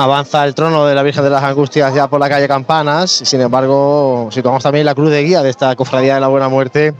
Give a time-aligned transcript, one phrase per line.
[0.00, 3.10] avanza el trono de la Virgen de las Angustias ya por la calle Campanas.
[3.10, 6.94] Sin embargo, situamos también la cruz de guía de esta cofradía de la Buena Muerte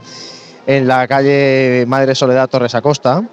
[0.67, 3.23] en la calle Madre Soledad Torres Acosta.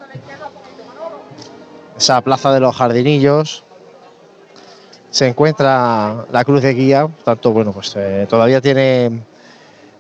[1.97, 3.63] Esa plaza de los jardinillos.
[5.11, 9.23] Se encuentra la cruz de guía, tanto bueno, pues eh, todavía tiene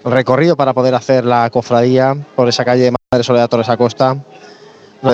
[0.05, 4.17] recorrido para poder hacer la cofradía por esa calle Madre Soledad Torres Acosta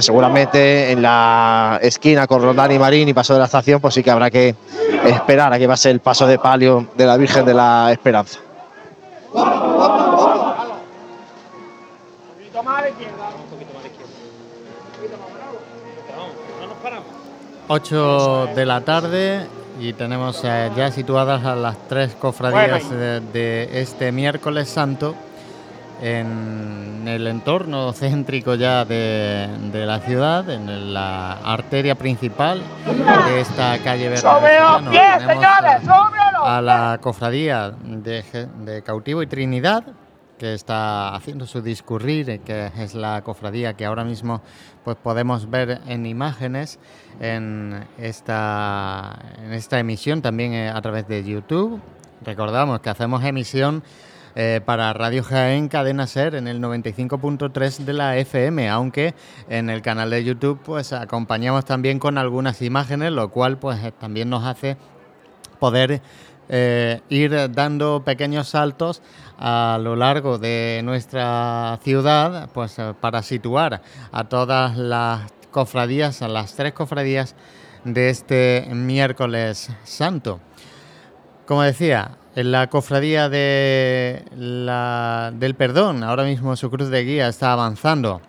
[0.00, 4.02] seguramente en la esquina con Rondán y Marín y paso de la estación, pues sí
[4.02, 4.54] que habrá que
[5.04, 8.38] esperar a que pase el paso de palio de la Virgen de la Esperanza.
[17.68, 19.46] 8 de la tarde
[19.80, 25.14] y tenemos ya situadas a las tres cofradías de, este miércoles santo
[26.02, 32.60] en el entorno céntrico ya de, la ciudad, en la arteria principal
[33.26, 34.58] de esta calle Bernabé.
[35.18, 35.44] tenemos
[36.42, 38.24] a, la cofradía de,
[38.64, 39.84] de Cautivo y Trinidad,
[40.38, 44.42] que está haciendo su discurrir, que es la cofradía que ahora mismo
[44.82, 46.80] pues podemos ver en imágenes
[47.20, 51.80] en esta, en esta emisión también eh, a través de YouTube.
[52.24, 53.84] Recordamos que hacemos emisión
[54.34, 59.14] eh, para Radio Jaén Cadena Ser en el 95.3 de la FM, aunque
[59.48, 64.30] en el canal de YouTube pues acompañamos también con algunas imágenes, lo cual pues también
[64.30, 64.76] nos hace
[65.58, 66.02] poder
[66.48, 69.00] eh, ir dando pequeños saltos
[69.38, 76.28] a lo largo de nuestra ciudad, pues eh, para situar a todas las cofradías, a
[76.28, 77.36] las tres cofradías
[77.84, 80.40] de este miércoles santo.
[81.46, 84.24] Como decía, en la cofradía de
[85.38, 88.20] del perdón, ahora mismo su cruz de guía está avanzando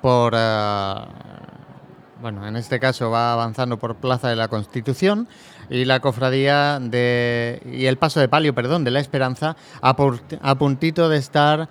[0.00, 0.94] por, eh,
[2.20, 5.28] bueno, en este caso va avanzando por Plaza de la Constitución
[5.68, 9.94] y la cofradía de y el paso de palio, perdón, de la Esperanza a,
[10.56, 11.68] puntito de estar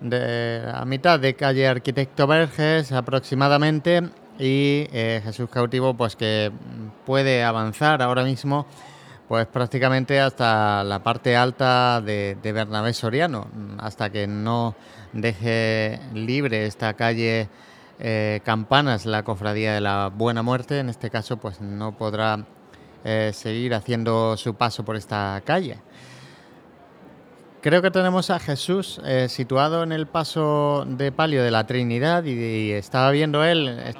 [0.00, 6.52] a mitad de calle Arquitecto Verges aproximadamente y eh, Jesús cautivo pues que
[7.04, 8.66] puede avanzar ahora mismo
[9.28, 13.46] pues prácticamente hasta la parte alta de, Bernabé Soriano,
[13.78, 14.74] hasta que no
[15.12, 17.48] deje libre esta calle
[18.00, 22.46] eh, Campanas, la cofradía de la Buena Muerte, en este caso pues no podrá
[23.04, 25.78] eh, seguir haciendo su paso por esta calle.
[27.60, 32.24] Creo que tenemos a Jesús eh, situado en el paso de palio de la Trinidad
[32.24, 33.94] y, estaba viendo él.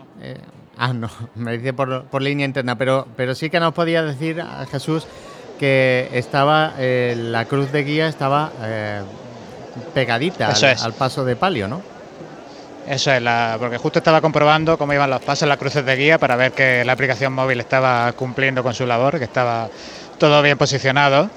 [0.79, 4.67] Ah, no, me dice por, línea interna, pero, pero sí que nos podía decir a
[4.67, 5.07] Jesús
[5.59, 8.53] que estaba la cruz de guía estaba
[9.93, 11.83] pegadita al paso de palio, ¿no?
[12.89, 16.19] Eso es, la, porque justo estaba comprobando cómo iban los pasos las cruces de guía
[16.19, 19.69] para ver que la aplicación móvil estaba cumpliendo con su labor, que estaba
[20.17, 21.29] todo bien posicionado.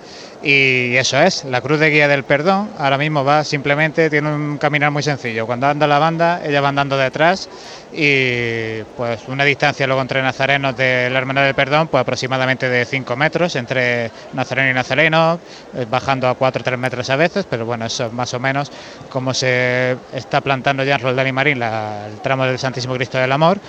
[0.44, 4.58] Y eso es, la cruz de guía del perdón ahora mismo va simplemente, tiene un
[4.58, 5.46] caminar muy sencillo.
[5.46, 7.48] Cuando anda la banda, ella va andando detrás
[7.94, 12.86] y pues una distancia luego entre nazarenos de la Hermandad del Perdón, pues aproximadamente de
[12.86, 15.40] 5 metros entre nazareno y nazareno,
[15.76, 18.40] eh, bajando a 4 o 3 metros a veces, pero bueno, eso es más o
[18.40, 18.72] menos
[19.10, 23.32] como se está plantando ya en Roldán y Marín el tramo del Santísimo Cristo del
[23.32, 23.60] Amor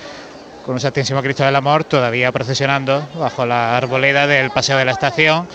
[0.64, 4.92] con un Santísimo Cristo del Amor todavía procesionando bajo la arboleda del Paseo de la
[4.92, 5.48] Estación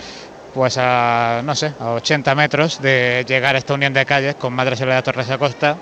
[0.54, 4.54] pues a, no sé, a 80 metros de llegar a esta unión de calles con
[4.54, 5.78] Madre Soledad Torres Acosta,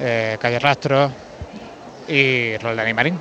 [0.00, 1.10] eh, calle Rastro
[2.08, 3.20] y Roldán y Marín.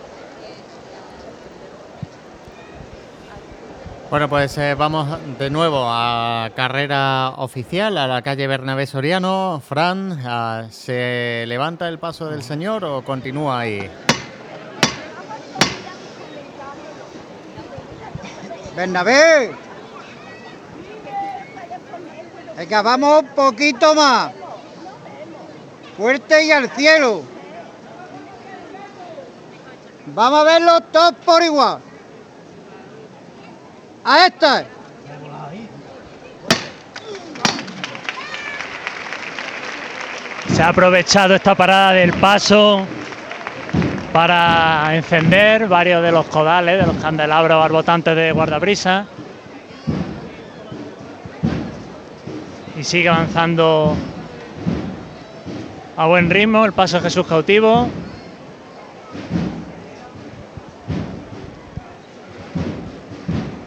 [4.12, 5.08] Bueno, pues eh, vamos
[5.40, 9.62] de nuevo a carrera oficial, a la calle Bernabé Soriano.
[9.66, 13.90] Fran, ah, ¿se levanta el paso del señor o continúa ahí?
[18.76, 19.52] Bernabé,
[22.62, 24.32] Venga, vamos un poquito más.
[25.98, 27.24] Fuerte y al cielo.
[30.06, 31.80] Vamos a verlo todos por igual.
[34.04, 34.66] A esta.
[40.54, 42.86] Se ha aprovechado esta parada del paso
[44.14, 49.08] para encender varios de los codales, de los candelabros barbotantes de guardabrisa.
[52.82, 53.96] Y sigue avanzando
[55.96, 57.88] a buen ritmo el paso de Jesús cautivo.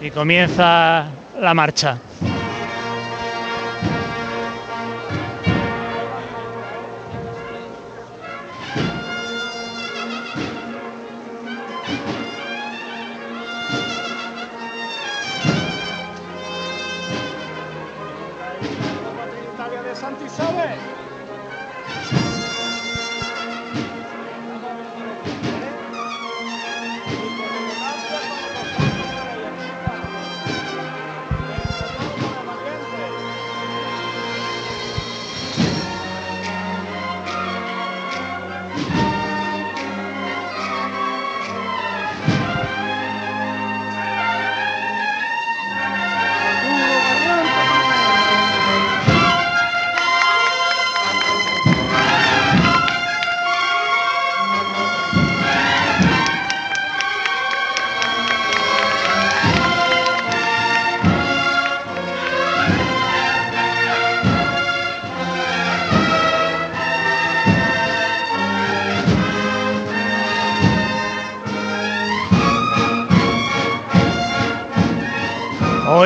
[0.02, 1.06] Y comienza
[1.40, 1.96] la marcha.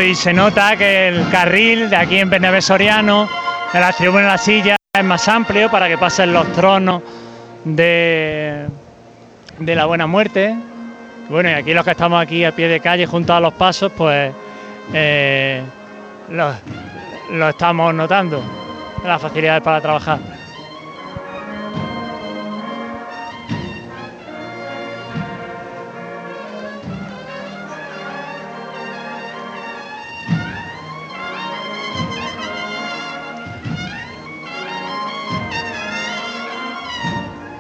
[0.09, 3.29] Hoy se nota que el carril de aquí en Bernabé Soriano,
[3.71, 7.03] de la tribuna de la silla, es más amplio para que pasen los tronos
[7.63, 8.67] de,
[9.59, 10.57] de la buena muerte.
[11.29, 13.93] Bueno, y aquí los que estamos aquí a pie de calle junto a los pasos,
[13.95, 14.33] pues
[14.95, 15.63] eh,
[16.31, 16.55] lo,
[17.33, 18.43] lo estamos notando,
[19.05, 20.38] las facilidades para trabajar.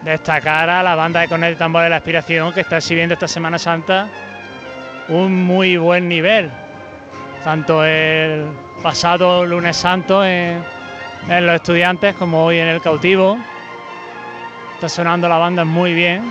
[0.08, 3.28] Destacar a la banda de Cornet de Tambor de la Aspiración que está exhibiendo esta
[3.28, 4.08] Semana Santa
[5.08, 6.50] un muy buen nivel.
[7.44, 8.46] Tanto el
[8.82, 10.62] pasado lunes santo en,
[11.28, 13.38] en los estudiantes como hoy en el cautivo.
[14.75, 16.22] Está sonando la banda muy bien.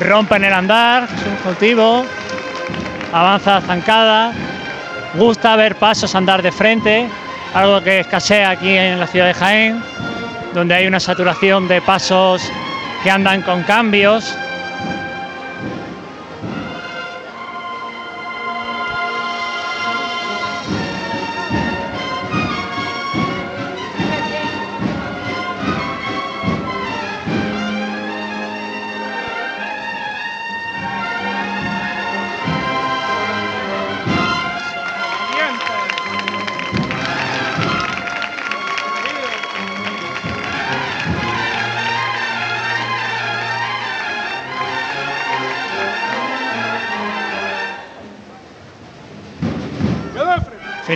[0.00, 2.04] Rompen el andar, es un cautivo.
[3.12, 4.32] Avanza zancada
[5.16, 7.06] gusta ver pasos andar de frente,
[7.54, 9.82] algo que escasea aquí en la ciudad de Jaén,
[10.54, 12.42] donde hay una saturación de pasos
[13.02, 14.36] que andan con cambios.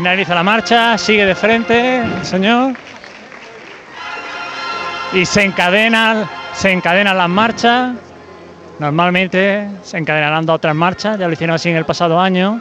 [0.01, 2.75] Finaliza la marcha, sigue de frente señor.
[5.13, 7.97] Y se encadenan, se encadenan las marchas.
[8.79, 12.61] Normalmente se encadenarán otras marchas, ya lo hicieron así en el pasado año.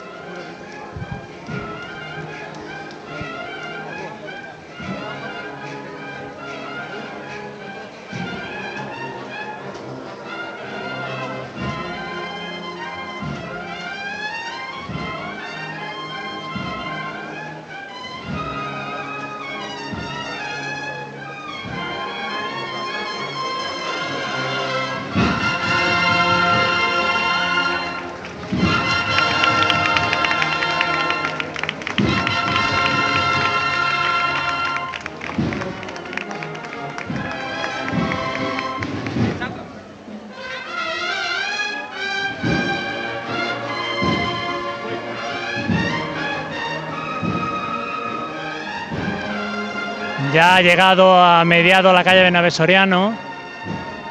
[50.60, 53.18] Ha llegado a mediado la calle Bernabé Soriano,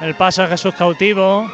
[0.00, 1.47] el paso de Jesús cautivo.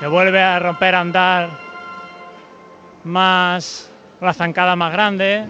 [0.00, 1.50] Que vuelve a romper a andar
[3.04, 3.90] más
[4.22, 5.44] la zancada más grande.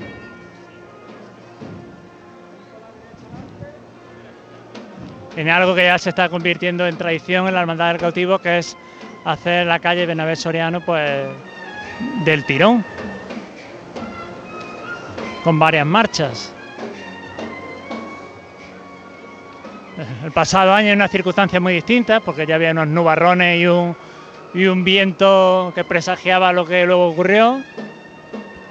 [5.36, 8.58] Tiene algo que ya se está convirtiendo en tradición en la Hermandad del Cautivo, que
[8.58, 8.76] es
[9.24, 11.28] hacer la calle Bernabé Soriano pues
[12.24, 12.84] del tirón
[15.44, 16.52] con varias marchas.
[20.24, 23.94] El pasado año en unas circunstancias muy distintas, porque ya había unos nubarrones y un,
[24.54, 27.62] y un viento que presagiaba lo que luego ocurrió.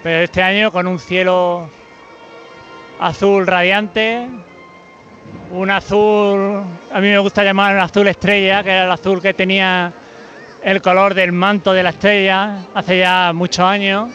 [0.02, 1.70] Pero este año con un cielo
[3.00, 4.28] azul radiante,
[5.52, 9.34] un azul, a mí me gusta llamar un azul estrella, que era el azul que
[9.34, 9.94] tenía
[10.64, 14.10] el color del manto de la estrella hace ya muchos años.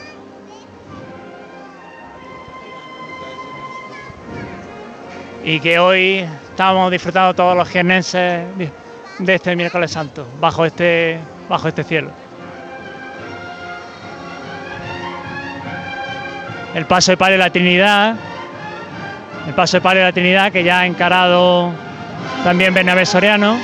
[5.45, 8.45] Y que hoy estamos disfrutando todos los jiennenses
[9.19, 11.19] de este miércoles santo, bajo este,
[11.49, 12.11] bajo este cielo.
[16.75, 18.17] El paso de Padre de la Trinidad,
[19.47, 21.73] el paso de Padre de la Trinidad que ya ha encarado
[22.45, 23.59] también Bernabé Soriano.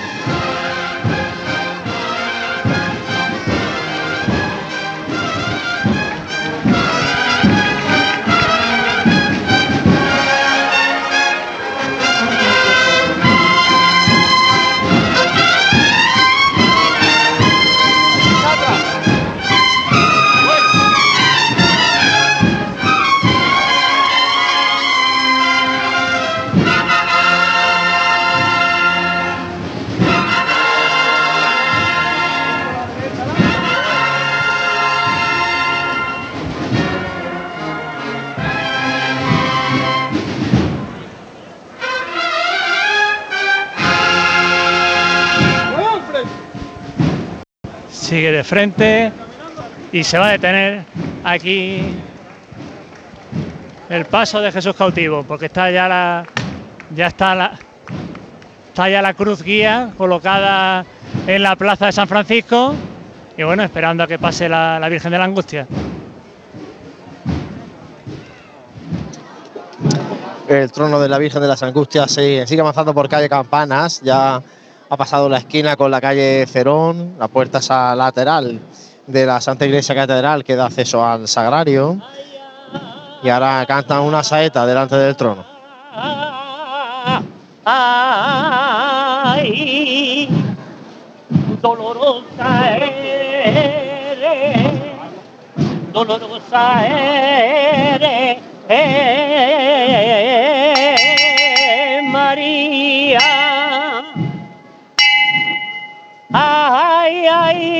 [48.15, 49.11] Sigue de frente
[49.91, 50.85] y se va a detener
[51.25, 51.97] aquí
[53.89, 56.25] el paso de Jesús cautivo, porque está ya la
[56.95, 57.59] ya está
[58.69, 60.85] está ya la cruz guía colocada
[61.27, 62.77] en la plaza de San Francisco
[63.37, 65.67] y bueno, esperando a que pase la, la Virgen de la Angustia.
[70.47, 74.41] El trono de la Virgen de las Angustias sigue, sigue avanzando por calle Campanas, ya
[74.89, 78.61] ha pasado la esquina con la calle Cerón, la puerta esa lateral
[79.07, 82.01] de la Santa Iglesia Catedral que da acceso al sagrario.
[83.23, 85.45] Y ahora cantan una saeta delante del trono.
[89.27, 90.29] Ay,
[91.63, 94.19] dolorosa eres,
[95.93, 98.39] dolorosa eres,
[106.37, 107.77] Ay, ay,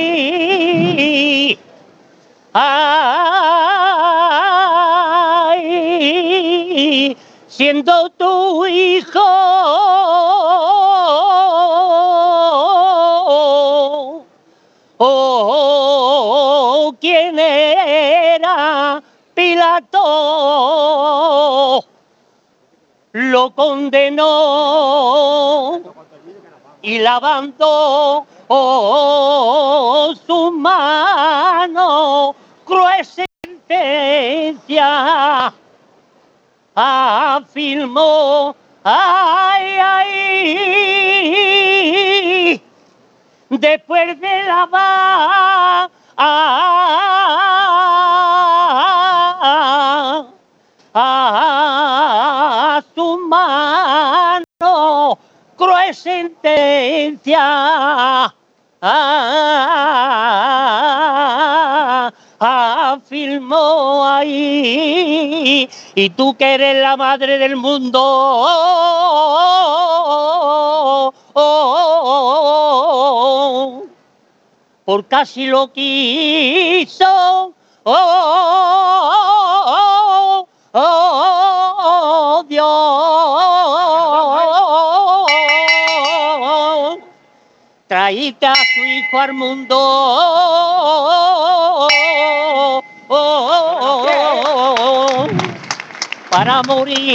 [7.49, 9.19] siendo tu hijo.
[14.99, 19.99] Oh, ¿quién era Pilato?
[23.11, 24.23] Lo condenó
[26.81, 34.83] y lavando oh, su mano, cruel sentencia,
[36.75, 40.95] afirmó, ay, ay,
[43.49, 46.69] después de lavar a,
[50.93, 51.54] a
[55.85, 57.39] cruel sentencia.
[58.81, 59.31] Ah,
[62.39, 68.01] afirmó ahí, y tú que eres la madre del mundo,
[74.83, 77.95] por casi lo quiso, oh,
[80.73, 81.04] oh,
[87.87, 89.77] traíste a su hijo al mundo.
[96.29, 97.05] Para morir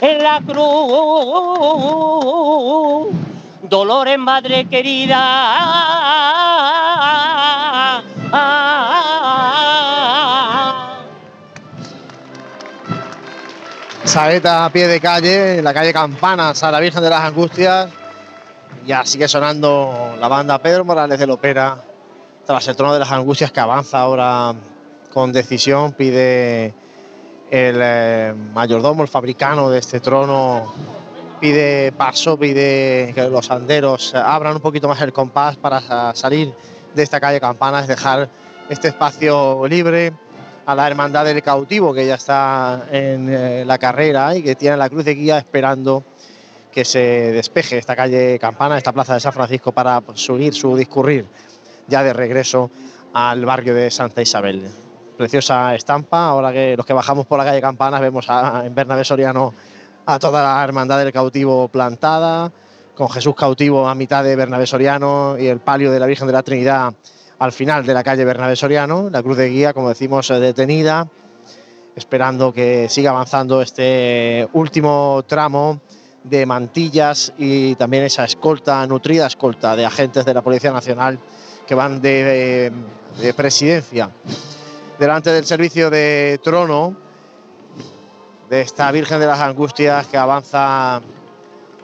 [0.00, 0.68] en la cruz.
[3.62, 5.24] Dolores, madre querida.
[14.08, 17.90] Saeta a pie de calle, en la calle Campanas a la Virgen de las Angustias.
[18.86, 21.76] Ya sigue sonando la banda Pedro Morales del Opera
[22.46, 24.54] tras el trono de las Angustias que avanza ahora
[25.12, 25.92] con decisión.
[25.92, 26.68] Pide
[27.50, 30.72] el eh, mayordomo, el fabricano de este trono,
[31.38, 36.54] pide paso, pide que los anderos abran un poquito más el compás para salir
[36.94, 38.30] de esta calle Campanas, dejar
[38.70, 40.14] este espacio libre
[40.68, 44.76] a la Hermandad del Cautivo, que ya está en eh, la carrera y que tiene
[44.76, 46.04] la cruz de guía esperando
[46.70, 51.24] que se despeje esta calle Campana, esta plaza de San Francisco, para subir su discurrir
[51.86, 52.70] ya de regreso
[53.14, 54.68] al barrio de Santa Isabel.
[55.16, 59.06] Preciosa estampa, ahora que los que bajamos por la calle Campanas vemos a, en Bernabé
[59.06, 59.54] Soriano
[60.04, 62.52] a toda la Hermandad del Cautivo plantada,
[62.94, 66.32] con Jesús cautivo a mitad de Bernabé Soriano y el palio de la Virgen de
[66.34, 66.92] la Trinidad
[67.38, 71.08] al final de la calle Bernabé Soriano, la cruz de guía, como decimos, eh, detenida,
[71.94, 75.80] esperando que siga avanzando este último tramo
[76.24, 81.18] de mantillas y también esa escolta, nutrida escolta de agentes de la Policía Nacional
[81.66, 82.72] que van de,
[83.20, 84.10] de presidencia.
[84.98, 86.96] Delante del servicio de trono
[88.50, 91.00] de esta Virgen de las Angustias que avanza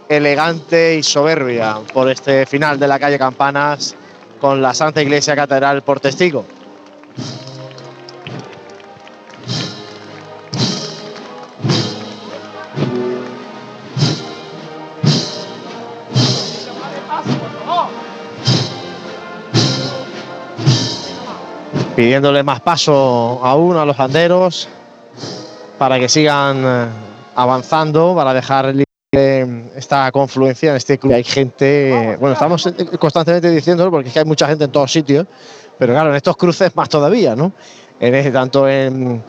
[0.09, 3.95] elegante y soberbia por este final de la calle Campanas
[4.41, 6.45] con la Santa Iglesia Catedral por testigo.
[21.95, 24.69] pidiéndole más paso aún a los anderos
[25.79, 26.87] para que sigan eh,
[27.37, 28.75] avanzando, para dejar
[29.77, 31.15] esta confluencia en este club.
[31.15, 35.27] Hay gente, bueno, estamos constantemente diciéndolo porque es que hay mucha gente en todos sitios,
[35.79, 37.53] pero claro, en estos cruces más todavía, ¿no?
[38.01, 39.23] En tanto en,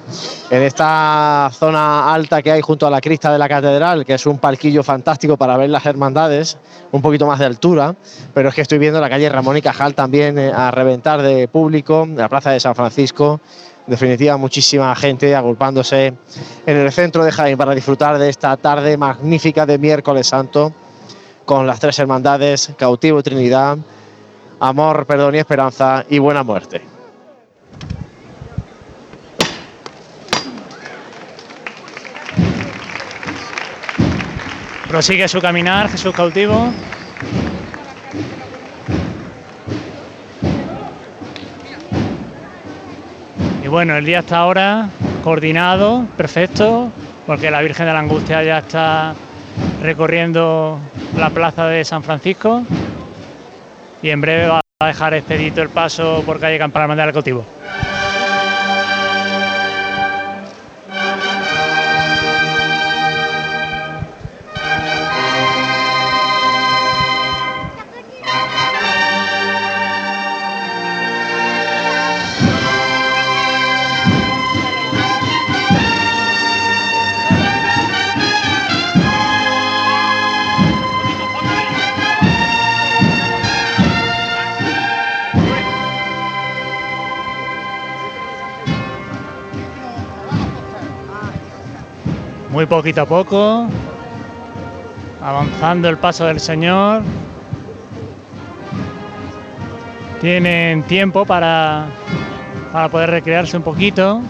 [0.49, 4.39] esta zona alta que hay junto a la crista de la catedral, que es un
[4.39, 6.57] palquillo fantástico para ver las hermandades,
[6.91, 7.95] un poquito más de altura,
[8.33, 11.47] pero es que estoy viendo la calle Ramón y Cajal también eh, a reventar de
[11.47, 13.39] público, la plaza de San Francisco,
[13.85, 16.13] en definitiva muchísima gente agrupándose
[16.65, 20.73] en el centro de Jaén para disfrutar de esta tarde magnífica de miércoles santo
[21.45, 23.77] con las tres hermandades, cautivo Trinidad,
[24.59, 26.94] amor, perdón y esperanza y buena muerte.
[34.87, 36.71] Prosigue su caminar, Jesús cautivo.
[43.63, 44.89] Y bueno, el día hasta ahora
[45.23, 46.91] coordinado, perfecto,
[47.25, 49.15] porque la Virgen de la Angustia ya está
[49.81, 50.79] recorriendo
[51.17, 52.63] la plaza de San Francisco
[54.01, 57.43] y en breve va a dejar expedito el paso por calle Campana al cautivo.
[92.55, 93.67] Muy poquito a poco,
[95.21, 97.01] avanzando el paso del Señor.
[100.21, 101.87] Tienen tiempo para,
[102.71, 104.21] para poder recrearse un poquito.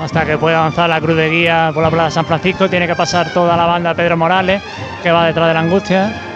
[0.00, 2.94] Hasta que pueda avanzar la cruz de guía por la Plaza San Francisco, tiene que
[2.94, 4.62] pasar toda la banda Pedro Morales,
[5.02, 6.27] que va detrás de la angustia.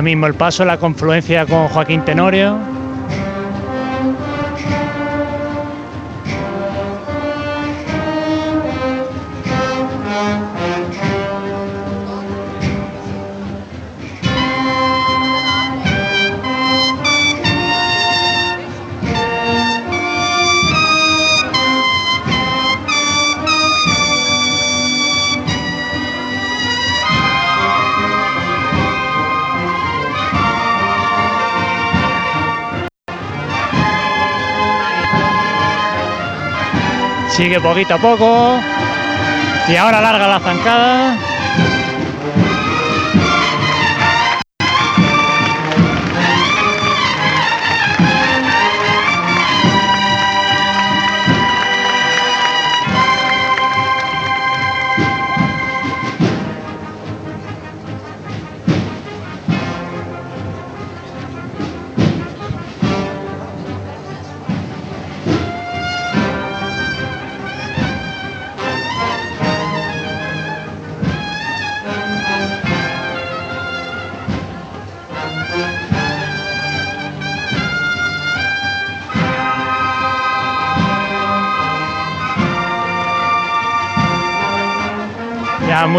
[0.00, 2.79] Ahora mismo el paso, la confluencia con Joaquín Tenorio.
[37.40, 38.60] Sigue poquito a poco.
[39.66, 41.29] Y ahora larga la zancada.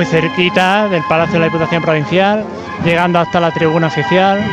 [0.01, 2.43] Muy cerquita del Palacio de la Diputación Provincial,
[2.83, 4.43] llegando hasta la tribuna oficial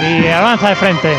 [0.00, 1.14] y avanza de frente.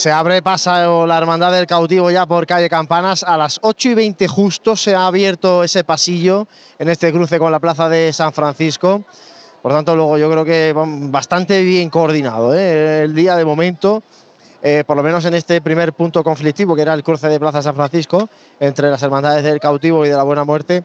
[0.00, 3.22] Se abre paso la Hermandad del Cautivo ya por calle Campanas.
[3.22, 7.52] A las 8 y 20 justo se ha abierto ese pasillo en este cruce con
[7.52, 9.04] la plaza de San Francisco.
[9.60, 13.02] Por tanto, luego yo creo que bastante bien coordinado ¿eh?
[13.02, 14.02] el día de momento.
[14.62, 17.60] Eh, por lo menos en este primer punto conflictivo, que era el cruce de Plaza
[17.60, 18.26] San Francisco,
[18.58, 20.82] entre las hermandades del cautivo y de la Buena Muerte,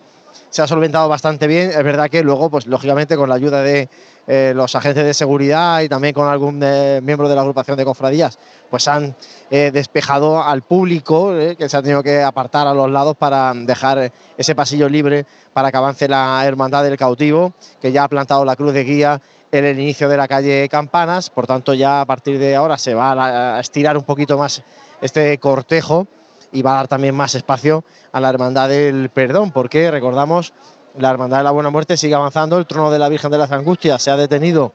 [0.49, 1.69] se ha solventado bastante bien.
[1.69, 3.89] Es verdad que luego, pues lógicamente, con la ayuda de
[4.27, 7.85] eh, los agentes de seguridad y también con algún eh, miembro de la agrupación de
[7.85, 9.15] cofradías, pues han
[9.51, 14.11] eh, despejado al público que se ha tenido que apartar a los lados para dejar
[14.37, 18.55] ese pasillo libre para que avance la hermandad del cautivo, que ya ha plantado la
[18.55, 19.21] cruz de guía
[19.51, 21.29] en el inicio de la calle Campanas.
[21.29, 24.63] Por tanto, ya a partir de ahora se va a estirar un poquito más
[25.01, 26.07] este cortejo
[26.55, 30.53] y va a dar también más espacio a la Hermandad del Perdón, porque recordamos,
[30.97, 33.51] la Hermandad de la Buena Muerte sigue avanzando, el trono de la Virgen de las
[33.51, 34.71] Angustias se ha detenido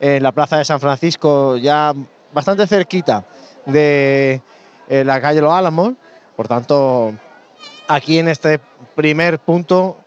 [0.00, 1.94] en la Plaza de San Francisco, ya
[2.32, 3.24] bastante cerquita
[3.66, 4.42] de
[4.88, 5.92] eh, la calle Los Álamos,
[6.34, 7.12] por tanto,
[7.86, 8.58] aquí en este
[8.96, 9.98] primer punto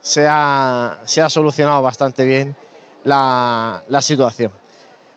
[0.00, 2.56] se ha, se ha solucionado bastante bien
[3.04, 4.50] la, la situación.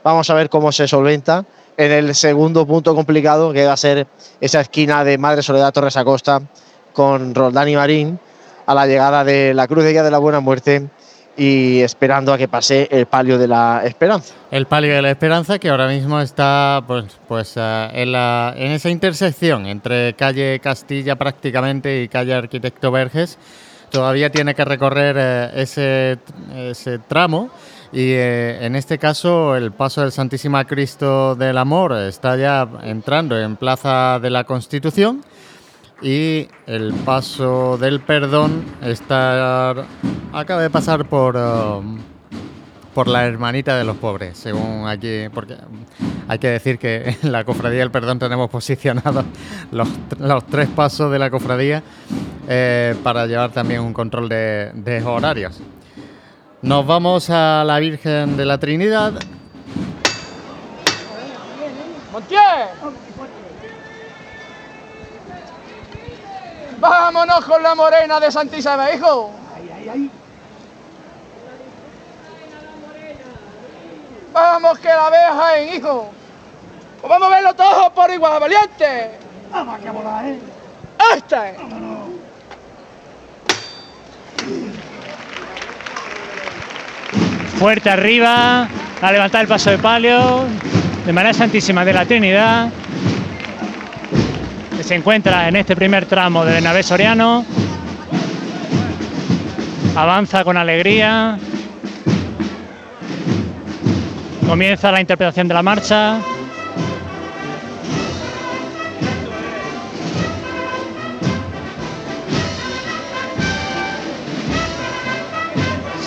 [0.03, 1.43] Vamos a ver cómo se solventa
[1.80, 4.06] en el segundo punto complicado, que va a ser
[4.42, 6.42] esa esquina de Madre Soledad Torres Acosta
[6.92, 8.20] con Roldán y Marín,
[8.65, 10.89] a la llegada de la Cruz de Guía de la Buena Muerte
[11.38, 14.34] y esperando a que pase el palio de la esperanza.
[14.52, 18.74] El palio de la esperanza que ahora mismo está pues, pues eh, en, la, en
[18.74, 23.38] esa intersección entre calle Castilla prácticamente y calle Arquitecto Verges.
[23.89, 26.18] Todavía tiene que recorrer eh, ese,
[26.54, 27.50] ese tramo
[27.91, 33.39] y eh, en este caso, el paso del Santísima Cristo del Amor está ya entrando
[33.39, 35.23] en Plaza de la Constitución
[36.02, 39.71] y el paso del perdón está
[40.32, 41.99] acaba de pasar por um,
[42.93, 45.56] por la hermanita de los pobres, según aquí, porque
[46.28, 49.25] hay que decir que en la cofradía del perdón tenemos posicionados
[49.71, 49.88] los,
[50.19, 51.84] los tres pasos de la cofradía
[52.47, 55.62] eh, para llevar también un control de, de horarios.
[56.62, 59.13] Nos vamos a la Virgen de la Trinidad.
[62.12, 62.67] ¡Montier!
[66.80, 69.32] ¡Vámonos con la morena de Santísima, hijo!
[74.34, 76.10] ¡Vamos que la veas en hijo!
[77.00, 79.12] Pues vamos a verlo todos por igual, valiente.
[79.50, 80.39] ¡Vamos que volar, eh!
[81.15, 81.98] ¡Este!
[87.60, 88.69] Fuerte arriba,
[89.02, 90.45] a levantar el paso de palio
[91.06, 92.69] de manera Santísima de la Trinidad,
[94.78, 97.45] que se encuentra en este primer tramo del Bernabé Soriano.
[99.93, 101.38] Avanza con alegría.
[104.48, 106.17] Comienza la interpretación de la marcha.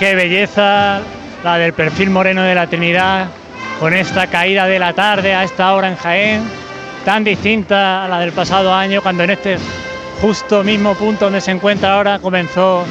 [0.00, 1.02] Qué belleza
[1.44, 3.26] la del perfil moreno de la Trinidad,
[3.78, 6.42] con esta caída de la tarde a esta hora en Jaén,
[7.04, 9.58] tan distinta a la del pasado año, cuando en este
[10.22, 12.82] justo mismo punto donde se encuentra ahora comenzó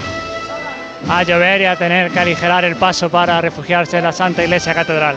[1.09, 4.75] a llover y a tener que aligerar el paso para refugiarse en la Santa Iglesia
[4.75, 5.15] Catedral.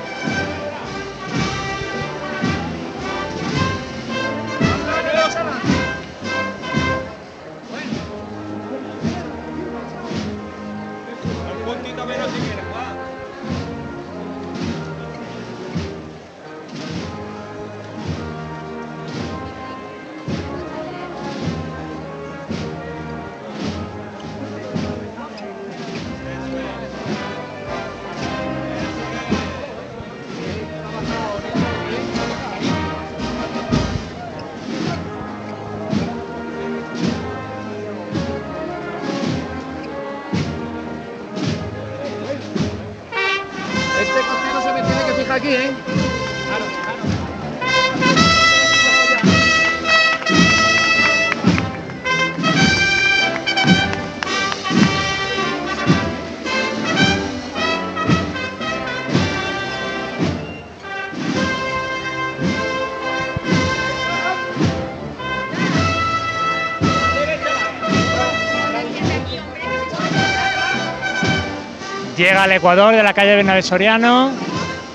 [72.42, 74.32] Al Ecuador de la calle Bernabé Soriano,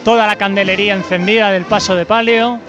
[0.04, 2.60] toda la candelería encendida del paso de palio.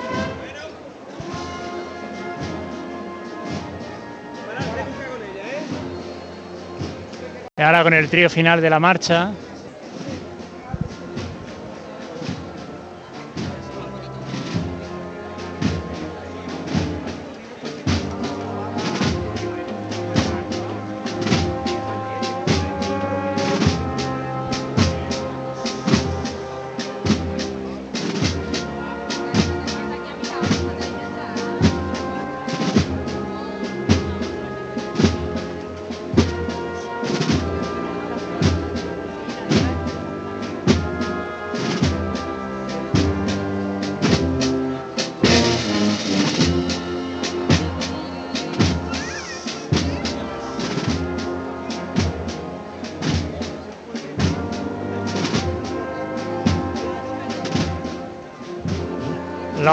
[7.57, 9.33] Y ahora con el trío final de la marcha.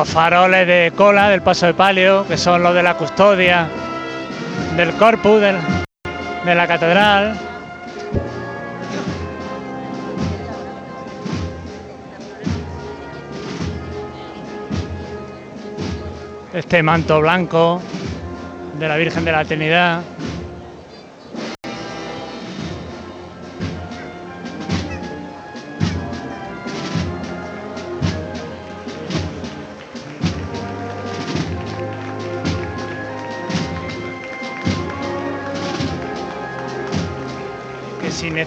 [0.06, 3.68] Faroles de cola del paso de palio, que son los de la custodia
[4.78, 5.58] del corpus del-
[6.46, 7.38] de la catedral.
[16.54, 17.82] Este manto blanco
[18.80, 20.02] de la Virgen de la Trinidad.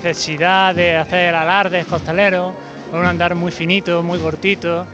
[0.02, 2.54] Necesidad de hacer alardes costaleros,
[2.90, 4.86] con un andar muy finito, muy cortito,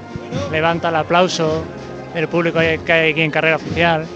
[0.51, 1.63] levanta el aplauso
[2.15, 4.07] del público que hay aquí en carrera oficial.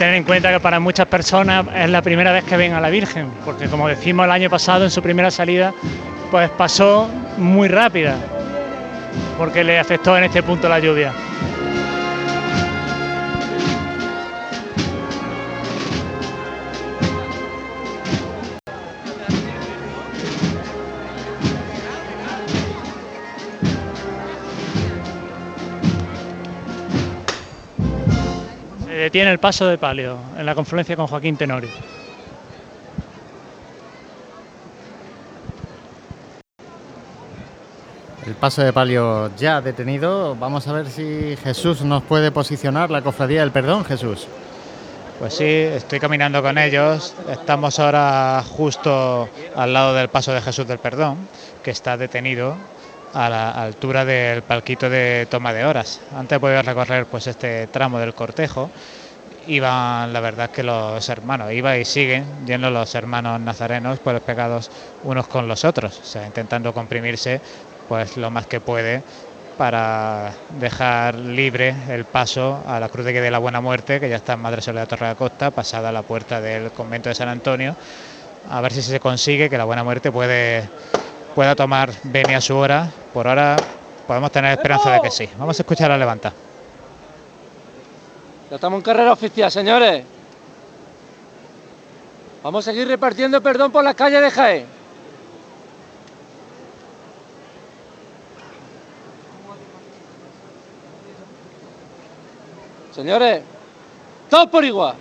[0.00, 2.88] Tener en cuenta que para muchas personas es la primera vez que ven a la
[2.88, 5.74] Virgen, porque como decimos el año pasado en su primera salida,
[6.30, 8.16] pues pasó muy rápida,
[9.36, 11.12] porque le afectó en este punto la lluvia.
[29.10, 31.68] Detiene el paso de palio en la confluencia con Joaquín Tenorio.
[38.24, 40.36] El paso de palio ya detenido.
[40.36, 44.28] Vamos a ver si Jesús nos puede posicionar la cofradía del perdón, Jesús.
[45.18, 47.12] Pues sí, estoy caminando con ellos.
[47.28, 51.18] Estamos ahora justo al lado del paso de Jesús del Perdón,
[51.64, 52.56] que está detenido
[53.12, 56.00] a la altura del palquito de toma de horas.
[56.16, 58.70] Antes poder recorrer pues este tramo del cortejo,
[59.50, 64.70] iban, la verdad que los hermanos, iba y siguen yendo los hermanos nazarenos pues pegados
[65.04, 67.40] unos con los otros, o sea, intentando comprimirse
[67.88, 69.02] pues lo más que puede
[69.56, 74.16] para dejar libre el paso a la Cruz de de la Buena Muerte, que ya
[74.16, 77.28] está en Madre Soledad Torre de la Costa, pasada la puerta del convento de San
[77.28, 77.76] Antonio,
[78.48, 80.68] a ver si se consigue que la Buena Muerte puede,
[81.34, 82.88] pueda tomar venia a su hora.
[83.12, 83.56] Por ahora
[84.06, 85.28] podemos tener esperanza de que sí.
[85.36, 86.32] Vamos a escuchar a Levanta.
[88.50, 90.04] Ya estamos en carrera oficial, señores.
[92.42, 94.66] Vamos a seguir repartiendo perdón por las calles de Jaén.
[102.92, 103.42] Señores,
[104.28, 104.96] todos por igual.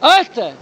[0.00, 0.54] ¡A este!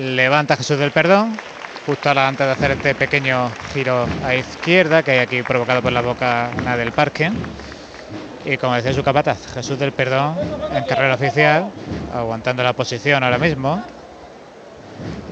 [0.00, 1.38] Levanta Jesús del Perdón,
[1.86, 5.92] justo ahora antes de hacer este pequeño giro a izquierda que hay aquí provocado por
[5.92, 7.30] la boca del parque.
[8.44, 10.36] Y como decía su capataz, Jesús del Perdón
[10.72, 11.70] en carrera oficial,
[12.12, 13.82] aguantando la posición ahora mismo.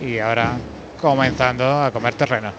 [0.00, 0.52] Y ahora
[1.00, 2.52] comenzando a comer terreno.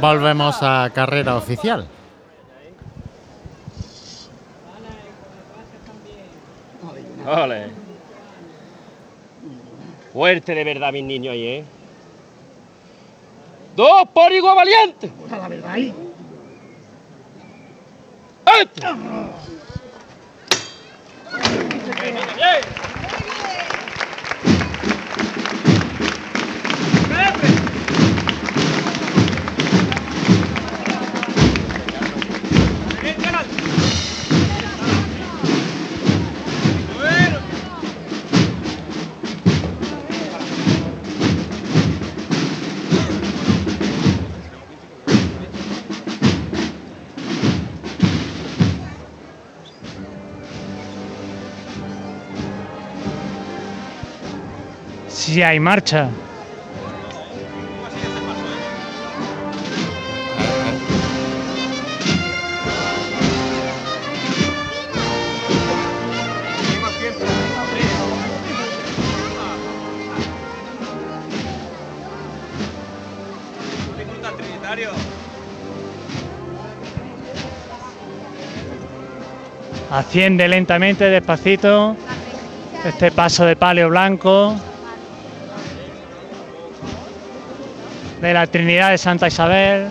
[0.00, 1.86] Volvemos a carrera oficial.
[7.26, 7.70] Ole.
[10.12, 11.64] Fuerte de verdad, mis niños ahí, ¿eh?
[13.76, 15.10] Dos por igual valiente.
[15.30, 15.92] La verdad ahí.
[18.60, 18.86] ¡Este!
[55.34, 56.08] Si hay marcha.
[79.90, 81.96] Asciende lentamente, despacito.
[82.84, 84.54] Este paso de palio blanco.
[88.24, 89.86] De la Trinidad de Santa Isabel.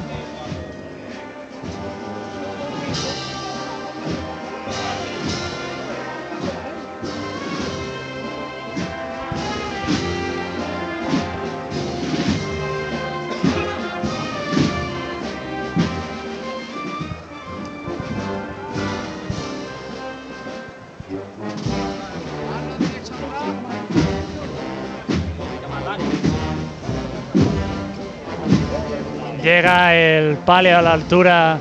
[30.45, 31.57] Palio a la altura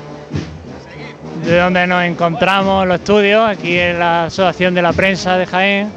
[1.43, 5.91] de donde nos encontramos los estudios, aquí en la Asociación de la Prensa de Jaén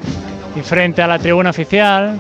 [0.54, 2.16] y frente a la tribuna oficial.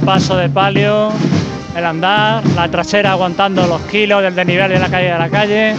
[0.00, 1.10] Paso de palio,
[1.76, 5.74] el andar, la trasera aguantando los kilos del desnivel de la calle de la calle.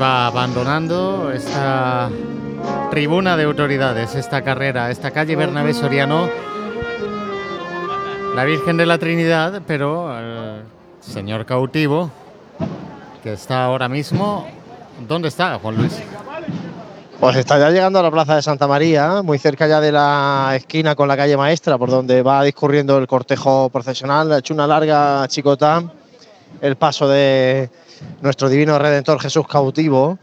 [0.00, 2.10] Va abandonando esta
[2.90, 6.28] tribuna de autoridades, esta carrera, esta calle Bernabé Soriano.
[8.34, 10.62] La Virgen de la Trinidad, pero el
[11.00, 12.10] señor cautivo,
[13.22, 14.48] que está ahora mismo.
[15.06, 16.02] ¿Dónde está, Juan Luis?
[17.20, 20.54] Pues está ya llegando a la plaza de Santa María, muy cerca ya de la
[20.56, 24.32] esquina con la calle Maestra, por donde va discurriendo el cortejo procesional.
[24.32, 25.84] Ha hecho una larga chicota
[26.60, 27.70] el paso de
[28.20, 30.18] nuestro divino redentor Jesús cautivo.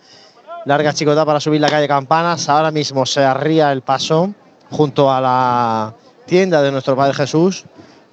[0.66, 2.50] Larga chicota para subir la calle Campanas.
[2.50, 4.34] Ahora mismo se arría el paso
[4.70, 5.94] junto a la
[6.26, 7.66] tienda de nuestro Padre Jesús,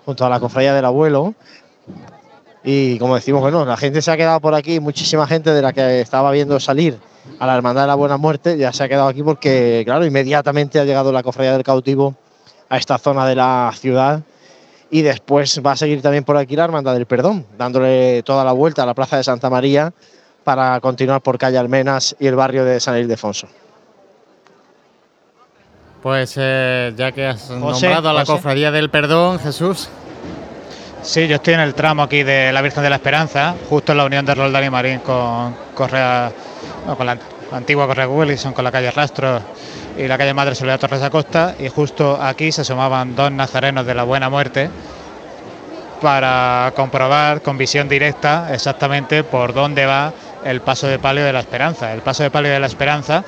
[0.04, 1.34] junto a la cofradía del abuelo.
[2.64, 5.72] Y como decimos, bueno, la gente se ha quedado por aquí, muchísima gente de la
[5.72, 6.98] que estaba viendo salir
[7.38, 10.80] a la Hermandad de la Buena Muerte ya se ha quedado aquí porque, claro, inmediatamente
[10.80, 12.14] ha llegado la cofradía del cautivo
[12.68, 14.22] a esta zona de la ciudad
[14.90, 18.52] y después va a seguir también por aquí la Hermandad del Perdón, dándole toda la
[18.52, 19.92] vuelta a la Plaza de Santa María
[20.44, 23.48] para continuar por calle Almenas y el barrio de San Ildefonso.
[26.02, 28.32] Pues eh, ya que has nombrado a la José.
[28.32, 29.88] cofradía del perdón, Jesús.
[31.02, 33.98] Sí, yo estoy en el tramo aquí de la Virgen de la Esperanza, justo en
[33.98, 36.32] la unión de Roldán y Marín con Correa,
[36.86, 37.18] no, con la
[37.52, 39.40] antigua Correa Wilson, con la calle Rastro
[39.98, 43.94] y la calle Madre Soledad Torres Acosta y justo aquí se asomaban dos nazarenos de
[43.94, 44.70] la Buena Muerte
[46.00, 50.12] para comprobar con visión directa exactamente por dónde va
[50.44, 51.92] el paso de palio de la Esperanza.
[51.92, 53.24] El paso de palio de la Esperanza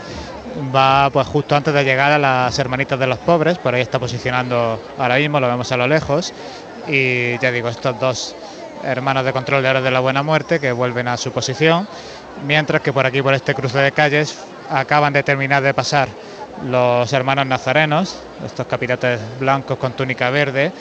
[0.74, 3.98] va pues justo antes de llegar a las Hermanitas de los Pobres, por ahí está
[3.98, 6.32] posicionando ahora mismo, lo vemos a lo lejos
[6.86, 8.36] y ya digo, estos dos
[8.84, 11.88] hermanos de control de horas de la Buena Muerte que vuelven a su posición,
[12.46, 14.38] mientras que por aquí, por este cruce de calles,
[14.70, 16.08] acaban de terminar de pasar
[16.66, 20.72] los hermanos nazarenos, estos capirates blancos con túnica verde,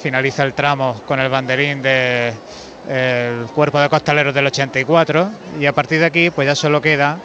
[0.00, 2.34] finaliza el tramo con el banderín del
[3.54, 7.18] cuerpo de costaleros del 84 y a partir de aquí pues ya solo queda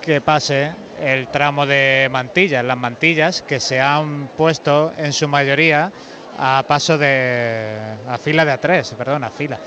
[0.00, 5.92] que pase el tramo de mantillas, las mantillas que se han puesto en su mayoría
[6.38, 9.58] a paso de a fila de A3, perdón, a fila.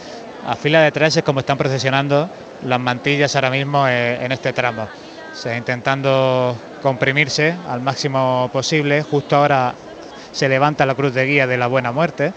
[0.48, 2.30] A fila de tres es como están procesionando
[2.64, 4.88] las mantillas ahora mismo eh, en este tramo.
[5.38, 9.04] Se intentando comprimirse al máximo posible.
[9.04, 9.76] Justo ahora
[10.32, 12.34] se levanta la cruz de guía de la Buena Muerte.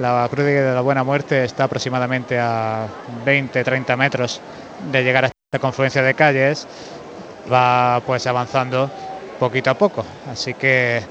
[0.00, 2.86] La cruz de guía de la Buena Muerte está aproximadamente a
[3.26, 4.40] 20-30 metros
[4.90, 6.66] de llegar a esta confluencia de calles.
[7.52, 8.90] Va pues avanzando
[9.38, 10.02] poquito a poco.
[10.32, 11.02] Así que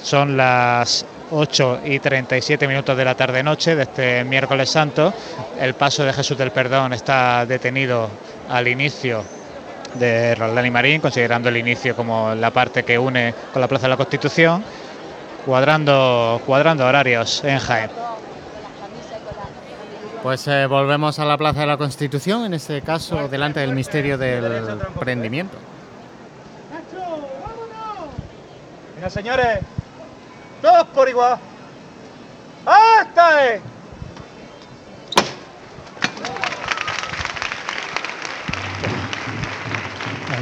[0.00, 5.12] son las 8 y 37 minutos de la tarde-noche de este miércoles santo.
[5.58, 8.08] El paso de Jesús del Perdón está detenido
[8.48, 9.24] al inicio
[9.98, 13.84] de Roldán y Marín, considerando el inicio como la parte que une con la Plaza
[13.84, 14.62] de la Constitución,
[15.44, 17.90] cuadrando, cuadrando horarios en Jaén.
[20.22, 24.18] Pues eh, volvemos a la Plaza de la Constitución, en este caso delante del misterio
[24.18, 25.56] del prendimiento.
[28.96, 29.60] Venga, señores,
[30.62, 31.38] todos por igual.
[32.64, 33.60] ¡Hasta!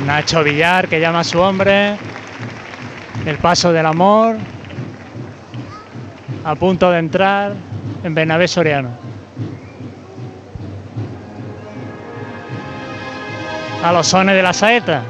[0.01, 1.97] Nacho Villar que llama a su hombre.
[3.25, 4.37] El paso del amor.
[6.45, 7.55] A punto de entrar
[8.03, 8.91] en Bernabé Soriano.
[13.83, 15.03] A los sones de la saeta.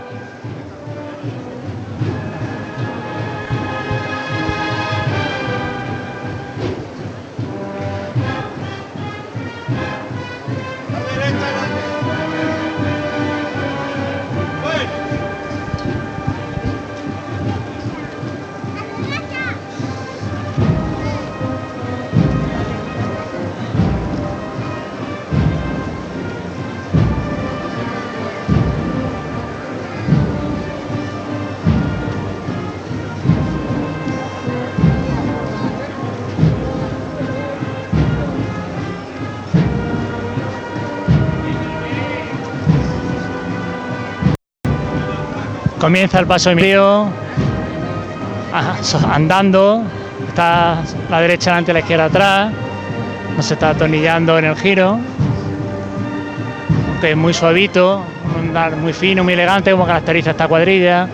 [45.85, 47.11] Comienza el paso de Emilio,
[49.13, 49.83] andando,
[50.27, 50.79] está
[51.11, 52.53] la derecha delante, la izquierda atrás,
[53.37, 54.99] no se está atornillando en el giro,
[56.91, 58.03] aunque es muy suavito,
[58.35, 61.07] un andar muy fino, muy elegante, como caracteriza esta cuadrilla.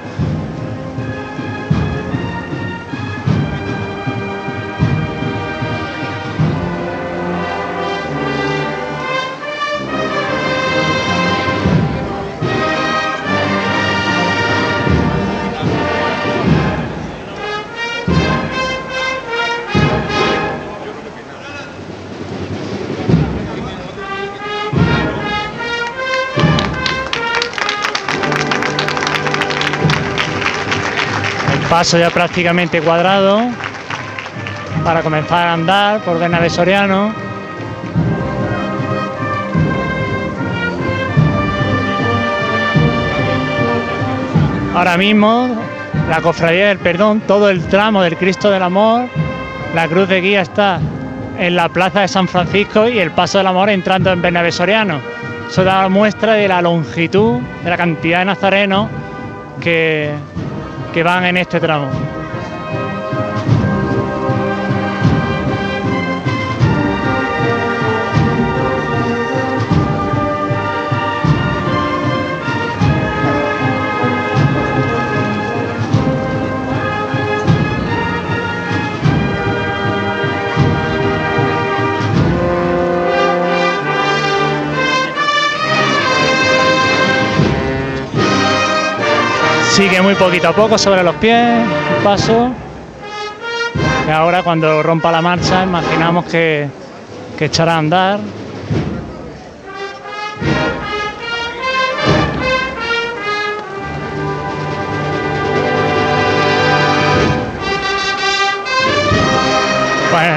[31.80, 33.40] Paso ya prácticamente cuadrado
[34.84, 37.10] para comenzar a andar por Bernabé Soriano.
[44.74, 45.48] Ahora mismo
[46.10, 49.06] la cofradía del perdón, todo el tramo del Cristo del Amor,
[49.74, 50.80] la cruz de guía está
[51.38, 55.00] en la plaza de San Francisco y el paso del amor entrando en Bernabé Soriano.
[55.48, 58.86] Eso da muestra de la longitud, de la cantidad de nazarenos
[59.62, 60.12] que,
[60.92, 62.19] que van en este tramo.
[89.70, 91.58] Sigue muy poquito a poco sobre los pies,
[91.96, 92.50] un paso.
[94.06, 96.68] Y ahora cuando rompa la marcha, imaginamos que,
[97.38, 98.18] que echará a andar.
[110.10, 110.34] Bueno,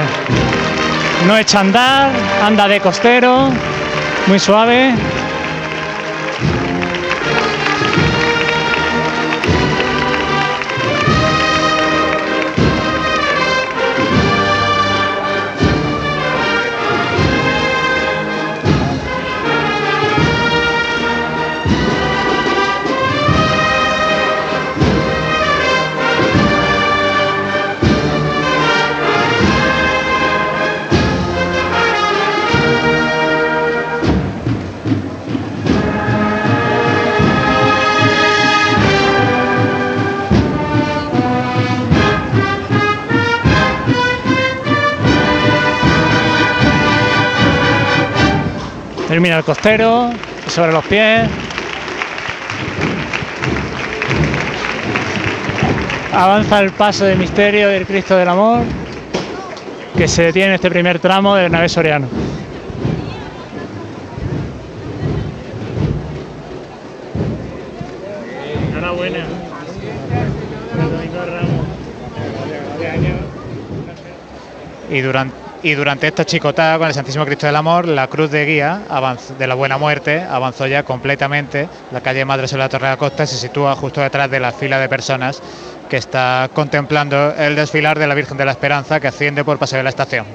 [1.26, 2.10] no echa andar,
[2.42, 3.50] anda de costero,
[4.28, 4.94] muy suave.
[49.14, 50.10] Termina el costero,
[50.48, 51.30] sobre los pies.
[56.12, 58.62] Avanza el paso de misterio del Cristo del Amor,
[59.96, 62.08] que se detiene en este primer tramo del nave Soriano.
[68.72, 69.26] Enhorabuena.
[74.90, 78.44] Y durante, y durante esta chicotada con el Santísimo Cristo del Amor, la cruz de
[78.44, 78.82] guía
[79.38, 81.70] de la Buena Muerte avanzó ya completamente.
[81.90, 84.52] La calle Madre sobre la Torre de la Costa se sitúa justo detrás de la
[84.52, 85.40] fila de personas
[85.88, 89.78] que está contemplando el desfilar de la Virgen de la Esperanza que asciende por Paseo
[89.78, 90.26] de la Estación.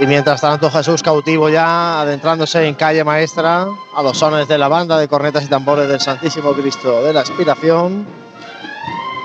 [0.00, 4.66] Y mientras tanto Jesús cautivo ya adentrándose en calle maestra a los sones de la
[4.66, 8.23] banda de cornetas y tambores del Santísimo Cristo de la Expiración,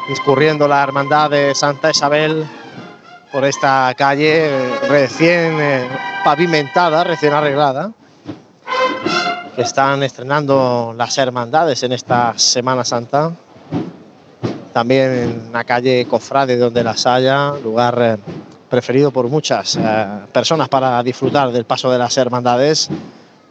[0.10, 2.44] discurriendo la hermandad de Santa Isabel
[3.32, 4.50] por esta calle
[4.90, 5.88] recién eh,
[6.26, 7.92] pavimentada, recién arreglada,
[9.56, 13.32] que están estrenando las hermandades en esta Semana Santa.
[14.74, 18.18] También en la calle Cofrade donde las haya, lugar eh,
[18.68, 22.90] preferido por muchas eh, personas para disfrutar del paso de las hermandades.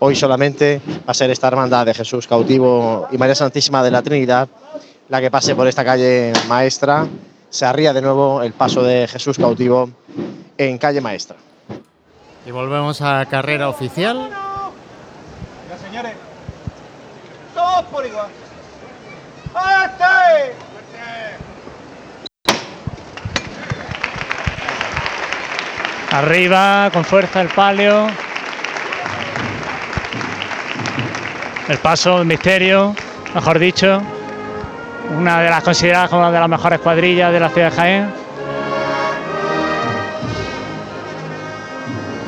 [0.01, 4.03] Hoy solamente va a ser esta hermandad de Jesús cautivo y María Santísima de la
[4.03, 4.49] Trinidad
[5.09, 7.07] la que pase por esta calle maestra.
[7.51, 9.91] Se arría de nuevo el paso de Jesús cautivo
[10.59, 11.37] en calle maestra.
[12.47, 14.31] Y volvemos a carrera oficial.
[15.69, 16.13] Ya, señores.
[17.55, 18.29] Todos por igual.
[26.11, 28.09] Arriba, con fuerza el palio.
[31.69, 32.95] El paso, el misterio,
[33.35, 34.01] mejor dicho.
[35.17, 38.11] Una de las consideradas como una de las mejores cuadrillas de la ciudad de Jaén.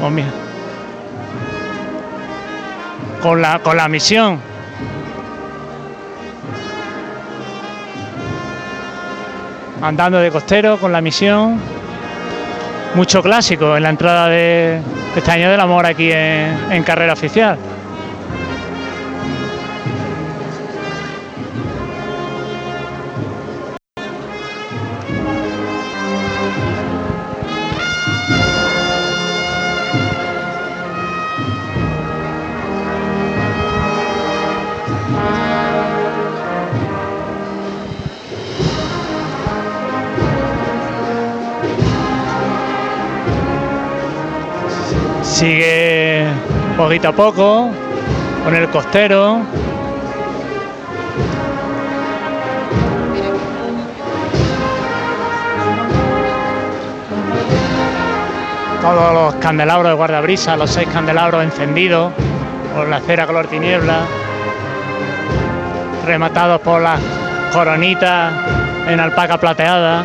[0.02, 0.10] Oh.
[3.22, 4.40] Con la, con la misión.
[9.82, 11.60] Andando de costero con la misión
[12.94, 14.80] mucho clásico en la entrada de
[15.14, 17.58] este año del amor aquí en carrera oficial.
[45.40, 46.26] Sigue
[46.76, 47.70] poquito a poco
[48.44, 49.38] con el costero.
[58.82, 62.12] Todos los candelabros de guardabrisa, los seis candelabros encendidos
[62.76, 64.00] por la cera color tiniebla,
[66.04, 67.00] rematados por las
[67.50, 68.30] coronitas
[68.86, 70.04] en alpaca plateada.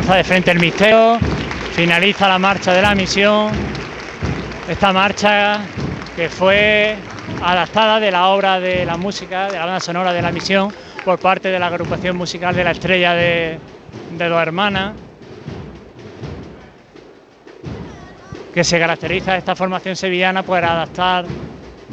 [0.00, 1.18] Avanza de frente el misterio,
[1.74, 3.50] finaliza la marcha de la misión.
[4.66, 5.60] Esta marcha
[6.16, 6.96] que fue
[7.42, 10.72] adaptada de la obra de la música, de la banda sonora de la misión,
[11.04, 13.58] por parte de la agrupación musical de la estrella de,
[14.16, 14.94] de dos hermanas.
[18.54, 21.26] Que se caracteriza esta formación sevillana por adaptar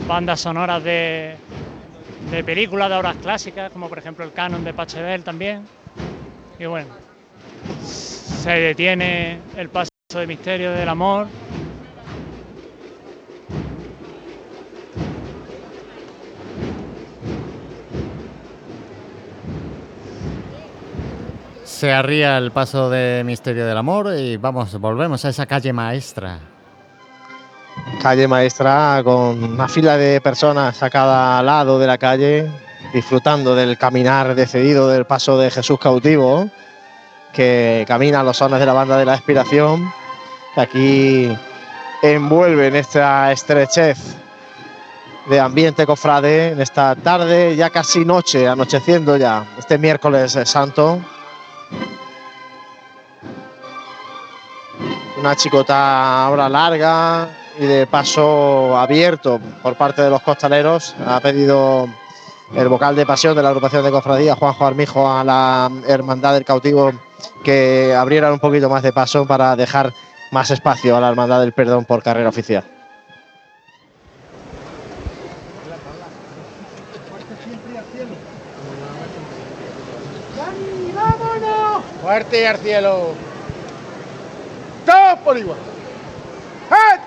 [0.07, 1.35] bandas sonoras de,
[2.31, 5.67] de películas, de obras clásicas, como por ejemplo el canon de Pachelbel también.
[6.57, 7.06] Y bueno,
[7.85, 11.27] se detiene el paso de misterio del amor.
[21.77, 26.39] Se arría el paso de Misterio del Amor y vamos, volvemos a esa calle maestra.
[28.01, 32.49] Calle maestra con una fila de personas a cada lado de la calle,
[32.93, 36.49] disfrutando del caminar decidido del paso de Jesús cautivo,
[37.37, 39.93] que camina a los sones de la banda de la expiración,
[40.55, 41.37] que aquí
[42.01, 44.15] envuelve en esta estrechez
[45.29, 50.99] de ambiente cofrade en esta tarde, ya casi noche, anocheciendo ya, este miércoles santo.
[55.19, 57.29] Una chicota ahora larga
[57.59, 60.95] y de paso abierto por parte de los costaleros.
[61.05, 61.87] Ha pedido
[62.55, 66.45] el vocal de pasión de la agrupación de cofradía, Juanjo Armijo, a la Hermandad del
[66.45, 66.91] Cautivo
[67.43, 69.93] que abrieran un poquito más de paso para dejar
[70.31, 72.63] más espacio a la Hermandad del Perdón por carrera oficial.
[82.01, 83.13] Fuerte y al cielo.
[84.85, 85.57] Todos por igual.
[86.71, 87.06] ¡Eh!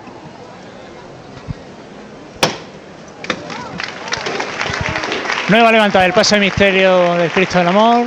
[5.51, 8.07] Nueva levantada del paso de misterio del Cristo del Amor.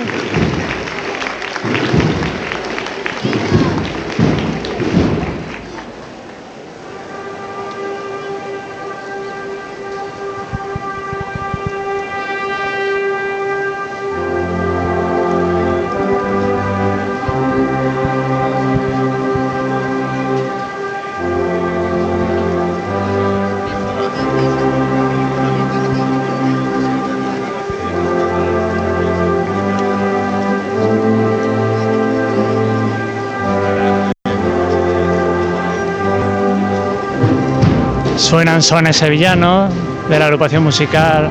[38.23, 39.71] Suenan sones sevillanos
[40.09, 41.29] de la agrupación musical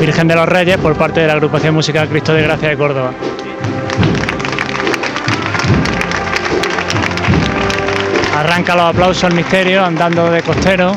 [0.00, 3.12] Virgen de los Reyes por parte de la agrupación musical Cristo de Gracia de Córdoba.
[8.36, 10.92] Arranca los aplausos al misterio andando de costero.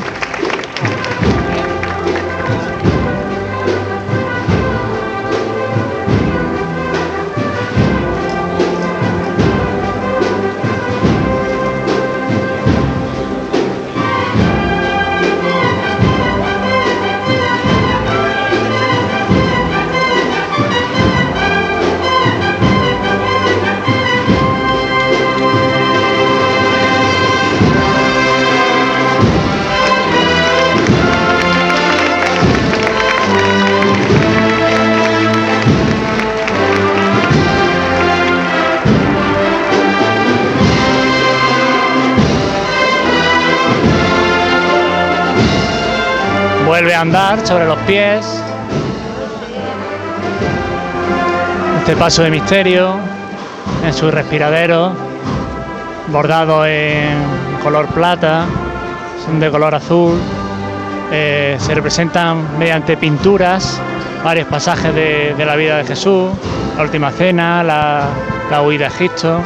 [46.98, 48.26] Andar sobre los pies.
[51.78, 52.96] Este paso de misterio
[53.84, 54.92] en su respiradero,
[56.08, 57.16] bordado en
[57.62, 58.46] color plata,
[59.24, 60.18] son de color azul.
[61.12, 63.80] Eh, se representan mediante pinturas
[64.24, 66.32] varios pasajes de, la vida de Jesús,
[66.76, 68.08] la última cena, la,
[68.50, 69.40] la huida a Egipto.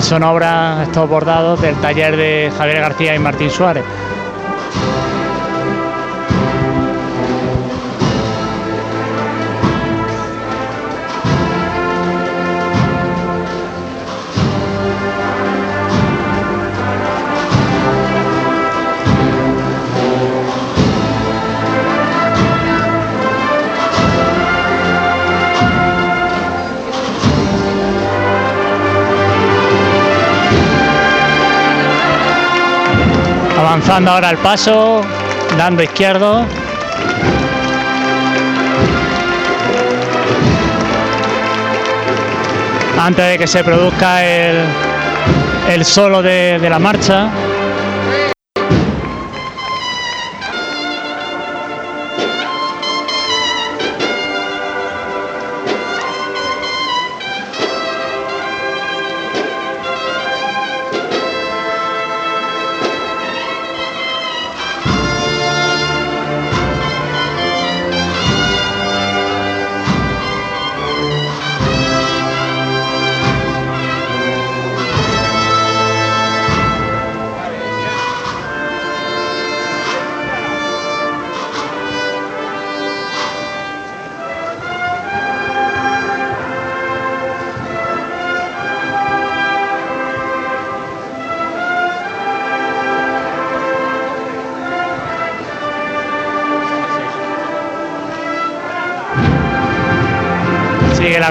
[0.00, 3.84] Son obras, estos bordados del taller de Javier García y Martín Suárez.
[33.86, 35.00] Avanzando ahora el paso,
[35.56, 36.44] dando izquierdo.
[42.98, 44.64] Antes de que se produzca el,
[45.68, 47.28] el solo de la marcha.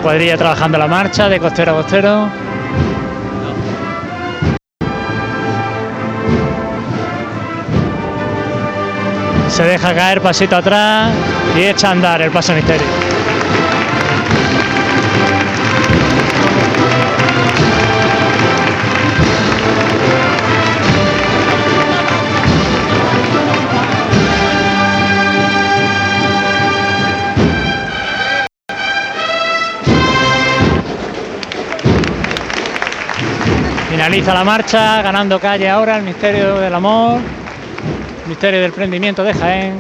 [0.06, 2.30] Cuadrilla trabajando la marcha de costero a costero.
[9.50, 11.12] Se deja caer pasito atrás
[11.58, 13.05] y echa a andar el paso misterio.
[34.06, 37.20] Finaliza la marcha, ganando calle ahora el misterio del amor,
[38.28, 39.80] misterio del prendimiento de Jaén.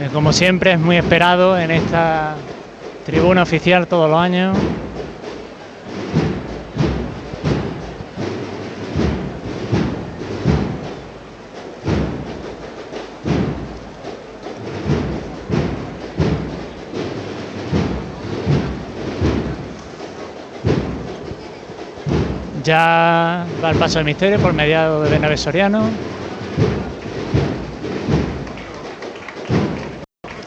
[0.00, 2.34] Eh, Como siempre es muy esperado en esta
[3.06, 4.54] tribuna oficial todos los años.
[22.70, 25.90] Ya va el paso del misterio por mediado de Bernabé Soriano.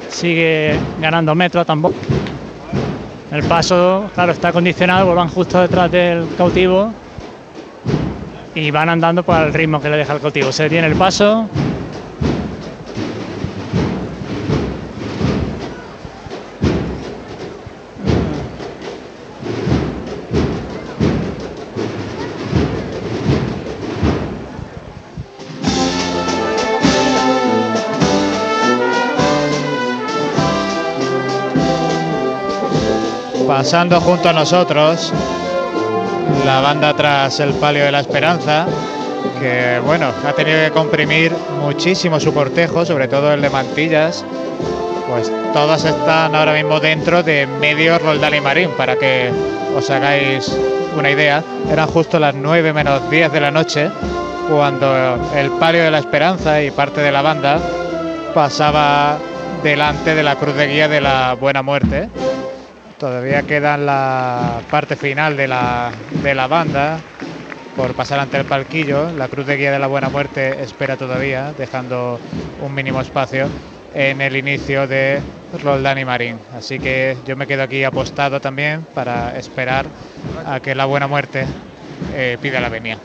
[0.08, 1.92] Sigue ganando metro a tambor.
[3.30, 6.94] El paso, claro, está condicionado, pues van justo detrás del cautivo
[8.56, 10.54] y van andando por el ritmo que le deja el cautivo.
[10.54, 11.50] Se detiene el paso.
[33.64, 35.14] Pasando junto a nosotros
[36.46, 38.66] la banda tras el palio de la esperanza,
[39.40, 44.26] que bueno, ha tenido que comprimir muchísimo su cortejo, sobre todo el de Mantillas.
[45.10, 49.32] Pues todas están ahora mismo dentro de medio Roldán y Marín, para que
[49.74, 50.54] os hagáis
[51.00, 51.42] una idea.
[51.72, 53.90] Eran justo las 9 menos 10 de la noche
[54.50, 57.62] cuando el palio de la esperanza y parte de la banda
[58.36, 59.18] pasaba
[59.64, 62.10] delante de la cruz de guía de la buena muerte.
[62.98, 65.92] Todavía queda la parte final de la,
[66.24, 67.00] de la banda
[67.76, 69.12] por pasar ante el palquillo.
[69.12, 72.20] La cruz de guía de la buena muerte espera todavía, dejando
[72.62, 73.48] un mínimo espacio
[73.94, 75.22] en el inicio de
[75.62, 76.40] Roldán y Marín.
[76.56, 79.86] Así que yo me quedo aquí apostado también para esperar
[80.46, 81.46] a que la buena muerte
[82.14, 82.98] eh, pida la venia.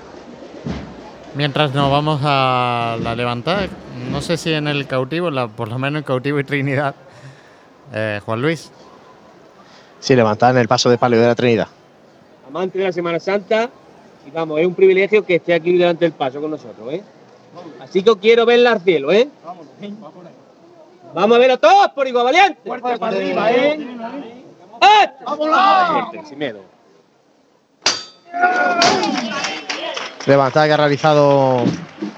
[1.35, 3.69] Mientras nos vamos a la levantada,
[4.11, 6.95] no sé si en el cautivo, por lo menos en cautivo y Trinidad,
[7.93, 8.71] eh, Juan Luis.
[10.01, 11.69] Sí, levantar en el paso de palio de la Trinidad.
[12.49, 13.69] Amante de la Semana Santa.
[14.27, 17.03] Y vamos, es un privilegio que esté aquí delante del paso con nosotros, ¿eh?
[17.81, 19.29] Así que quiero verla al cielo, ¿eh?
[21.15, 22.61] Vamos a verlo todos por igual valiente.
[22.65, 23.79] Fuerte para arriba, ¿eh?
[25.25, 26.61] Fuerte, sin miedo.
[30.27, 31.65] Levantada que ha realizado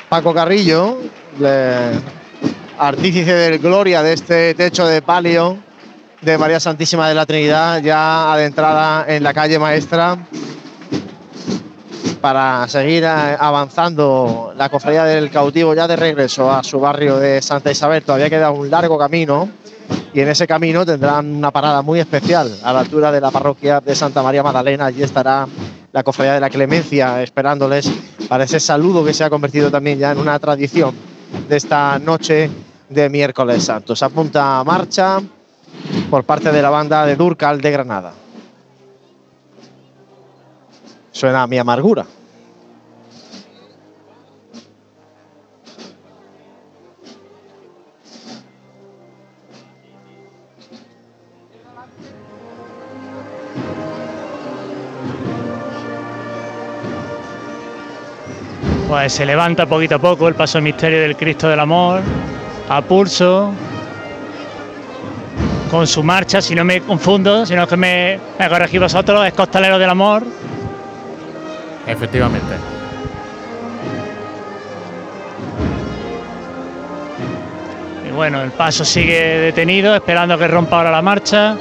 [0.08, 0.98] Paco Carrillo,
[1.38, 1.92] le-
[2.78, 5.58] artífice del Gloria de este techo de palio
[6.22, 10.18] de María Santísima de la Trinidad, ya adentrada en la calle maestra
[12.20, 17.40] para seguir eh, avanzando la cofradía del cautivo ya de regreso a su barrio de
[17.40, 18.02] Santa Isabel.
[18.02, 19.48] Todavía queda un largo camino
[20.12, 23.80] y en ese camino tendrán una parada muy especial a la altura de la parroquia
[23.80, 24.86] de Santa María Magdalena.
[24.86, 25.48] Allí estará
[25.90, 27.90] la cofradía de la Clemencia esperándoles
[28.28, 30.94] para ese saludo que se ha convertido también ya en una tradición
[31.48, 32.50] de esta noche
[32.90, 33.96] de miércoles santo.
[33.96, 35.20] Se apunta a marcha
[36.10, 38.12] por parte de la banda de Durcal de Granada.
[41.12, 42.04] Suena mi amargura.
[58.88, 62.00] Pues se levanta poquito a poco el paso misterio del Cristo del Amor,
[62.68, 63.54] a pulso,
[65.70, 69.24] con su marcha, si no me confundo, si no es que me, me corregís vosotros,
[69.26, 70.24] es Costalero del Amor.
[71.86, 72.54] Efectivamente.
[78.08, 81.56] Y bueno, el paso sigue detenido, esperando que rompa ahora la marcha.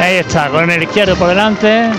[0.00, 1.90] Ahí está, con el izquierdo por delante.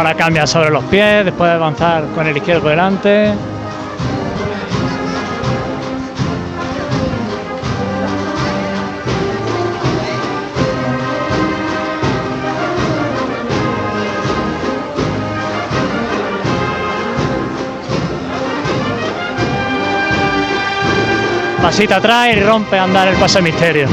[0.00, 3.34] Ahora cambia sobre los pies, después de avanzar con el izquierdo delante.
[21.60, 23.86] Pasita atrás y rompe a andar el paso de misterio.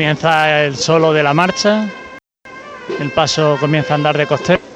[0.00, 1.86] Comienza el solo de la marcha.
[2.98, 4.69] El paso comienza a andar de costero.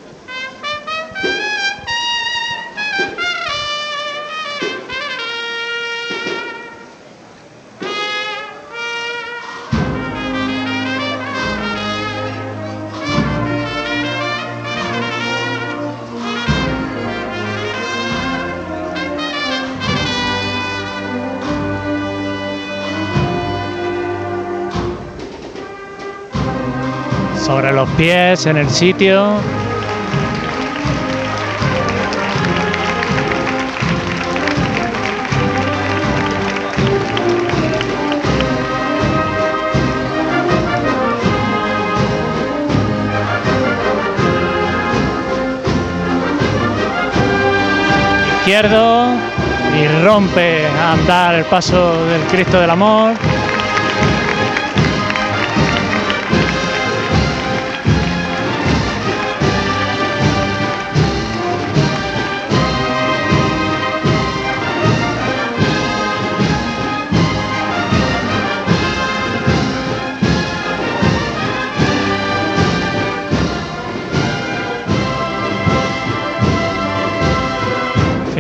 [27.97, 29.35] Pies, en el sitio.
[48.39, 49.07] Izquierdo
[49.75, 53.15] y rompe a andar el paso del Cristo del Amor.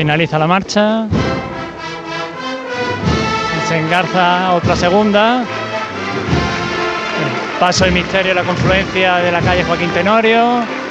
[0.04, 1.06] Finaliza la marcha.
[3.66, 5.42] Se engarza otra segunda.
[7.58, 10.83] Paso de misterio, la confluencia de la calle Joaquín Tenorio.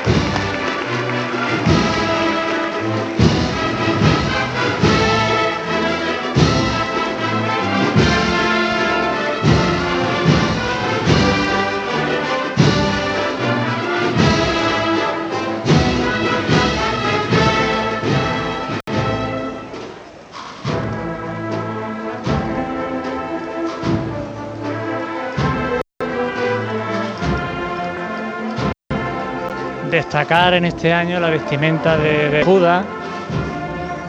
[30.24, 32.86] Destacar en este año la vestimenta de, de Judas,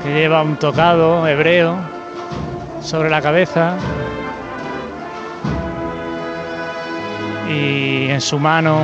[0.01, 1.75] que lleva un tocado hebreo
[2.81, 3.75] sobre la cabeza
[7.51, 8.83] y en su mano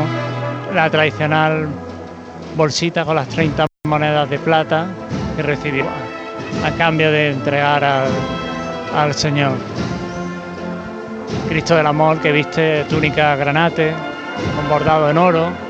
[0.75, 1.69] la tradicional
[2.57, 4.87] bolsita con las 30 monedas de plata
[5.37, 5.85] que recibió
[6.65, 8.09] a cambio de entregar al,
[8.97, 9.53] al Señor.
[11.49, 13.93] Cristo del Amor que viste túnica granate
[14.57, 15.70] con bordado en oro.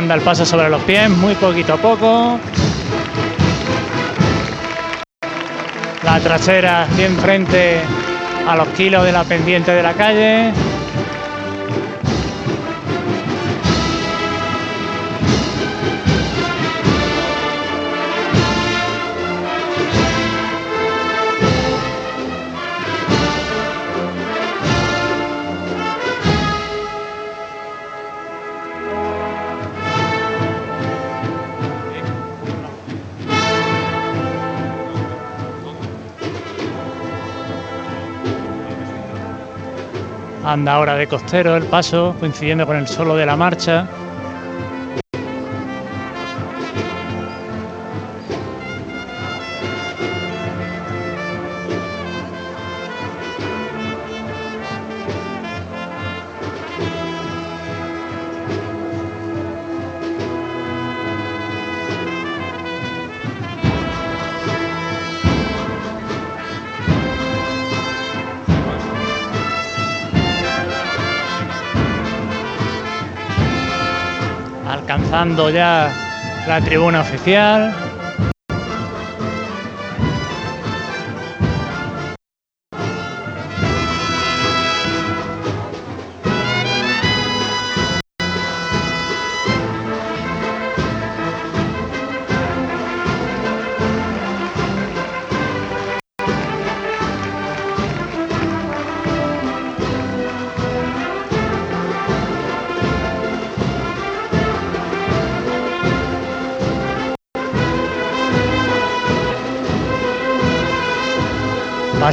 [0.00, 2.38] Anda el paso sobre los pies, muy poquito a poco.
[6.02, 7.80] La trasera bien frente
[8.48, 10.52] a los kilos de la pendiente de la calle.
[40.50, 43.86] Anda ahora de costero el paso, coincidiendo con el solo de la marcha.
[75.50, 75.90] Ya
[76.46, 77.89] la tribuna oficial.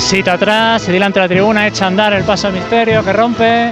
[0.08, 3.72] Pasito atrás delante de la tribuna echa a andar el paso misterio que rompe.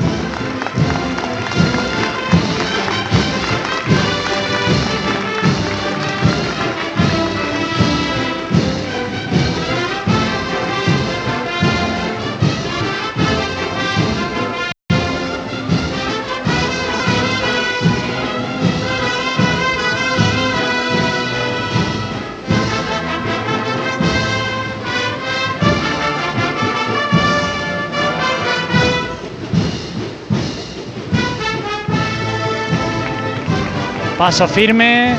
[34.25, 35.13] Paso firme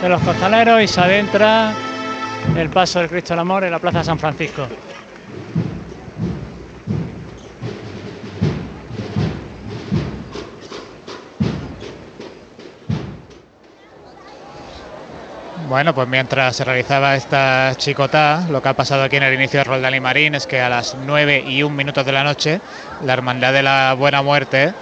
[0.00, 1.72] de los costaleros y se adentra
[2.56, 4.68] el paso del Cristo del Amor en la Plaza San Francisco.
[15.68, 19.58] Bueno, pues mientras se realizaba esta chicotá, lo que ha pasado aquí en el inicio
[19.58, 22.60] de Roldán y Marín es que a las 9 y un minutos de la noche,
[23.04, 24.72] la Hermandad de la Buena Muerte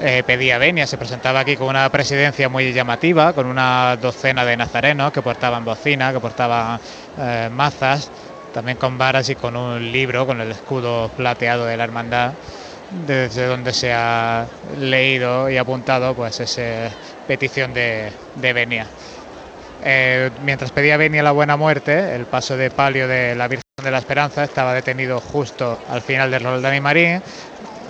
[0.00, 4.56] eh, pedía venia, se presentaba aquí con una presidencia muy llamativa, con una docena de
[4.56, 6.78] nazarenos que portaban bocina, que portaban
[7.18, 8.10] eh, mazas,
[8.54, 12.32] también con varas y con un libro, con el escudo plateado de la hermandad,
[13.06, 14.46] desde donde se ha
[14.78, 16.90] leído y apuntado pues esa
[17.26, 18.86] petición de, venia.
[19.84, 23.90] Eh, mientras pedía venia la buena muerte, el paso de palio de la Virgen de
[23.90, 27.22] la Esperanza estaba detenido justo al final del Roldán y Marín,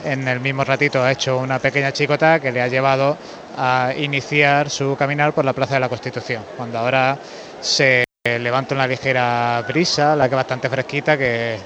[0.04, 3.16] en el mismo ratito ha hecho una pequeña chicota que le ha llevado
[3.56, 7.18] a iniciar su caminar por la Plaza de la Constitución, cuando ahora
[7.60, 11.58] se levanta una ligera brisa, la que es bastante fresquita, que,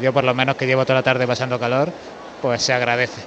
[0.00, 1.90] yo por lo menos que llevo toda la tarde pasando calor,
[2.40, 3.22] pues se agradece.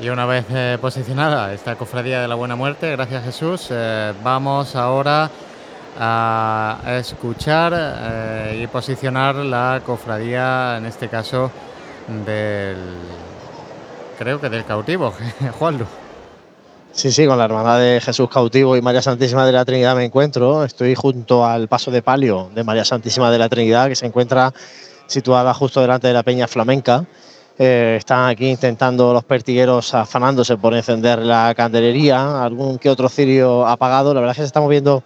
[0.00, 4.76] Y una vez eh, posicionada esta cofradía de la Buena Muerte, gracias Jesús, eh, vamos
[4.76, 5.28] ahora
[5.98, 11.50] a escuchar eh, y posicionar la cofradía, en este caso
[12.24, 12.76] del,
[14.18, 15.12] creo que del cautivo,
[15.58, 15.86] Juanlu.
[16.92, 20.04] Sí, sí, con la hermandad de Jesús Cautivo y María Santísima de la Trinidad me
[20.04, 20.64] encuentro.
[20.64, 24.52] Estoy junto al paso de palio de María Santísima de la Trinidad, que se encuentra
[25.06, 27.04] situada justo delante de la Peña Flamenca.
[27.58, 33.66] Eh, están aquí intentando los pertigueros afanándose por encender la candelería, algún que otro cirio
[33.66, 34.14] apagado.
[34.14, 35.02] La verdad es que se está moviendo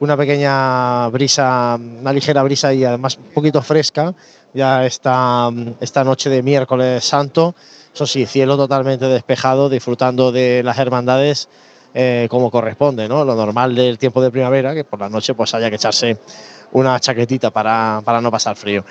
[0.00, 4.14] una pequeña brisa, una ligera brisa y además un poquito fresca,
[4.52, 7.54] ya esta, esta noche de miércoles santo.
[7.94, 11.48] Eso sí, cielo totalmente despejado, disfrutando de las hermandades
[11.92, 13.24] eh, como corresponde, ¿no?
[13.24, 16.18] Lo normal del tiempo de primavera, que por la noche pues haya que echarse
[16.72, 18.84] una chaquetita para, para no pasar frío.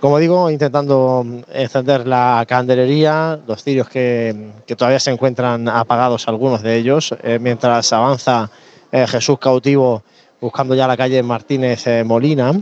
[0.00, 6.62] Como digo, intentando encender la candelería, los cirios que, que todavía se encuentran apagados, algunos
[6.62, 8.50] de ellos, eh, mientras avanza
[8.90, 10.02] eh, Jesús cautivo
[10.40, 12.52] buscando ya la calle Martínez eh, Molina.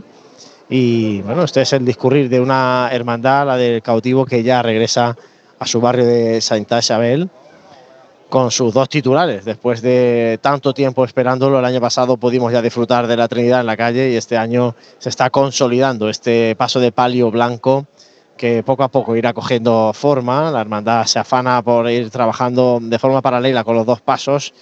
[0.69, 5.15] Y bueno, este es el discurrir de una hermandad, la del cautivo, que ya regresa
[5.59, 7.29] a su barrio de Santa Isabel
[8.29, 9.45] con sus dos titulares.
[9.45, 13.67] Después de tanto tiempo esperándolo, el año pasado pudimos ya disfrutar de la Trinidad en
[13.67, 17.85] la calle y este año se está consolidando este paso de palio blanco
[18.35, 20.51] que poco a poco irá cogiendo forma.
[20.51, 24.53] La hermandad se afana por ir trabajando de forma paralela con los dos pasos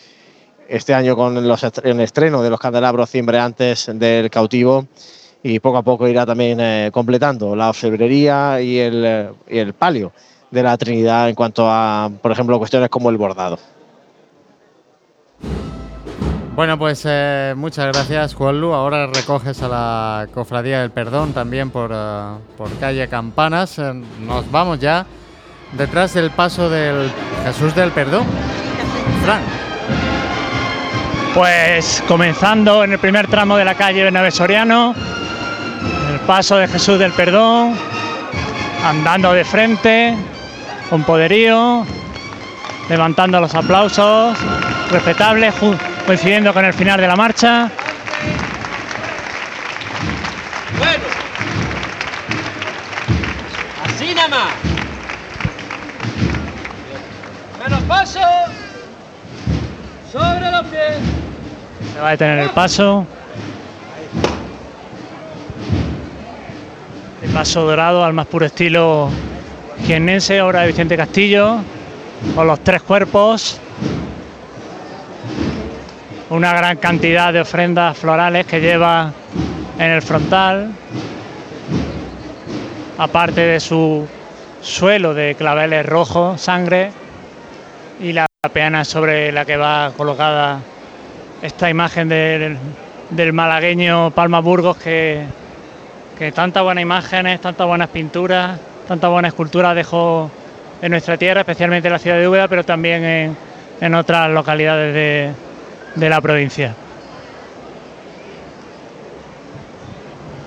[0.68, 4.88] este año con los el estreno de los candelabros cimbreantes del cautivo
[5.44, 10.14] y poco a poco irá también eh, completando la orfebrería y el, y el palio
[10.50, 13.60] de la Trinidad en cuanto a, por ejemplo, cuestiones como el bordado.
[16.56, 18.74] Bueno, pues eh, muchas gracias, Juanlu.
[18.74, 23.80] Ahora recoges a la Cofradía del Perdón también por, eh, por calle Campanas.
[23.80, 25.08] Nos vamos ya
[25.72, 27.12] detrás del paso del
[27.44, 28.26] Jesús del Perdón.
[29.24, 29.73] Fran.
[31.34, 34.94] Pues comenzando en el primer tramo de la calle Bernabé Soriano,
[36.12, 37.76] el paso de Jesús del Perdón,
[38.86, 40.16] andando de frente,
[40.90, 41.86] con poderío,
[42.88, 44.38] levantando los aplausos,
[44.92, 45.52] respetable,
[46.06, 47.72] coincidiendo con el final de la marcha.
[50.78, 51.04] Bueno.
[53.86, 54.74] Así nada más.
[57.88, 58.63] paso.
[60.14, 61.00] Sobre los pies.
[61.92, 63.04] Se va a detener el paso.
[67.24, 69.10] El paso dorado al más puro estilo
[69.88, 71.58] jiennense, obra de Vicente Castillo,
[72.36, 73.60] con los tres cuerpos.
[76.30, 79.12] Una gran cantidad de ofrendas florales que lleva
[79.80, 80.74] en el frontal,
[83.00, 84.08] aparte de su
[84.62, 86.92] suelo de claveles rojos, sangre,
[88.00, 90.60] y la peana sobre la que va colocada
[91.42, 92.58] esta imagen del,
[93.10, 95.24] del malagueño Palma Burgos que,
[96.20, 100.30] que tantas buenas imágenes, tantas buenas pinturas, tantas buenas esculturas dejó
[100.82, 103.38] en nuestra tierra, especialmente en la ciudad de Úbeda, pero también en,
[103.80, 105.32] en otras localidades de,
[105.96, 106.76] de la provincia.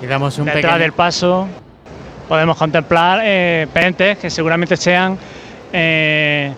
[0.03, 0.79] Y damos un Detrás pequeño...
[0.81, 1.49] del paso
[2.29, 5.17] podemos contemplar eh, pentes que seguramente sean,
[5.73, 6.53] eh,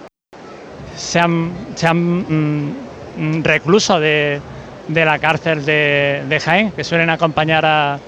[0.98, 2.74] sean, sean mm,
[3.16, 4.40] mm, reclusos de,
[4.88, 7.98] la cárcel de, Jaén, que suelen acompañar a,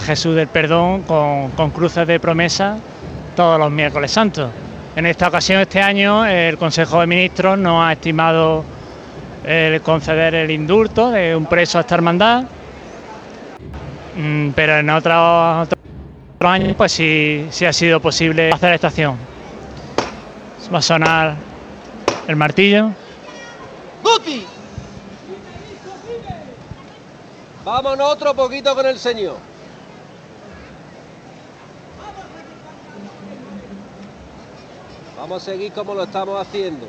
[0.00, 2.78] Jesús del Perdón con, cruces de promesa
[3.34, 4.50] todos los miércoles santos.
[4.96, 8.64] En esta ocasión, este año, el Consejo de Ministros no ha estimado
[9.44, 12.44] el conceder el indulto de un preso a esta hermandad,
[14.16, 19.16] Mm, pero en otros, otros años pues sí, sí ha sido posible hacer esta acción.
[20.72, 21.34] Va a sonar
[22.26, 22.90] el martillo.
[24.02, 24.46] ¡Guti!
[27.64, 29.36] Vámonos otro poquito con el señor.
[35.18, 36.86] Vamos a seguir como lo estamos haciendo.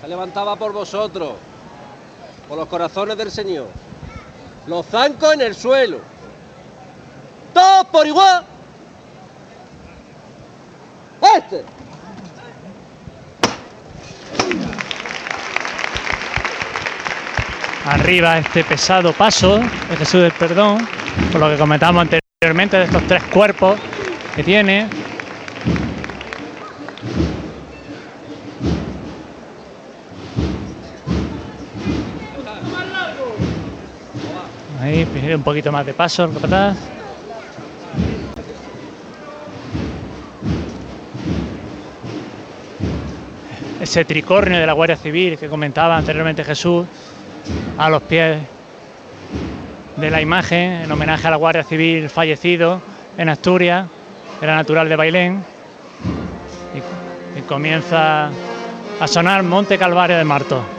[0.00, 1.34] Se levantaba por vosotros,
[2.48, 3.68] por los corazones del Señor.
[4.66, 5.98] Los zancos en el suelo.
[7.54, 8.44] Todos por igual.
[11.36, 11.75] Este.
[17.86, 20.86] Arriba este pesado paso de Jesús del Perdón,
[21.30, 23.78] por lo que comentamos anteriormente de estos tres cuerpos
[24.34, 24.88] que tiene.
[34.82, 36.76] Ahí, un poquito más de paso, capataz.
[43.86, 46.86] Ese tricornio de la Guardia Civil que comentaba anteriormente Jesús,
[47.78, 48.38] a los pies
[49.96, 52.80] de la imagen, en homenaje a la Guardia Civil fallecido
[53.16, 53.86] en Asturias,
[54.42, 55.44] era natural de Bailén,
[56.74, 58.28] y, y comienza
[58.98, 60.75] a sonar Monte Calvario de Marto.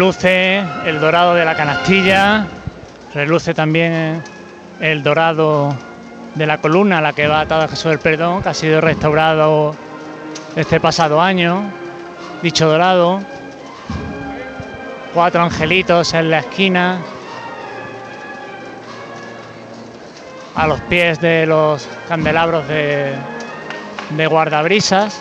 [0.00, 2.46] Reluce el dorado de la canastilla,
[3.12, 4.22] reluce también
[4.80, 5.76] el dorado
[6.36, 9.74] de la columna a la que va atado Jesús del Perdón, que ha sido restaurado
[10.56, 11.64] este pasado año,
[12.40, 13.20] dicho dorado.
[15.12, 16.96] Cuatro angelitos en la esquina,
[20.54, 23.12] a los pies de los candelabros de,
[24.16, 25.20] de guardabrisas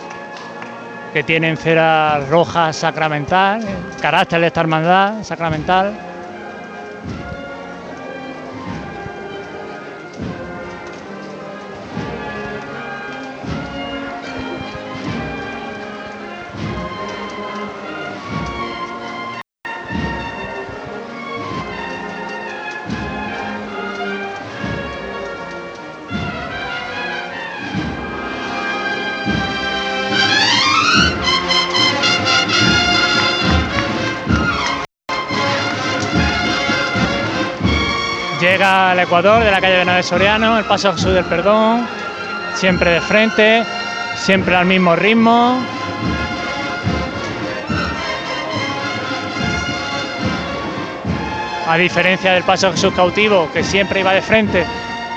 [1.14, 3.62] que tienen cera roja sacramental,
[4.02, 6.09] carácter de esta hermandad sacramental.
[39.10, 41.88] Ecuador de la calle Bernabé Soriano, el paso Jesús del Perdón,
[42.54, 43.64] siempre de frente,
[44.16, 45.60] siempre al mismo ritmo.
[51.68, 54.64] A diferencia del paso Jesús cautivo, que siempre iba de frente,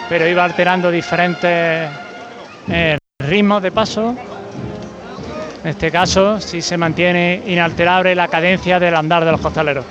[0.08, 1.90] pero iba alterando diferentes
[2.70, 4.16] eh, ritmos de paso.
[5.64, 9.84] En este caso, sí se mantiene inalterable la cadencia del andar de los costaleros.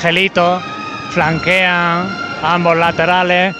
[0.00, 0.62] Angelitos
[1.10, 2.08] flanquean
[2.42, 3.54] ambos laterales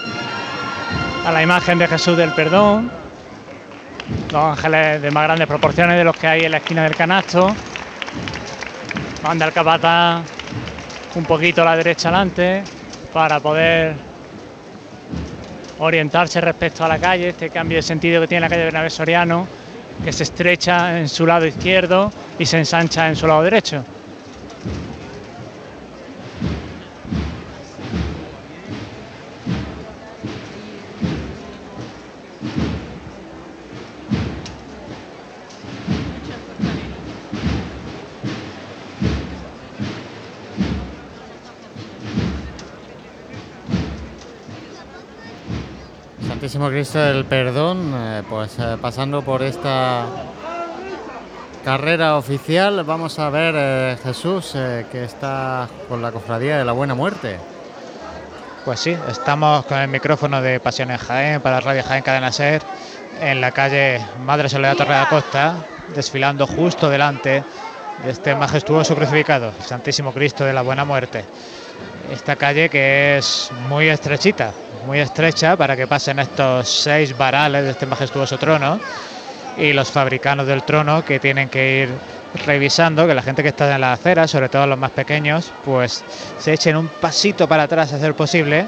[1.26, 2.90] a la imagen de Jesús del Perdón.
[4.30, 7.54] Dos ángeles de más grandes proporciones de los que hay en la esquina del canasto.
[9.22, 10.22] Manda el capataz
[11.14, 12.62] un poquito a la derecha adelante
[13.12, 13.94] para poder
[15.78, 19.46] orientarse respecto a la calle, este cambio de sentido que tiene la calle Bernabé Soriano,
[20.02, 23.84] que se estrecha en su lado izquierdo y se ensancha en su lado derecho.
[46.60, 50.04] Santísimo Cristo del Perdón, eh, pues eh, pasando por esta
[51.64, 56.72] carrera oficial, vamos a ver eh, Jesús eh, que está con la cofradía de la
[56.72, 57.38] Buena Muerte.
[58.66, 62.60] Pues sí, estamos con el micrófono de Pasiones Jaén para Radio Jaén Cadena Ser
[63.22, 65.54] en la calle Madre Soledad Torre de Costa,
[65.94, 67.42] desfilando justo delante
[68.04, 71.24] de este majestuoso crucificado, el Santísimo Cristo de la Buena Muerte.
[72.10, 74.52] Esta calle que es muy estrechita,
[74.84, 78.80] muy estrecha para que pasen estos seis varales de este majestuoso trono
[79.56, 81.88] y los fabricanos del trono que tienen que ir
[82.44, 86.04] revisando que la gente que está en la acera, sobre todo los más pequeños, pues
[86.38, 88.66] se echen un pasito para atrás a ser posible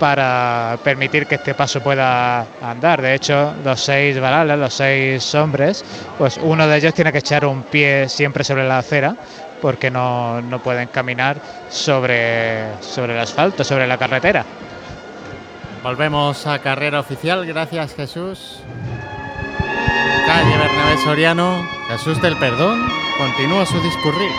[0.00, 3.02] para permitir que este paso pueda andar.
[3.02, 5.84] De hecho, los seis varales, los seis hombres,
[6.18, 9.14] pues uno de ellos tiene que echar un pie siempre sobre la acera
[9.60, 11.36] porque no, no pueden caminar
[11.68, 14.44] sobre, sobre el asfalto, sobre la carretera.
[15.82, 18.60] Volvemos a carrera oficial, gracias Jesús.
[20.26, 22.86] Calle Bernabé Soriano, Jesús del Perdón,
[23.16, 24.30] continúa su discurrir.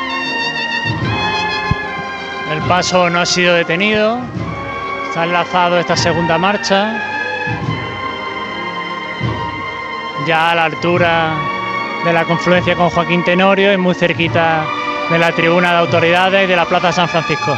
[2.51, 4.19] El paso no ha sido detenido.
[5.13, 6.99] Se ha enlazado esta segunda marcha.
[10.27, 11.37] Ya a la altura
[12.05, 14.65] de la confluencia con Joaquín Tenorio y muy cerquita
[15.09, 17.57] de la tribuna de autoridades de la Plaza San Francisco.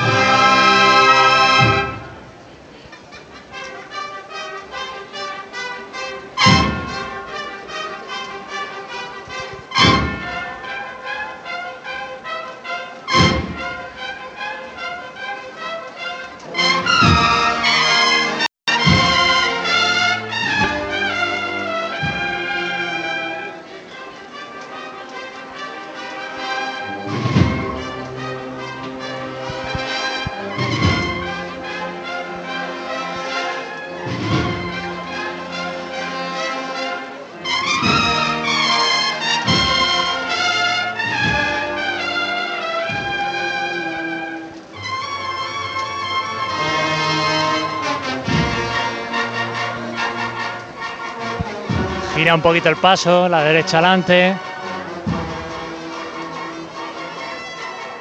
[52.33, 54.33] Un poquito el paso, la derecha adelante.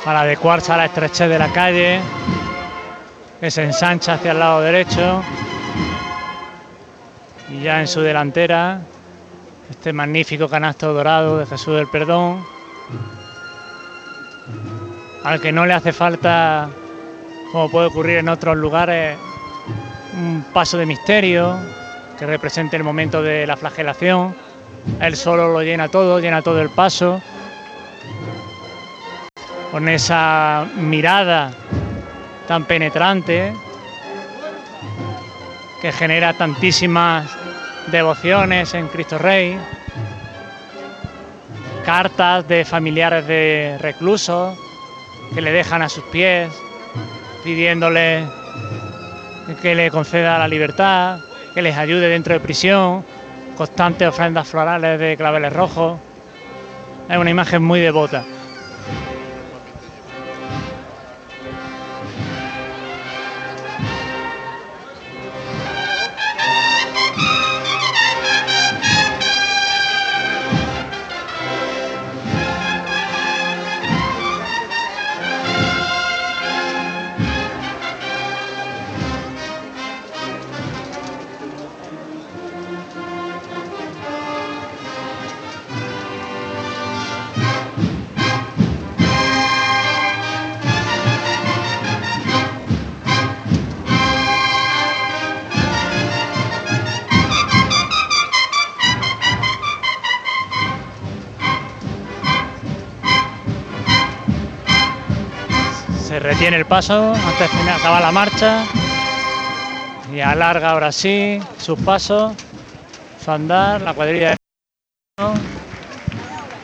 [0.04, 2.00] Para adecuarse a la estrechez de la calle.
[3.40, 5.22] Que se ensancha hacia el lado derecho.
[7.48, 8.80] Y ya en su delantera,
[9.68, 12.44] este magnífico canasto dorado de Jesús del Perdón.
[15.24, 16.70] Al que no le hace falta,
[17.50, 19.18] como puede ocurrir en otros lugares,
[20.14, 21.58] un paso de misterio,
[22.20, 24.36] que represente el momento de la flagelación.
[25.00, 27.22] Él solo lo llena todo, llena todo el paso.
[29.70, 31.50] Con esa mirada
[32.46, 33.54] tan penetrante
[35.80, 37.26] que genera tantísimas
[37.86, 39.58] devociones en Cristo Rey,
[41.86, 44.58] cartas de familiares de reclusos
[45.32, 46.52] que le dejan a sus pies
[47.42, 48.26] pidiéndole
[49.62, 51.18] que le conceda la libertad,
[51.54, 53.04] que les ayude dentro de prisión,
[53.56, 55.98] constantes ofrendas florales de claveles rojos.
[57.08, 58.24] Es una imagen muy devota.
[106.80, 108.64] Paso antes de acabar la marcha
[110.10, 112.32] y alarga ahora sí sus pasos,
[113.22, 114.34] su andar, la cuadrilla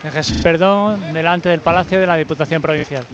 [0.03, 3.05] de Jesús Perdón delante del Palacio de la Diputación Provincial.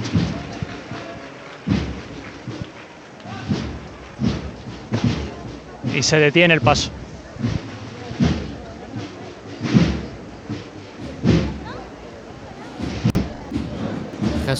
[5.93, 6.93] Y se detiene el paso.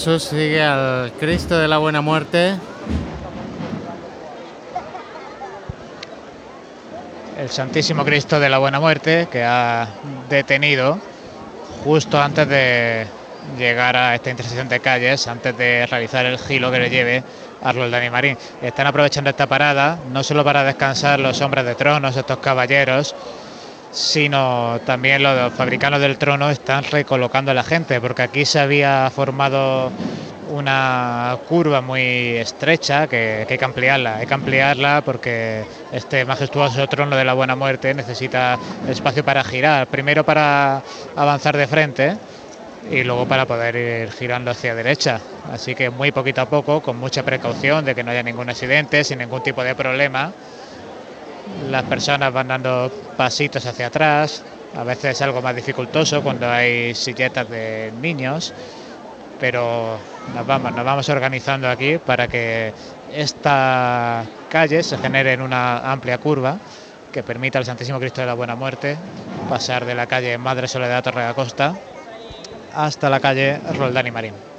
[0.03, 2.57] Jesús sigue al Cristo de la Buena Muerte.
[7.37, 9.87] El Santísimo Cristo de la Buena Muerte que ha
[10.27, 10.99] detenido
[11.85, 13.07] justo antes de
[13.57, 17.23] llegar a esta intersección de calles, antes de realizar el giro que le lleve
[17.61, 18.37] a Roldán Marín.
[18.61, 23.15] Están aprovechando esta parada, no solo para descansar los hombres de tronos, estos caballeros,
[23.93, 29.09] sino también los fabricanos del trono están recolocando a la gente, porque aquí se había
[29.13, 29.91] formado
[30.49, 32.01] una curva muy
[32.37, 37.33] estrecha que, que hay que ampliarla, hay que ampliarla porque este majestuoso trono de la
[37.33, 38.57] buena muerte necesita
[38.87, 40.81] espacio para girar, primero para
[41.15, 42.17] avanzar de frente
[42.91, 45.19] y luego para poder ir girando hacia derecha.
[45.51, 49.03] Así que muy poquito a poco, con mucha precaución de que no haya ningún accidente,
[49.03, 50.31] sin ningún tipo de problema.
[51.55, 54.43] Las personas van dando pasitos hacia atrás,
[54.75, 58.53] a veces es algo más dificultoso cuando hay silletas de niños,
[59.39, 59.99] pero
[60.33, 62.73] nos vamos, organizando aquí para que
[63.11, 66.57] esta calle se genere en una amplia curva
[67.11, 68.97] que permita al Santísimo Cristo de la Buena Muerte
[69.47, 71.75] pasar de la calle Madre Soledad Torre de la Costa
[72.73, 74.52] hasta la calle Roldán y Marín.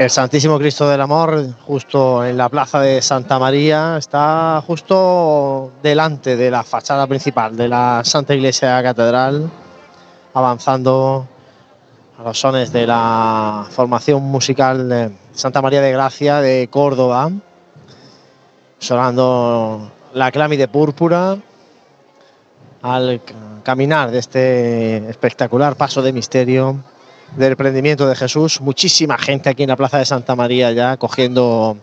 [0.00, 6.36] El Santísimo Cristo del Amor, justo en la plaza de Santa María, está justo delante
[6.36, 9.50] de la fachada principal de la Santa Iglesia Catedral,
[10.32, 11.28] avanzando
[12.18, 17.30] a los sones de la formación musical de Santa María de Gracia de Córdoba,
[18.78, 21.36] sonando la clámide púrpura
[22.80, 23.20] al
[23.62, 26.82] caminar de este espectacular paso de misterio
[27.36, 28.60] del prendimiento de Jesús.
[28.60, 31.76] Muchísima gente aquí en la Plaza de Santa María ya cogiendo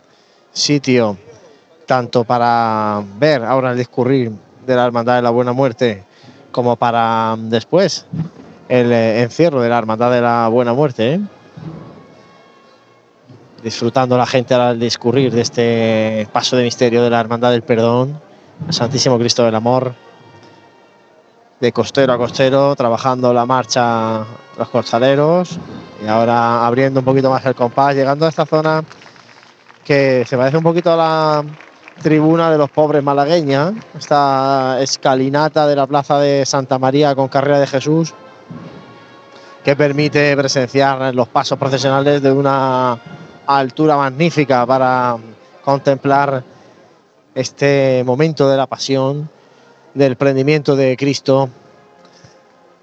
[0.52, 1.18] sitio,
[1.86, 4.32] tanto para ver ahora el discurrir
[4.65, 6.03] de la Hermandad de la Buena Muerte,
[6.52, 8.06] como para después
[8.68, 11.14] el eh, encierro de la Hermandad de la Buena Muerte.
[11.14, 11.19] ¿eh?
[13.64, 18.19] Disfrutando la gente al discurrir de este paso de misterio de la Hermandad del Perdón,
[18.69, 19.94] Santísimo Cristo del Amor,
[21.60, 24.26] de costero a costero, trabajando la marcha
[24.58, 25.58] los costaleros
[26.04, 28.84] y ahora abriendo un poquito más el compás, llegando a esta zona
[29.84, 31.44] que se parece un poquito a la
[32.02, 37.60] tribuna de los pobres malagueña, esta escalinata de la plaza de Santa María con carrera
[37.60, 38.14] de Jesús,
[39.64, 43.00] que permite presenciar los pasos procesionales de una
[43.48, 45.18] altura magnífica para
[45.64, 46.44] contemplar
[47.34, 49.30] este momento de la pasión
[49.98, 51.49] del prendimiento de Cristo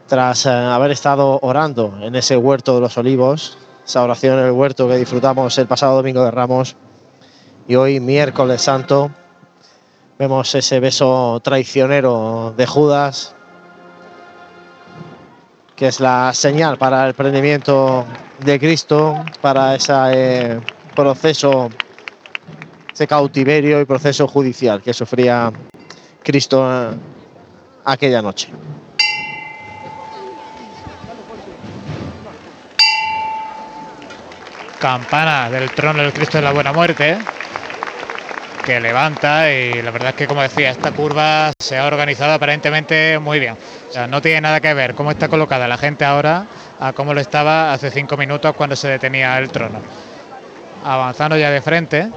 [0.09, 4.51] tras eh, haber estado orando en ese huerto de los olivos, esa oración en el
[4.51, 6.77] huerto que disfrutamos el pasado domingo de Ramos.
[7.69, 9.13] Y hoy miércoles santo
[10.19, 13.35] vemos ese beso traicionero de Judas
[15.77, 18.05] que es la señal para el prendimiento
[18.45, 20.61] de Cristo, para ese eh,
[20.95, 21.69] proceso
[22.93, 25.53] ese cautiverio y proceso judicial que sufría
[26.25, 26.97] Cristo eh,
[27.85, 28.49] aquella noche.
[34.81, 37.19] Campana del trono del Cristo de la Buena Muerte
[38.65, 43.19] que levanta y la verdad es que como decía esta curva se ha organizado aparentemente
[43.19, 43.57] muy bien.
[43.89, 46.47] O sea, no tiene nada que ver cómo está colocada la gente ahora
[46.81, 49.81] a cómo lo estaba hace cinco minutos cuando se detenía el trono.
[50.83, 52.09] Avanzando ya de frente,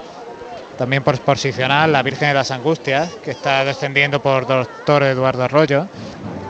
[0.77, 5.87] también por posicionar la Virgen de las Angustias, que está descendiendo por Doctor Eduardo Arroyo.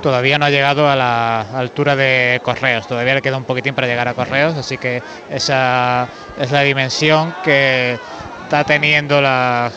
[0.02, 3.88] Todavía no ha llegado a la altura de Correos, todavía le queda un poquitín para
[3.88, 6.08] llegar a Correos, así que esa
[6.40, 7.98] es la dimensión que
[8.44, 9.72] está teniendo la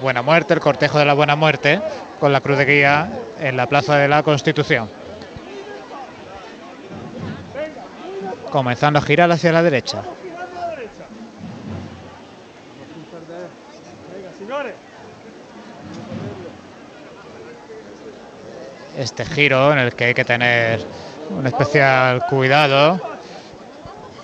[0.00, 1.80] Buena Muerte, el cortejo de la Buena Muerte,
[2.20, 3.08] con la cruz de guía
[3.40, 4.90] en la Plaza de la Constitución.
[8.50, 10.02] Comenzando a girar hacia la derecha.
[18.96, 20.84] Este giro en el que hay que tener
[21.30, 23.00] un especial cuidado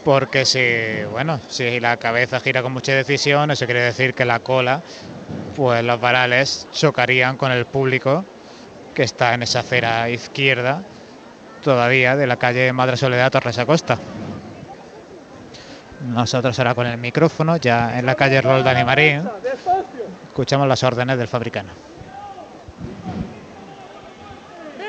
[0.04, 4.40] porque si bueno si la cabeza gira con mucha decisión eso quiere decir que la
[4.40, 4.82] cola
[5.56, 8.24] pues los varales chocarían con el público
[8.94, 10.82] que está en esa acera izquierda
[11.62, 13.98] todavía de la calle Madre Soledad Torres Acosta.
[16.06, 19.28] Nosotros ahora con el micrófono ya en la calle Roldán y Marín
[20.28, 21.72] escuchamos las órdenes del fabricano.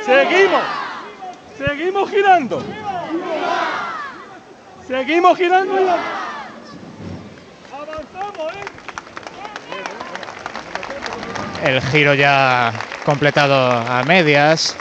[0.10, 0.64] Seguimos,
[1.56, 2.64] seguimos girando.
[4.88, 5.76] Seguimos girando.
[7.72, 8.64] Avanzamos, ¿eh?
[11.64, 12.74] el giro ya
[13.06, 14.76] completado a medias.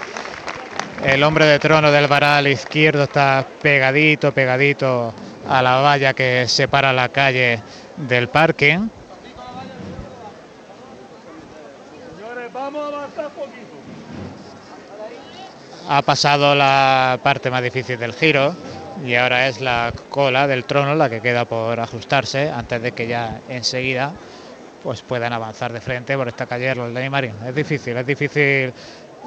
[1.04, 5.12] El hombre de trono del varal izquierdo está pegadito, pegadito
[5.46, 7.60] a la valla que separa la calle
[7.98, 8.30] del.
[8.30, 8.90] Señores,
[12.54, 13.28] vamos a avanzar.
[15.90, 18.54] Ha pasado la parte más difícil del giro
[19.02, 23.06] y ahora es la cola del trono la que queda por ajustarse antes de que
[23.06, 24.12] ya enseguida
[24.82, 27.34] pues puedan avanzar de frente por esta calle de Marín.
[27.46, 28.70] Es difícil, es difícil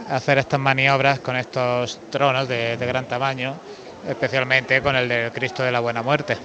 [0.07, 3.55] hacer estas maniobras con estos tronos de gran tamaño,
[4.07, 6.37] especialmente con el del Cristo de la Buena Muerte.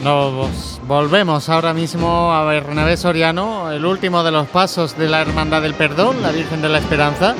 [0.00, 5.62] Nos volvemos ahora mismo a Bernabé Soriano, el último de los pasos de la Hermandad
[5.62, 7.34] del Perdón, la Virgen de la Esperanza,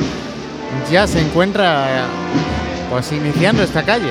[0.91, 2.07] ya se encuentra
[2.91, 4.11] pues iniciando esta calle.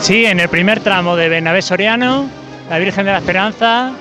[0.00, 2.26] Sí, en el primer tramo de Bernabé Soriano,
[2.70, 3.92] la Virgen de la Esperanza,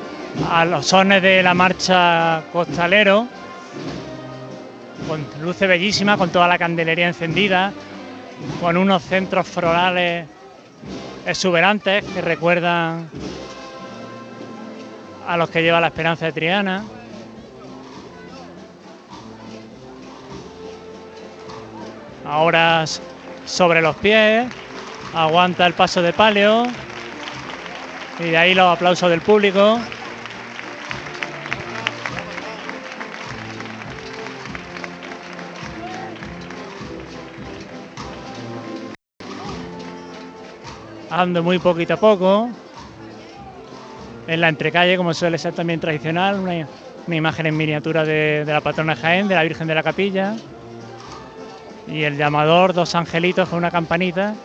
[0.50, 3.28] a los sones de la marcha costalero,
[5.10, 7.74] con luces bellísimas, con toda la candelería encendida,
[8.62, 10.26] con unos centros florales
[11.26, 13.10] exuberantes que recuerdan
[15.28, 16.84] a los que lleva la Esperanza de Triana.
[22.26, 22.86] Ahora
[23.46, 24.48] sobre los pies,
[25.14, 26.66] aguanta el paso de palio
[28.20, 29.80] y de ahí los aplausos del público.
[41.26, 42.48] Muy poquito a poco.
[44.28, 46.68] En la entrecalle, como suele ser también tradicional, una,
[47.08, 50.36] imagen en miniatura de, de la patrona Jaén, de la Virgen de la Capilla.
[51.88, 54.36] Y el llamador, dos angelitos con una campanita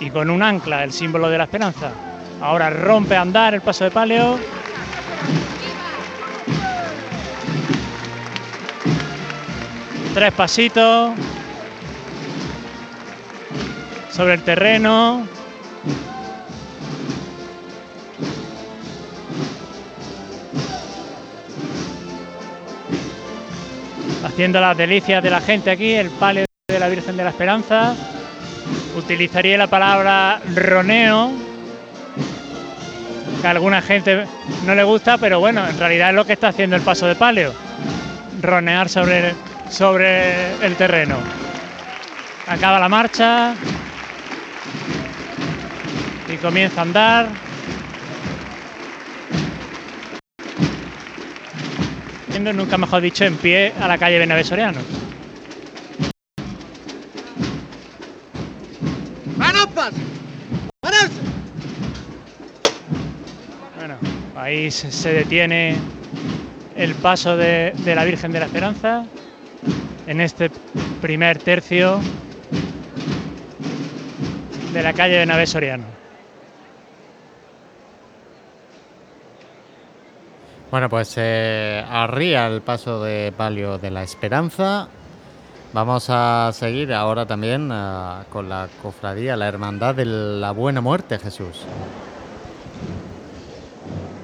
[0.00, 1.92] y con un ancla, el símbolo de la esperanza.
[2.40, 4.40] Ahora rompe a andar el paso de palio.
[10.14, 11.12] Tres pasitos
[14.10, 15.41] sobre el terreno.
[24.24, 27.94] Haciendo las delicias de la gente aquí, el palio de la Virgen de la Esperanza.
[28.96, 31.32] Utilizaría la palabra roneo,
[33.40, 34.26] que a alguna gente
[34.64, 37.14] no le gusta, pero bueno, en realidad es lo que está haciendo el paso de
[37.14, 37.52] palio,
[38.40, 39.34] ronear sobre
[39.72, 41.16] sobre el terreno.
[42.46, 43.54] Acaba la marcha
[46.32, 47.28] y comienza a andar.
[52.32, 54.80] Yendo, Nunca mejor dicho, en pie a la calle Benavés Soriano.
[63.76, 63.96] Bueno,
[64.36, 65.76] ahí se, se detiene
[66.76, 69.04] el paso de, de la Virgen de la Esperanza
[70.06, 70.50] en este
[71.00, 72.00] primer tercio
[74.72, 76.01] de la calle de Nave Soriano.
[80.72, 84.88] Bueno, pues se arría el paso de palio de la esperanza.
[85.74, 91.18] Vamos a seguir ahora también ah, con la cofradía, la hermandad de la buena muerte,
[91.18, 91.66] Jesús.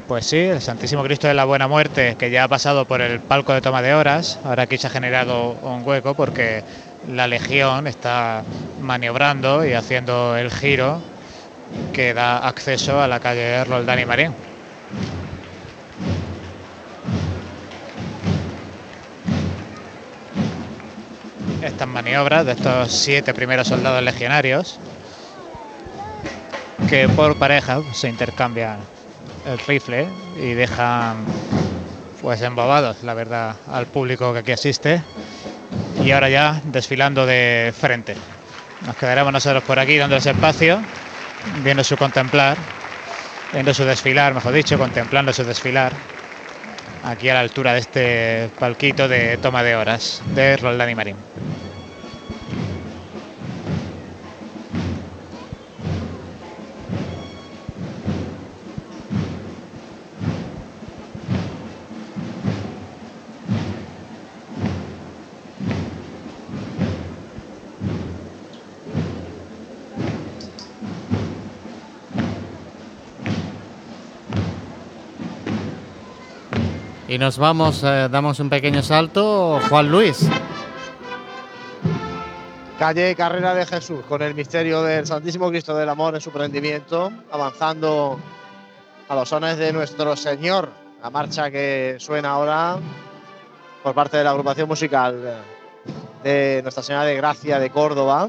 [0.08, 3.20] Pues sí, el Santísimo Cristo de la Buena Muerte, que ya ha pasado por el
[3.20, 6.64] palco de toma de horas, ahora aquí se ha generado un hueco porque
[7.12, 8.42] la Legión está
[8.80, 11.02] maniobrando y haciendo el giro
[11.92, 14.32] que da acceso a la calle Roldán y Marín.
[21.62, 24.78] Estas maniobras de estos siete primeros soldados legionarios
[26.89, 28.78] que por pareja se intercambian
[29.44, 30.06] el rifle
[30.40, 31.16] y dejan
[32.22, 35.02] pues embobados, la verdad, al público que aquí asiste.
[36.05, 38.16] Y ahora ya desfilando de frente.
[38.86, 40.80] Nos quedaremos nosotros por aquí dando ese espacio,
[41.64, 42.56] viendo su contemplar,
[43.52, 45.93] viendo su desfilar, mejor dicho, contemplando su desfilar.
[47.00, 51.26] Aquí a la altura de este palquito de toma de horas de Roldán y Marín.
[77.09, 79.59] Y nos vamos, eh, damos un pequeño salto.
[79.70, 80.28] Juan Luis.
[82.78, 87.10] Calle Carrera de Jesús, con el misterio del Santísimo Cristo del Amor en su prendimiento,
[87.30, 88.20] avanzando
[89.09, 90.68] a los sones de nuestro Señor.
[91.02, 92.76] La marcha que suena ahora
[93.82, 95.43] por parte de la agrupación musical
[96.22, 98.28] de Nuestra Señora de Gracia de Córdoba,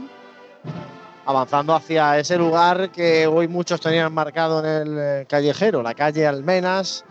[1.26, 6.26] avanzando hacia ese lugar que hoy muchos tenían marcado en el eh, callejero, la calle
[6.26, 7.04] Almenas.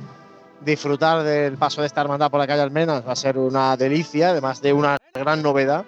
[0.60, 4.30] Disfrutar del paso de esta hermandad por la calle Almenas va a ser una delicia,
[4.30, 5.84] además de una gran novedad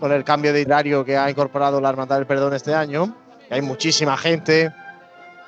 [0.00, 3.14] con el cambio de horario que ha incorporado la Hermandad del Perdón este año.
[3.50, 4.72] Hay muchísima gente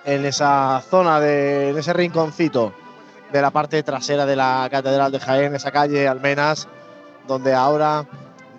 [0.05, 2.73] en esa zona, de, en ese rinconcito
[3.33, 6.69] de la parte trasera de la Catedral de Jaén, esa calle Almenas,
[7.27, 8.07] donde ahora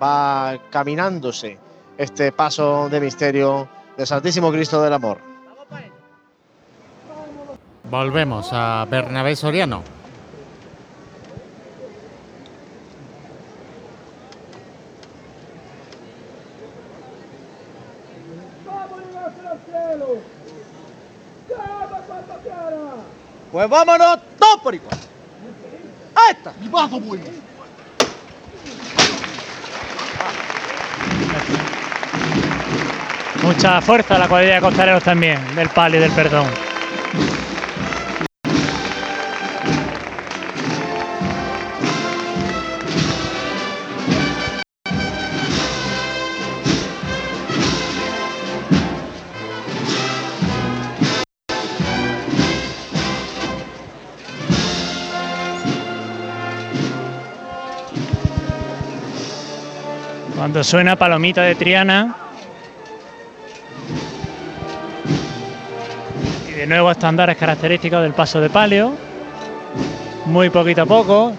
[0.02, 1.58] va caminándose
[1.98, 5.20] este paso de misterio del Santísimo Cristo del Amor.
[7.90, 9.97] Volvemos a Bernabé Soriano.
[23.58, 24.96] Pues vámonos todos por igual.
[26.14, 27.24] Ahí está, mi paso bueno.
[33.42, 36.46] Mucha fuerza la cuadrilla de costareros también, del pali y del perdón.
[60.58, 62.16] Cuando suena palomita de Triana.
[66.50, 68.98] Y de nuevo estándares característicos del paso de palio.
[70.26, 71.34] Muy poquito a poco,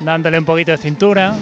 [0.00, 1.32] dándole un poquito de cintura.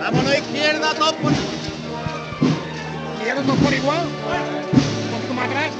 [0.00, 3.98] Vámonos izquierda, todos por Izquierda, todos por igual.
[3.98, 5.70] Un poquito más atrás.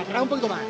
[0.00, 0.60] Atrás un poquito más.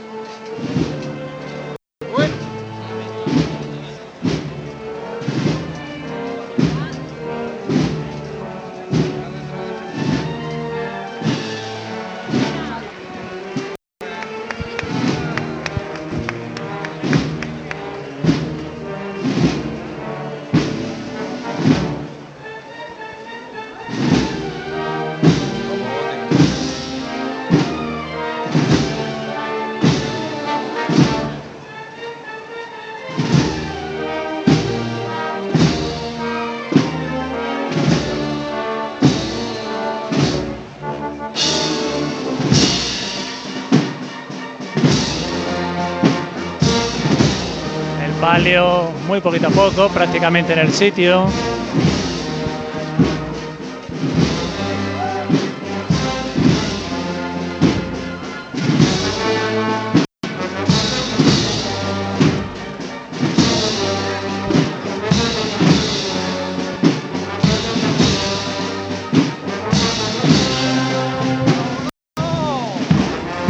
[49.07, 51.27] Muy poquito a poco, prácticamente en el sitio.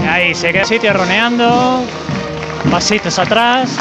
[0.03, 1.85] Y ahí se queda sitio roneando,
[2.71, 3.79] pasitos atrás.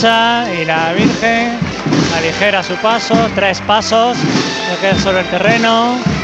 [0.00, 1.58] Y la Virgen
[2.16, 6.17] aligera su paso, tres pasos, se queda sobre el terreno.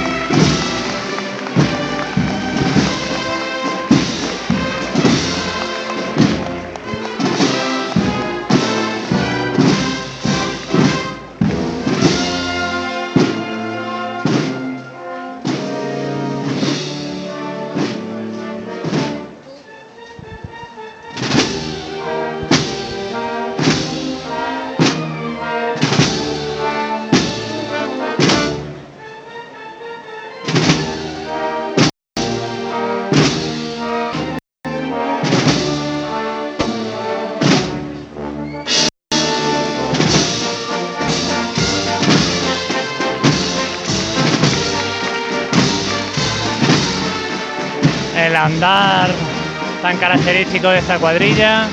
[50.52, 51.66] De esta cuadrilla,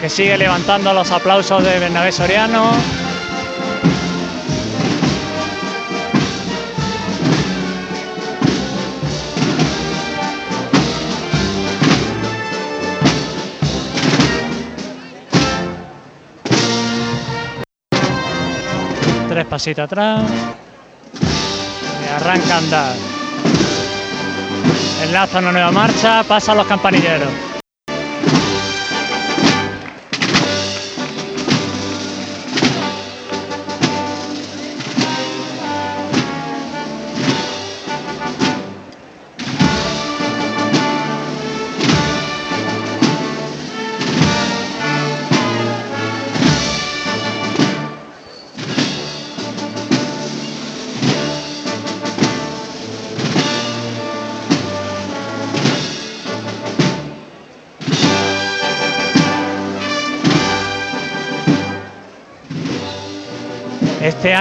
[0.00, 2.70] que sigue levantando los aplausos de Bernabé Soriano.
[19.28, 20.22] Tres pasitos atrás.
[22.02, 23.11] Y arranca andar.
[25.12, 27.51] Enlaza una nueva marcha, pasan los campanilleros.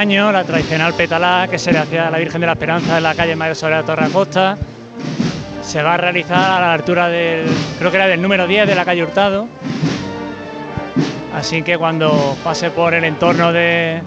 [0.01, 3.03] Año la tradicional petalá que se le hacía a la Virgen de la Esperanza en
[3.03, 4.57] la calle Mayor sobre la Torre Acosta
[5.61, 7.45] se va a realizar a la altura del,
[7.77, 9.47] creo que era del número 10 de la calle Hurtado.
[11.35, 14.01] Así que cuando pase por el entorno de,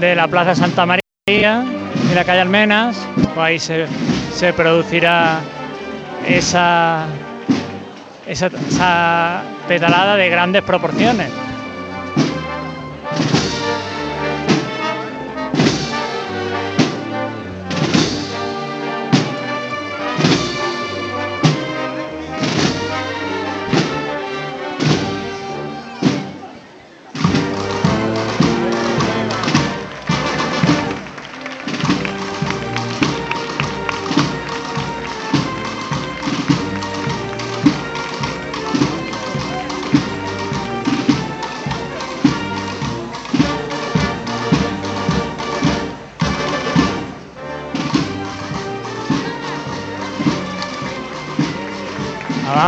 [0.00, 3.86] de la Plaza Santa María y la calle Almenas, pues ahí se,
[4.34, 5.40] se producirá
[6.28, 7.06] esa,
[8.26, 11.30] esa, esa petalada de grandes proporciones.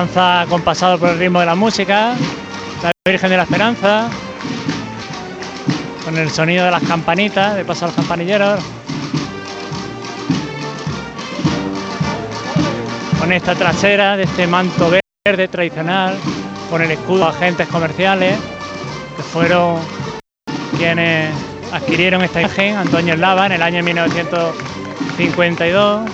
[0.02, 2.14] Avanza compasado por el ritmo de la música,
[2.82, 4.08] la Virgen de la Esperanza,
[6.04, 8.58] con el sonido de las campanitas, de paso a los campanilleros.
[13.20, 14.90] Con esta trasera de este manto
[15.24, 16.16] verde tradicional,
[16.68, 18.36] con el escudo de agentes comerciales,
[19.16, 19.76] que fueron
[20.78, 21.32] quienes
[21.72, 26.10] adquirieron esta imagen, Antonio Lava, en el año 1952,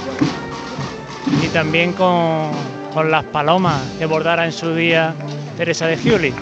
[1.43, 2.68] y también con
[2.99, 5.15] con las palomas que bordara en su día
[5.57, 6.35] Teresa de Giuli.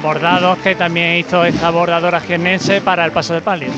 [0.00, 3.72] Bordados que también hizo esta bordadora jiennense para el paso de palio.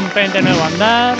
[0.00, 1.16] Rompen de nuevo andar.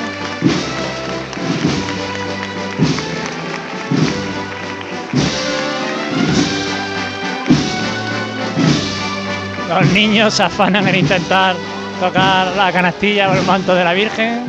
[9.68, 11.56] Los niños se afanan en intentar
[11.98, 14.46] tocar la canastilla o el manto de la Virgen.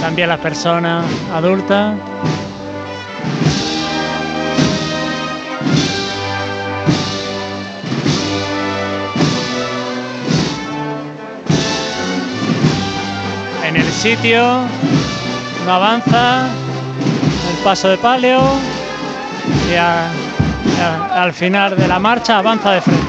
[0.00, 1.94] También las personas adultas.
[14.06, 14.60] Sitio,
[15.64, 16.46] no avanza,
[17.50, 18.38] el paso de palio
[19.68, 23.05] y al final de la marcha avanza de frente.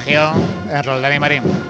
[0.00, 0.32] La Legión
[0.70, 1.69] en Roldán y Marín.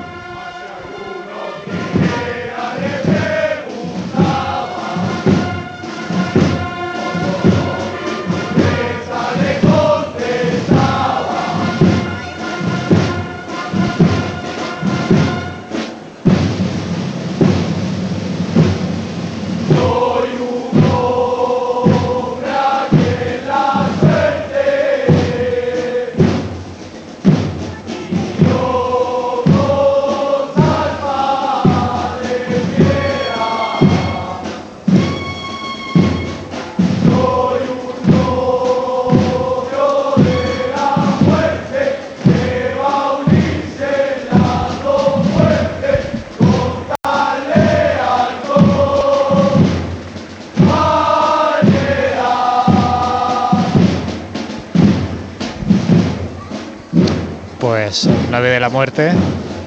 [58.41, 59.13] De la muerte,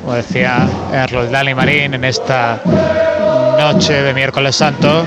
[0.02, 0.68] como decía
[1.12, 2.60] Roldán y Marín en esta
[3.60, 5.06] noche de miércoles santo,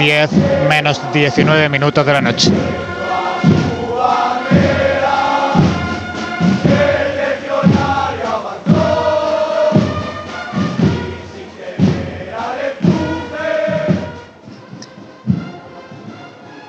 [0.00, 0.30] 10
[0.68, 2.50] menos 19 minutos de la noche.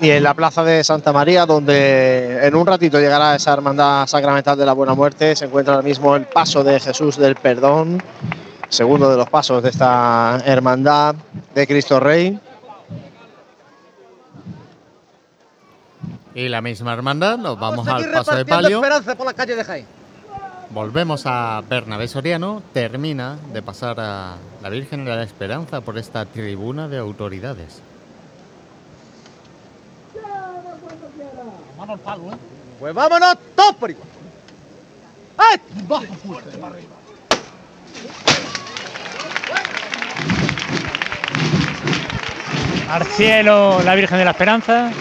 [0.01, 4.57] Y en la plaza de Santa María, donde en un ratito llegará esa hermandad sacramental
[4.57, 8.01] de la Buena Muerte, se encuentra ahora mismo el paso de Jesús del Perdón,
[8.69, 11.15] segundo de los pasos de esta hermandad
[11.53, 12.39] de Cristo Rey.
[16.33, 18.77] Y la misma hermandad, nos vamos al paso de palio.
[18.77, 19.85] esperanza por la calle de Jaén.
[20.69, 26.25] Volvemos a Bernabé Soriano, termina de pasar a la Virgen de la Esperanza por esta
[26.25, 27.81] tribuna de autoridades.
[31.89, 32.37] Mano al palo, ¿eh?
[32.79, 34.07] Pues vámonos todos por igual.
[35.37, 35.59] ¡Ay!
[42.91, 44.91] Al cielo la Virgen de la Esperanza.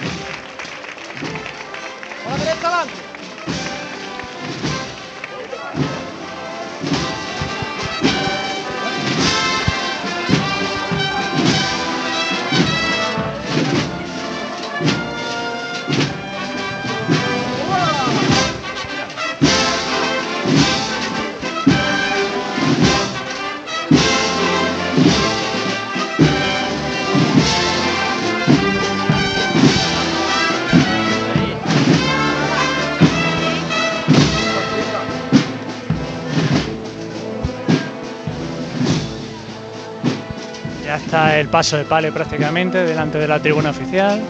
[41.40, 44.20] El paso de palio prácticamente delante de la tribuna oficial.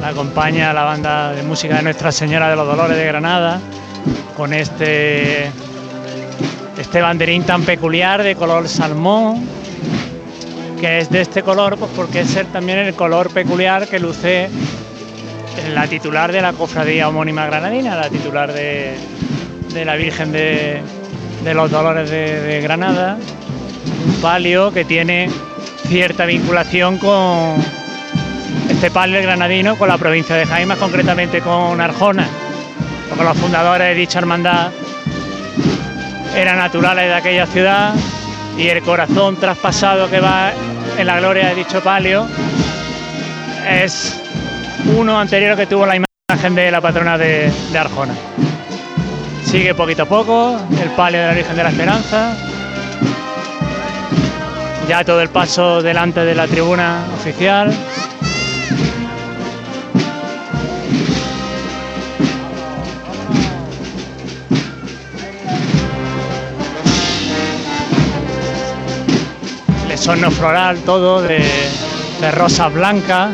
[0.00, 3.60] La acompaña la banda de música de Nuestra Señora de los Dolores de Granada
[4.36, 5.46] con este
[6.76, 9.46] este banderín tan peculiar de color salmón
[10.80, 14.48] que es de este color pues porque es el- también el color peculiar que luce
[15.72, 18.96] la titular de la cofradía homónima granadina, la titular de,
[19.84, 20.82] la Virgen de,
[21.54, 23.16] los Dolores de, de Granada,
[24.06, 25.28] un palio que tiene
[25.88, 27.56] cierta vinculación con
[28.68, 32.26] este palio granadino, con la provincia de Jaén, más concretamente con Arjona,
[33.08, 34.70] porque los fundadores de dicha hermandad
[36.34, 37.94] eran naturales de aquella ciudad
[38.56, 40.52] y el corazón traspasado que va
[40.98, 42.26] en la gloria de dicho palio
[43.68, 44.21] es
[44.96, 48.14] uno anterior que tuvo la imagen de la patrona de, Arjona.
[49.44, 52.36] Sigue poquito a poco el palio de la Virgen de la Esperanza.
[54.88, 57.72] Ya todo el paso delante de la tribuna oficial.
[69.90, 71.44] El sonno floral todo de,
[72.20, 73.30] de rosa blanca.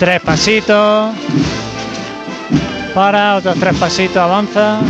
[0.00, 1.14] Tres pasitos.
[2.94, 4.80] Para, otros tres pasitos, avanza.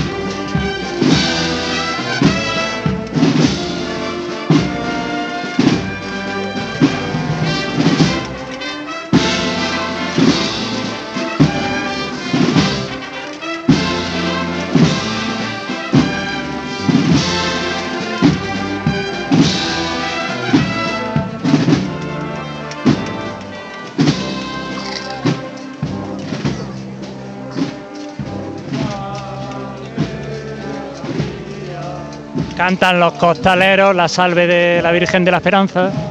[32.60, 36.09] Cantan los costaleros la salve de la Virgen de la Esperanza.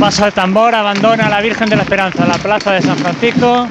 [0.00, 3.68] Paso de tambor abandona la Virgen de la Esperanza la plaza de San Francisco.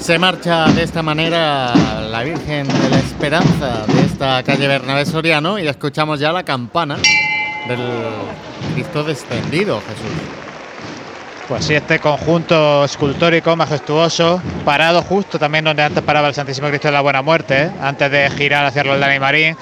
[0.00, 1.72] Se marcha de esta manera
[2.10, 6.96] la Virgen de la Esperanza de esta calle Bernabé Soriano y escuchamos ya la campana
[7.68, 7.78] del
[8.74, 10.39] Cristo descendido, Jesús.
[11.50, 16.86] Pues sí, este conjunto escultórico majestuoso, parado justo también donde antes paraba el Santísimo Cristo
[16.86, 17.70] de la Buena Muerte, ¿eh?
[17.82, 19.56] antes de girar hacia el Dani Marín.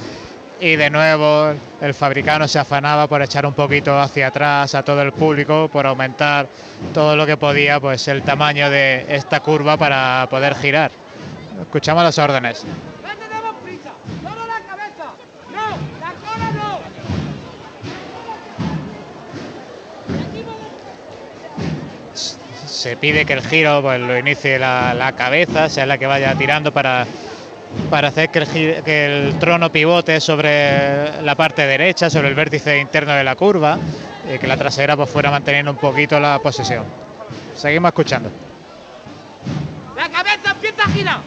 [0.61, 5.01] Y de nuevo el fabricano se afanaba por echar un poquito hacia atrás a todo
[5.01, 6.47] el público, por aumentar
[6.93, 10.91] todo lo que podía, pues el tamaño de esta curva para poder girar.
[11.59, 12.67] Escuchamos las órdenes.
[22.89, 26.73] Se pide que el giro pues, lo inicie la, cabeza, sea la que vaya tirando
[26.73, 27.07] para,
[27.91, 33.25] para hacer que el, trono pivote sobre la parte derecha, sobre el vértice interno de
[33.25, 33.79] la curva,
[34.35, 36.85] y que la trasera pues, fuera manteniendo un poquito la posesión.
[37.55, 38.31] Seguimos escuchando.
[39.95, 41.21] ¡La cabeza empieza a girar!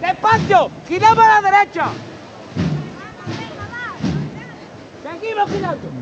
[0.00, 0.70] ¡Despacio!
[0.86, 1.86] ¡Giramos a la derecha!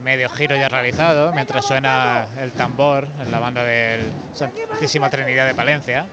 [0.03, 5.55] Medio giro ya realizado, mientras suena el tambor en la banda del Santísima Trinidad de
[5.55, 6.07] Palencia.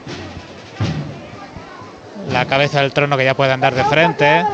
[2.31, 4.45] La cabeza del trono que ya puede andar de frente.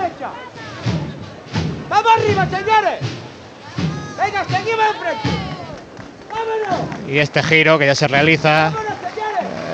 [1.90, 2.99] ¡Vamos arriba, señores!
[4.22, 4.86] ¡Venga, seguimos!
[6.30, 7.07] ¡Vámonos!
[7.07, 8.72] Y este giro que ya se realiza,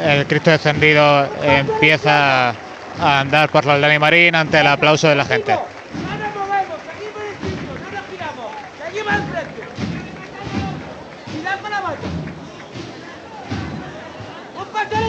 [0.05, 5.15] el Cristo descendido empieza a andar por la Aldana y Marín ante el aplauso de
[5.15, 5.57] la gente.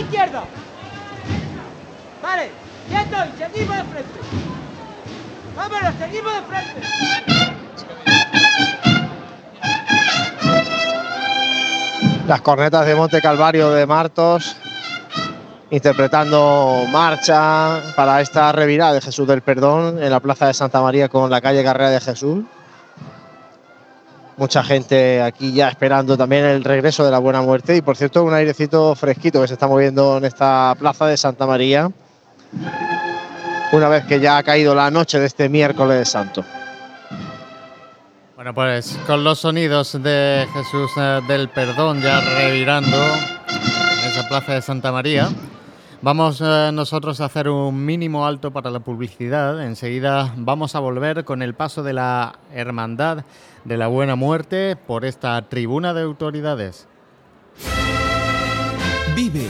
[0.01, 0.45] Izquierda.
[2.23, 2.51] Vale,
[2.91, 4.21] ya estoy, seguimos de frente.
[5.57, 6.81] Vámonos, seguimos de frente.
[12.27, 14.57] Las cornetas de Monte Calvario de Martos
[15.71, 21.09] interpretando marcha para esta revirada de Jesús del Perdón en la Plaza de Santa María
[21.09, 22.45] con la calle Carrera de Jesús.
[24.37, 28.25] Mucha gente aquí ya esperando también el regreso de la Buena Muerte y por cierto
[28.25, 31.91] un airecito fresquito que se está moviendo en esta Plaza de Santa María
[33.73, 36.45] una vez que ya ha caído la noche de este miércoles santo.
[38.35, 42.97] Bueno, pues con los sonidos de Jesús eh, del Perdón ya revirando
[43.49, 45.29] en esa plaza de Santa María,
[46.05, 49.65] vamos eh, nosotros a hacer un mínimo alto para la publicidad.
[49.65, 53.25] Enseguida vamos a volver con el paso de la Hermandad
[53.65, 56.87] de la Buena Muerte por esta tribuna de autoridades.
[59.17, 59.49] Vive,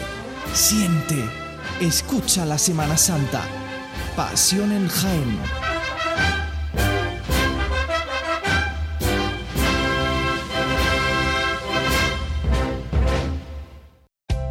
[0.53, 1.25] siente,
[1.81, 3.43] escucha la Semana Santa.
[4.15, 5.74] Pasión en Jaén.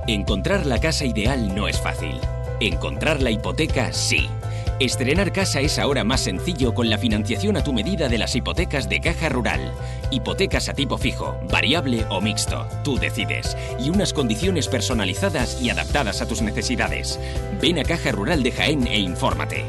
[0.07, 2.19] Encontrar la casa ideal no es fácil.
[2.59, 4.27] Encontrar la hipoteca sí.
[4.77, 8.89] Estrenar casa es ahora más sencillo con la financiación a tu medida de las hipotecas
[8.89, 9.71] de Caja Rural.
[10.11, 13.55] Hipotecas a tipo fijo, variable o mixto, tú decides.
[13.79, 17.17] Y unas condiciones personalizadas y adaptadas a tus necesidades.
[17.61, 19.63] Ven a Caja Rural de Jaén e infórmate.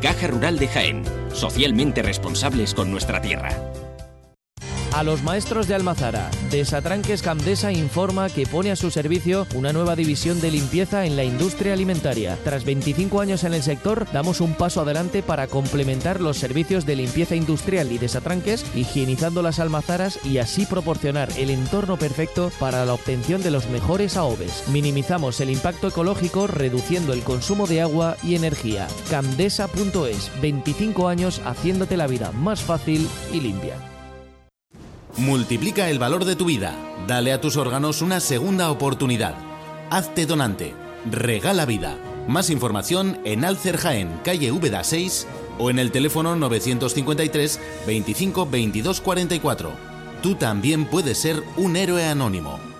[0.00, 1.02] Caja Rural de Jaén,
[1.34, 3.50] socialmente responsables con nuestra tierra.
[4.94, 9.96] A los maestros de Almazara, Desatranques Camdesa informa que pone a su servicio una nueva
[9.96, 12.38] división de limpieza en la industria alimentaria.
[12.44, 16.94] Tras 25 años en el sector, damos un paso adelante para complementar los servicios de
[16.94, 22.94] limpieza industrial y desatranques, higienizando las almazaras y así proporcionar el entorno perfecto para la
[22.94, 24.68] obtención de los mejores AOVES.
[24.68, 28.86] Minimizamos el impacto ecológico reduciendo el consumo de agua y energía.
[29.10, 33.93] Camdesa.es, 25 años haciéndote la vida más fácil y limpia.
[35.16, 36.76] Multiplica el valor de tu vida.
[37.06, 39.36] Dale a tus órganos una segunda oportunidad.
[39.90, 40.74] Hazte donante.
[41.08, 41.96] Regala vida.
[42.26, 45.28] Más información en Alcer Jaén, calle Úbeda 6
[45.58, 49.70] o en el teléfono 953 25 22 44.
[50.20, 52.73] Tú también puedes ser un héroe anónimo.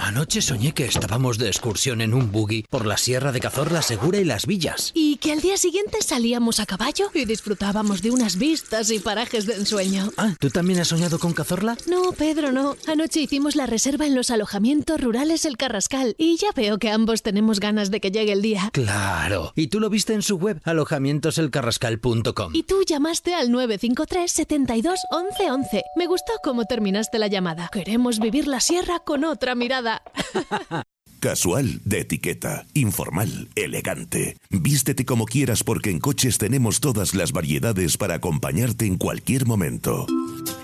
[0.00, 4.18] Anoche soñé que estábamos de excursión en un buggy por la Sierra de Cazorla Segura
[4.18, 4.92] y las Villas.
[4.94, 9.46] Y que al día siguiente salíamos a caballo y disfrutábamos de unas vistas y parajes
[9.46, 10.12] de ensueño.
[10.16, 11.76] Ah, ¿tú también has soñado con Cazorla?
[11.86, 12.76] No, Pedro, no.
[12.86, 17.22] Anoche hicimos la reserva en los alojamientos rurales El Carrascal y ya veo que ambos
[17.22, 18.70] tenemos ganas de que llegue el día.
[18.72, 19.52] Claro.
[19.56, 22.54] Y tú lo viste en su web, alojamientoselcarrascal.com.
[22.54, 25.82] Y tú llamaste al 953 72 11 11.
[25.96, 27.68] Me gustó cómo terminaste la llamada.
[27.72, 29.87] Queremos vivir la sierra con otra mirada.
[29.88, 30.86] だ。
[31.20, 34.36] Casual de etiqueta, informal, elegante.
[34.50, 40.06] Vístete como quieras porque en coches tenemos todas las variedades para acompañarte en cualquier momento.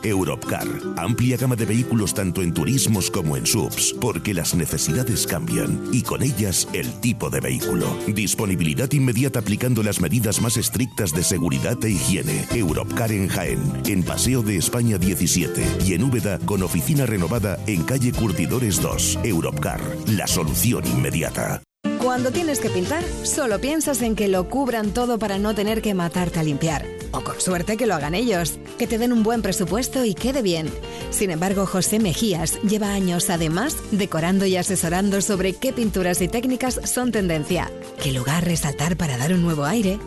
[0.05, 0.67] Europcar,
[0.97, 6.03] amplia gama de vehículos tanto en turismos como en subs, porque las necesidades cambian y
[6.03, 7.99] con ellas el tipo de vehículo.
[8.07, 12.45] Disponibilidad inmediata aplicando las medidas más estrictas de seguridad e higiene.
[12.55, 17.83] Europcar en Jaén, en Paseo de España 17 y en Úbeda con oficina renovada en
[17.83, 19.21] calle Curtidores 2.
[19.25, 20.44] Europcar, la solución
[20.85, 21.63] inmediata.
[22.03, 25.95] Cuando tienes que pintar, solo piensas en que lo cubran todo para no tener que
[25.95, 26.85] matarte a limpiar.
[27.13, 30.43] O con suerte que lo hagan ellos, que te den un buen presupuesto y quede
[30.43, 30.69] bien.
[31.11, 36.81] Sin embargo, José Mejías lleva años además decorando y asesorando sobre qué pinturas y técnicas
[36.85, 37.71] son tendencia,
[38.03, 39.99] qué lugar resaltar para dar un nuevo aire.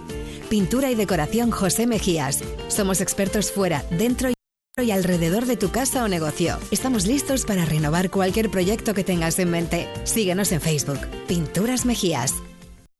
[0.49, 2.43] Pintura y decoración José Mejías.
[2.67, 4.36] Somos expertos fuera, dentro y
[4.83, 6.59] y alrededor de tu casa o negocio.
[6.69, 9.87] Estamos listos para renovar cualquier proyecto que tengas en mente.
[10.03, 10.99] Síguenos en Facebook.
[11.27, 12.35] Pinturas Mejías.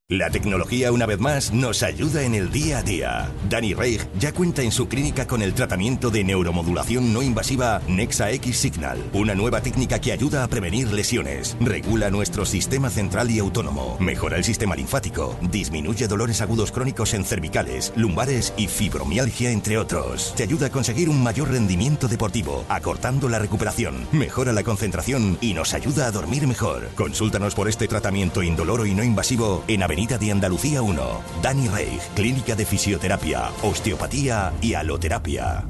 [0.09, 3.29] La tecnología una vez más nos ayuda en el día a día.
[3.49, 8.31] Danny Reich ya cuenta en su clínica con el tratamiento de neuromodulación no invasiva Nexa
[8.31, 13.39] X Signal, una nueva técnica que ayuda a prevenir lesiones, regula nuestro sistema central y
[13.39, 19.77] autónomo, mejora el sistema linfático, disminuye dolores agudos crónicos en cervicales, lumbares y fibromialgia entre
[19.77, 20.33] otros.
[20.37, 25.53] Te ayuda a conseguir un mayor rendimiento deportivo, acortando la recuperación, mejora la concentración y
[25.53, 26.87] nos ayuda a dormir mejor.
[26.95, 31.21] Consúltanos por este tratamiento indoloro y no invasivo en de Andalucía 1.
[31.41, 35.65] Dani Reich, Clínica de Fisioterapia, Osteopatía y Aloterapia.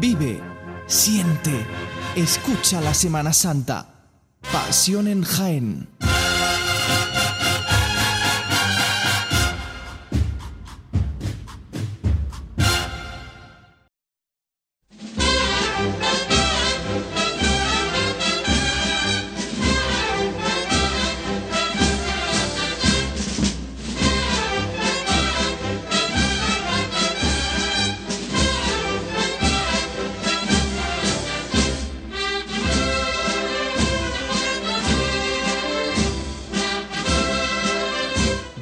[0.00, 0.40] Vive,
[0.86, 1.64] siente,
[2.16, 4.08] escucha la Semana Santa.
[4.52, 5.88] Pasión en Jaén.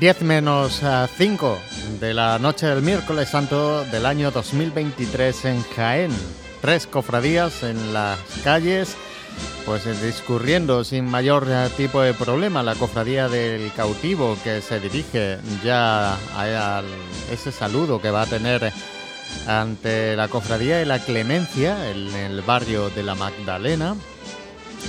[0.05, 0.83] 10 menos
[1.17, 1.59] 5
[1.99, 6.11] de la noche del miércoles santo del año 2023 en Jaén.
[6.61, 8.97] Tres cofradías en las calles,
[9.65, 12.63] pues eh, discurriendo sin mayor eh, tipo de problema.
[12.63, 16.83] La cofradía del cautivo que se dirige ya a
[17.33, 18.75] ese saludo que va a tener
[19.47, 23.97] ante la cofradía de la Clemencia en el barrio de la Magdalena.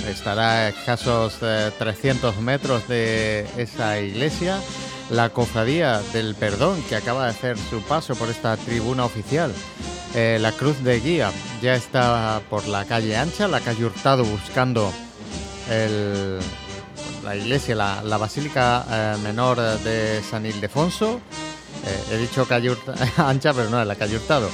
[0.06, 1.38] Estará a escasos
[1.78, 4.60] 300 metros de esa iglesia
[5.10, 9.52] la Cofradía del Perdón, que acaba de hacer su paso por esta tribuna oficial.
[10.14, 11.30] Eh, la Cruz de Guía
[11.60, 14.92] ya está por la calle ancha, la calle Hurtado buscando
[17.24, 21.20] la iglesia, la, Basílica eh, Menor de San Ildefonso.
[21.84, 22.76] Eh, he dicho calle
[23.16, 24.48] ancha, pero no, es la calle Hurtado.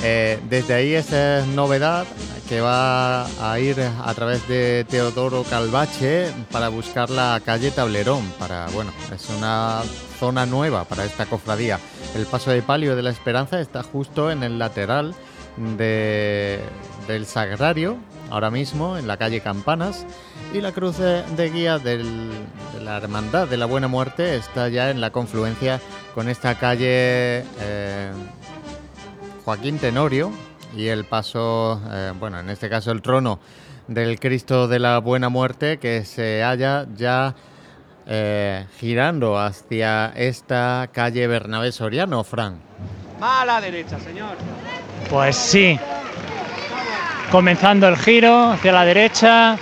[0.00, 2.06] Desde ahí esa es novedad
[2.50, 8.24] que va a ir a través de Teodoro Calvache para buscar la calle Tablerón.
[8.40, 9.82] Para, bueno, es una
[10.18, 11.78] zona nueva para esta cofradía.
[12.16, 15.14] El paso de palio de la Esperanza está justo en el lateral
[15.56, 17.98] del Sagrario,
[18.30, 20.04] ahora mismo en la calle Campanas.
[20.52, 22.04] Y la cruz de, guía de
[22.82, 25.80] la Hermandad de la Buena Muerte está ya en la confluencia
[26.16, 28.10] con esta calle eh,
[29.44, 30.32] Joaquín Tenorio,
[30.76, 33.40] y el paso, eh, bueno, en este caso el trono
[33.88, 37.34] del Cristo de la Buena Muerte que se halla ya
[38.06, 42.60] eh, girando hacia esta calle Bernabé Soriano, Fran.
[43.20, 44.36] a la derecha, señor.
[45.08, 45.78] Pues sí.
[47.30, 49.56] Comenzando el giro hacia la derecha,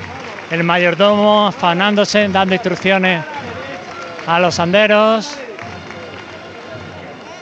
[0.50, 3.24] el mayordomo afanándose, dando instrucciones
[4.26, 5.36] a los anderos.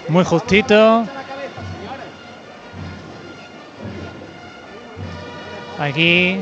[0.08, 1.06] Muy justito.
[5.78, 6.38] Aquí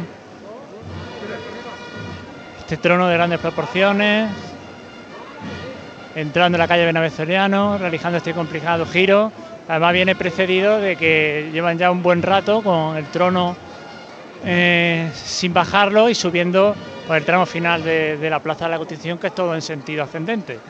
[2.61, 4.31] este trono de grandes proporciones,
[6.15, 9.33] entrando en la calle Benavezoriano, realizando este complicado giro.
[9.69, 13.57] Además viene precedido de que llevan ya un buen rato con el trono
[14.45, 16.77] eh, sin bajarlo y subiendo
[17.09, 20.05] por el tramo final de la Plaza de la Constitución, que es todo en sentido
[20.05, 20.61] ascendente.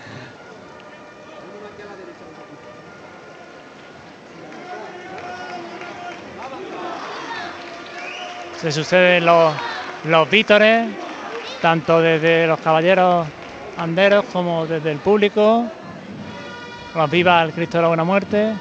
[8.64, 9.52] Se suceden los,
[10.04, 10.88] los vítores,
[11.60, 13.26] tanto desde los caballeros
[13.76, 15.66] anderos como desde el público.
[16.94, 18.54] Los viva el Cristo de la Buena Muerte.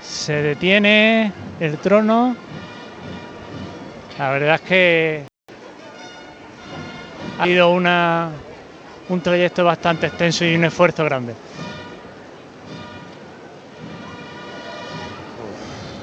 [0.00, 1.30] Se detiene
[1.60, 2.34] el trono.
[4.18, 5.26] La verdad es que
[7.38, 8.30] ha habido una
[9.08, 11.34] un trayecto bastante extenso y un esfuerzo grande.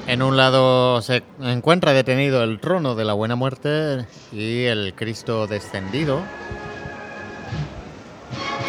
[0.06, 5.46] En un lado se encuentra detenido el trono de la buena muerte y el Cristo
[5.46, 6.20] descendido.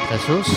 [0.10, 0.48] Jesús.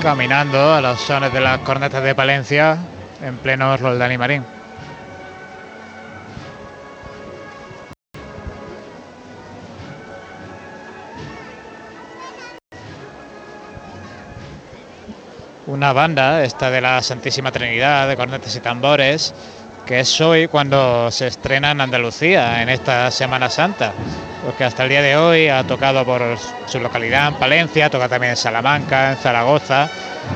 [0.00, 2.78] Caminando a los sones de las cornetas de Palencia
[3.22, 4.59] en pleno Roldán y Marín.
[15.70, 19.32] Una banda, esta de la Santísima Trinidad, de cornetas y tambores,
[19.86, 23.92] que es hoy cuando se estrena en Andalucía, en esta Semana Santa,
[24.44, 26.22] porque hasta el día de hoy ha tocado por
[26.66, 29.88] su localidad, en Palencia, toca también en Salamanca, en Zaragoza,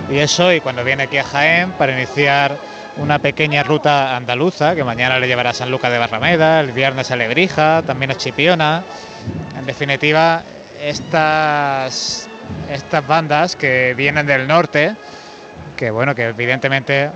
[0.09, 2.57] y es hoy cuando viene aquí a Jaén para iniciar
[2.97, 7.11] una pequeña ruta andaluza, que mañana le llevará a San Lucas de Barrameda, el viernes
[7.11, 8.85] a Lebrija, también a Chipiona.
[9.59, 10.45] En definitiva,
[10.81, 12.29] estas,
[12.71, 14.95] estas bandas que vienen del norte,
[15.77, 17.11] que bueno, que evidentemente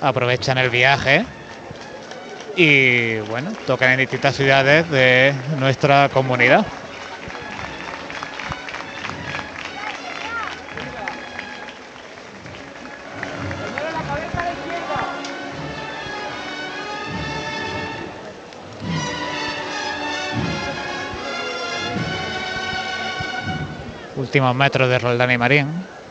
[0.00, 1.24] aprovechan el viaje
[2.56, 6.66] y bueno, tocan en distintas ciudades de nuestra comunidad.
[24.14, 26.01] Últimos metros de Roldán y Marín.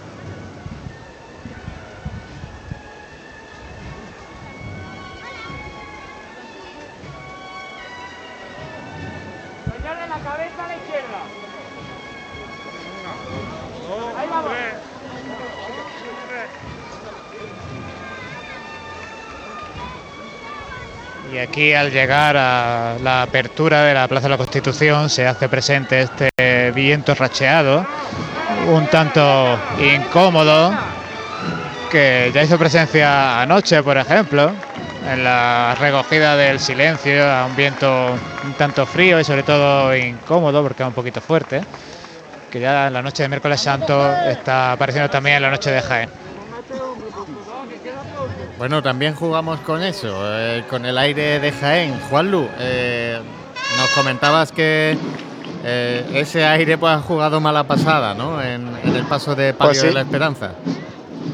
[21.51, 26.03] Aquí al llegar a la apertura de la Plaza de la Constitución se hace presente
[26.03, 27.85] este viento racheado,
[28.69, 30.73] un tanto incómodo,
[31.91, 34.53] que ya hizo presencia anoche, por ejemplo,
[35.11, 38.15] en la recogida del silencio a un viento
[38.45, 41.61] un tanto frío y sobre todo incómodo porque es un poquito fuerte,
[42.49, 45.81] que ya en la noche de miércoles santo está apareciendo también en la noche de
[45.81, 46.30] Jaén.
[48.61, 51.99] Bueno, también jugamos con eso, eh, con el aire de Jaén.
[52.11, 53.19] Juanlu, eh,
[53.75, 54.95] nos comentabas que
[55.63, 58.39] eh, ese aire pues ha jugado mala pasada, ¿no?
[58.39, 59.87] En, en el paso de Palio Pues sí.
[59.87, 60.51] de la Esperanza.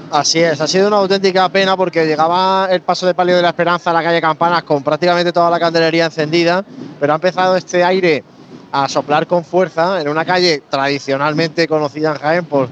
[0.09, 3.49] Así es, ha sido una auténtica pena porque llegaba el paso de Palio de la
[3.49, 6.63] Esperanza a la calle Campanas con prácticamente toda la candelería encendida,
[6.97, 8.23] pero ha empezado este aire
[8.71, 12.69] a soplar con fuerza en una calle tradicionalmente conocida en Jaén por,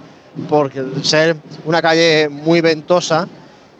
[0.47, 0.71] por
[1.03, 3.27] ser una calle muy ventosa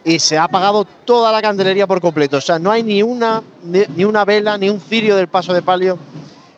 [0.06, 2.36] y se ha apagado toda la candelería por completo.
[2.36, 5.62] O sea, no hay ni una, ni, una vela, ni un cirio del paso de
[5.62, 5.98] palio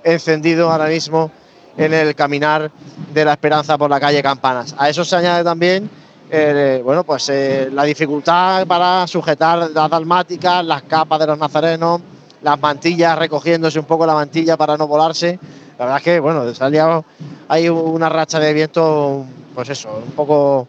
[0.05, 1.33] encendido ahora mismo
[1.79, 2.71] en el caminar
[3.15, 4.75] de la Esperanza por la calle Campanas.
[4.77, 5.89] A eso se añade también
[6.31, 12.03] eh, bueno, pues eh, la dificultad para sujetar las dalmáticas, las capas de los nazarenos,
[12.43, 15.39] las mantillas, recogiéndose un poco la mantilla para no volarse.
[15.79, 17.09] La verdad es que, bueno, se
[17.49, 20.69] hay una racha de viento, pues eso, un poco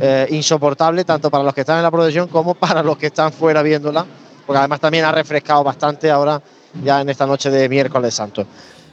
[0.00, 3.32] eh, insoportable, tanto para los que están en la procesión como para los que están
[3.32, 4.06] fuera viéndola,
[4.46, 6.40] porque además también ha refrescado bastante ahora,
[6.82, 8.46] ya en esta noche de miércoles santo.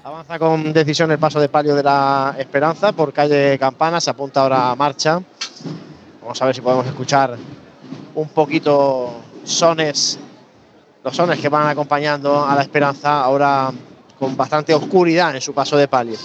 [0.04, 4.42] Avanza con decisión el paso de palio de la Esperanza por calle Campana, se apunta
[4.42, 5.22] ahora a marcha.
[6.22, 7.36] Vamos a ver si podemos escuchar
[8.14, 10.20] un poquito sones,
[11.04, 13.72] los sones que van acompañando a la Esperanza ahora
[14.18, 16.18] con bastante oscuridad en su paso de palio.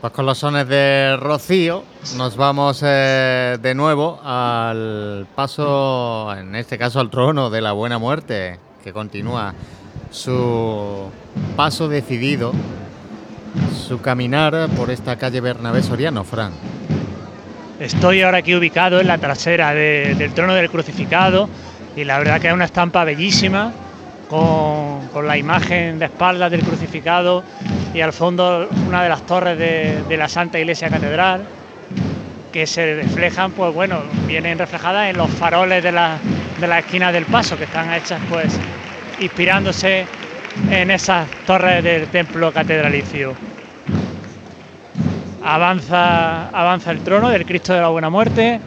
[0.00, 1.84] Pues con los sones de Rocío
[2.16, 7.98] nos vamos eh, de nuevo al paso, en este caso al trono de la buena
[7.98, 9.52] muerte, que continúa
[10.10, 11.10] su
[11.54, 12.52] paso decidido,
[13.86, 16.52] su caminar por esta calle Bernabé Soriano, Fran.
[17.78, 21.48] Estoy ahora aquí ubicado en la trasera de- del trono del crucificado
[21.94, 23.72] y la verdad que es una estampa bellísima
[24.30, 27.42] con, con la imagen de espaldas del crucificado
[27.92, 31.44] y al fondo una de las torres de, la Santa Iglesia Catedral
[32.52, 36.18] que se reflejan, pues bueno, vienen reflejadas en los faroles de la,
[36.60, 38.58] de la esquina del paso que están hechas pues
[39.20, 40.06] inspirándose
[40.70, 43.34] en esas torres del templo catedralicio.
[45.42, 48.60] Avanza, avanza el trono del Cristo de la Buena Muerte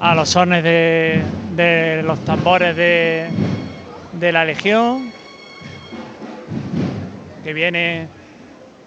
[0.00, 1.22] a los sones de,
[1.56, 3.28] de los tambores de,
[4.12, 5.12] de la Legión,
[7.42, 8.08] que viene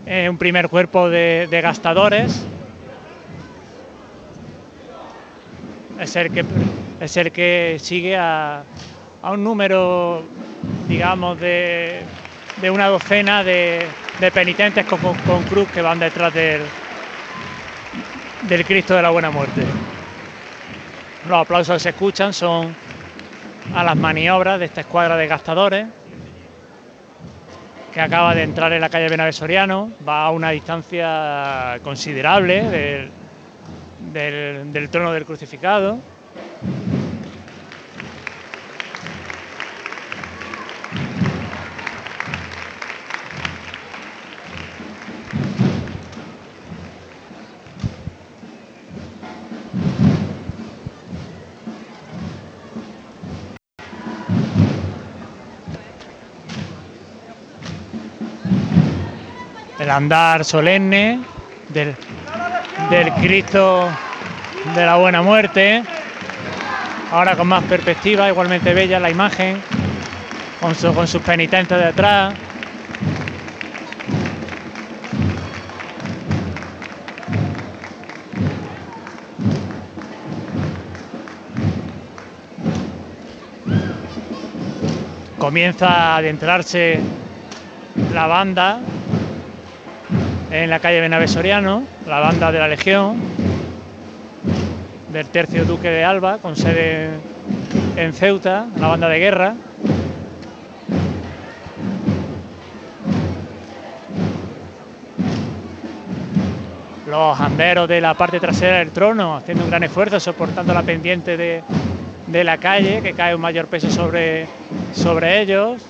[0.08, 2.46] eh, un primer cuerpo de, de gastadores.
[6.00, 6.46] Es el que,
[7.00, 8.64] es el que sigue a,
[9.22, 10.24] a un número,
[10.88, 12.04] digamos, de,
[12.62, 13.86] de una docena de,
[14.20, 16.62] de penitentes con, con- cruz que van detrás del,
[18.48, 19.64] del Cristo de la Buena Muerte.
[21.28, 22.74] Los aplausos que se escuchan son
[23.76, 25.88] a las maniobras de esta escuadra de gastadores
[27.92, 33.10] que acaba de entrar en la calle Benavé Soriano, va a una distancia considerable
[34.14, 35.98] del trono del crucificado.
[59.88, 61.22] El andar solemne
[61.70, 61.96] del,
[63.22, 63.88] Cristo
[64.76, 65.82] de la Buena Muerte.
[67.10, 69.62] Ahora con más perspectiva, igualmente bella la imagen,
[70.60, 72.34] con, con sus penitentes detrás.
[85.38, 87.00] Comienza a adentrarse
[88.14, 88.82] la banda
[90.52, 93.18] en la calle Benavé Soriano, la banda de la Legión
[95.12, 97.10] del Tercio Duque de Alba, con sede
[97.96, 99.56] en Ceuta, la banda de guerra.
[107.08, 111.38] Los anderos de la parte trasera del trono haciendo un gran esfuerzo, soportando la pendiente
[111.38, 111.64] de,
[112.28, 114.46] de la calle, que cae un mayor peso sobre,
[114.94, 115.86] sobre ellos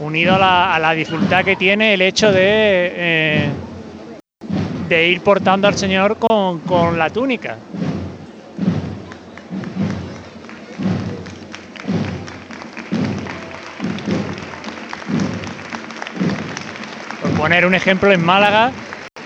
[0.00, 2.92] unido a la, dificultad que tiene el hecho de,
[4.90, 7.56] eh, ir portando al Señor con, la túnica.
[17.22, 18.72] Por poner un ejemplo, en Málaga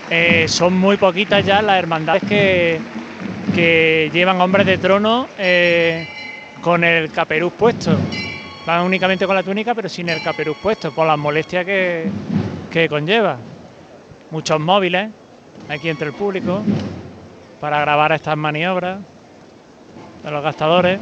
[0.09, 2.79] eh, son muy poquitas ya las hermandades que,
[3.55, 6.07] que llevan hombres de trono eh,
[6.61, 7.97] con el caperuz puesto.
[8.65, 12.09] Van únicamente con la túnica, pero sin el caperuz puesto, por las molestias que,
[12.71, 13.37] que conlleva.
[14.31, 15.11] Muchos móviles
[15.69, 16.63] aquí entre el público
[17.61, 18.99] para grabar estas maniobras
[20.23, 20.99] de los gastadores.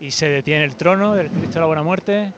[0.00, 2.32] Y se detiene el trono del Cristo de la Buena Muerte.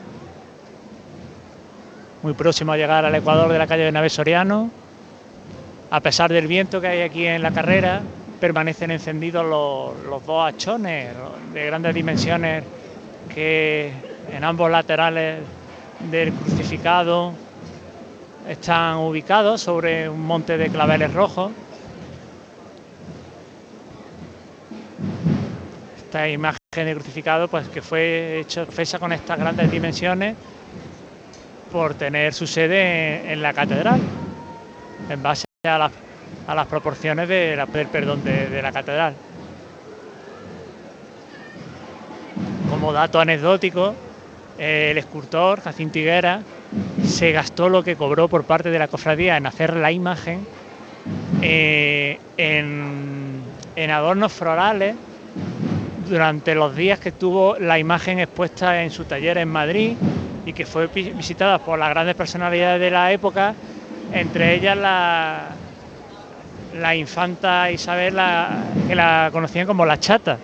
[2.23, 4.69] Muy próximo a llegar al ecuador de la calle de Nave Soriano.
[5.89, 8.03] A pesar del viento que hay aquí en la carrera,
[8.39, 11.15] permanecen encendidos los, los dos hachones
[11.51, 12.63] de grandes dimensiones
[13.33, 13.91] que
[14.31, 15.39] en ambos laterales
[16.11, 17.33] del crucificado
[18.47, 21.51] están ubicados sobre un monte de claveles rojos.
[26.05, 30.35] Esta imagen de crucificado, pues que fue hecho fecha con estas grandes dimensiones
[31.71, 33.99] por tener su sede en, la catedral,
[35.09, 39.13] en base a las, proporciones de la- del perdón de, la catedral.
[42.69, 43.93] Como dato anecdótico,
[44.59, 46.41] eh, el escultor Jacinto Higuera
[47.05, 50.45] se gastó lo que cobró por parte de la cofradía en hacer la imagen
[51.41, 53.41] eh, en,
[53.75, 54.95] en adornos florales
[56.09, 59.95] durante los días que tuvo la imagen expuesta en su taller en Madrid
[60.45, 63.53] y que fue visitada por las grandes personalidades de la época,
[64.13, 65.55] entre ellas la,
[66.95, 68.17] infanta Isabel,
[68.87, 70.37] que la conocían como la chata.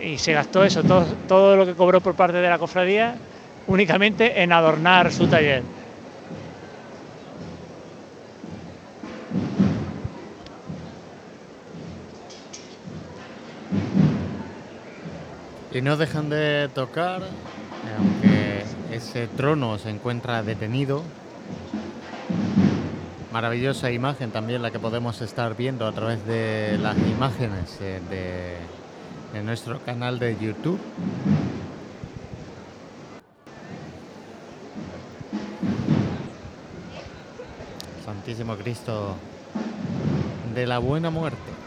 [0.00, 3.14] Y se gastó eso, todo, todo lo que cobró por parte de la cofradía,
[3.66, 5.62] únicamente en adornar su taller.
[15.74, 17.20] Y no dejan de tocar,
[17.96, 21.02] aunque ese trono se encuentra detenido.
[23.32, 29.38] Maravillosa imagen también la que podemos estar viendo a través de las imágenes eh, de,
[29.38, 30.78] de nuestro canal de YouTube.
[38.04, 39.16] Santísimo Cristo
[40.54, 41.63] de la Buena Muerte.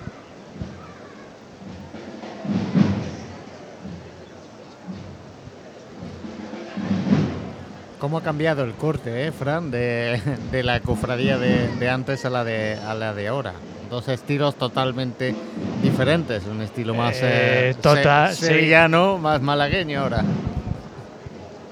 [8.00, 10.22] ¿Cómo ha cambiado el corte, eh, Fran, de,
[10.52, 13.54] de la cofradía de, de antes a la de, a la de ahora?
[13.90, 15.34] Dos estilos totalmente
[15.82, 18.46] diferentes, un estilo más Eh, eh, total, se- sí.
[18.46, 20.24] sevillano, más malagueño ahora.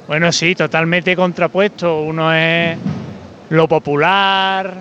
[0.07, 2.01] Bueno, sí, totalmente contrapuesto.
[2.01, 2.77] Uno es
[3.49, 4.73] lo popular,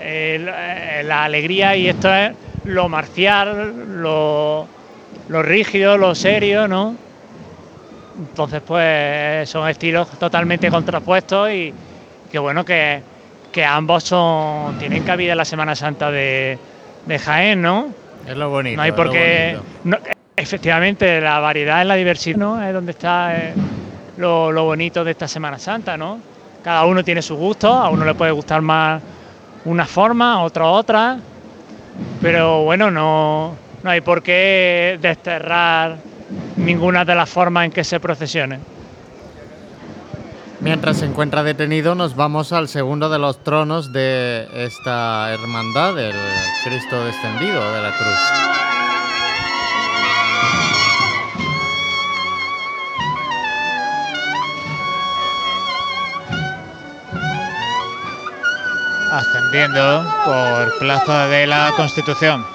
[0.00, 2.32] eh, la alegría y esto es
[2.66, 4.66] lo marcial, lo,
[5.28, 6.94] lo rígido, lo serio, ¿no?
[8.18, 11.72] Entonces, pues son estilos totalmente contrapuestos y
[12.30, 13.02] que bueno que,
[13.50, 16.58] que ambos son tienen cabida en la Semana Santa de,
[17.06, 17.88] de Jaén, ¿no?
[18.26, 18.76] Es lo bonito.
[18.76, 19.58] No hay por qué.
[19.84, 19.98] no,
[20.36, 22.62] efectivamente, la variedad en la diversidad ¿no?
[22.62, 23.54] es donde está eh,
[24.16, 26.18] lo, lo bonito de esta Semana Santa, ¿no?
[26.62, 29.02] Cada uno tiene su gusto, a uno le puede gustar más
[29.64, 31.18] una forma, a otro otra,
[32.20, 35.96] pero bueno, no, no hay por qué desterrar
[36.56, 38.60] ninguna de las formas en que se procesione.
[40.60, 46.14] Mientras se encuentra detenido, nos vamos al segundo de los tronos de esta hermandad, el
[46.64, 48.52] Cristo descendido de la cruz.
[59.12, 62.51] ascendiendo por Plaza de la Constitución.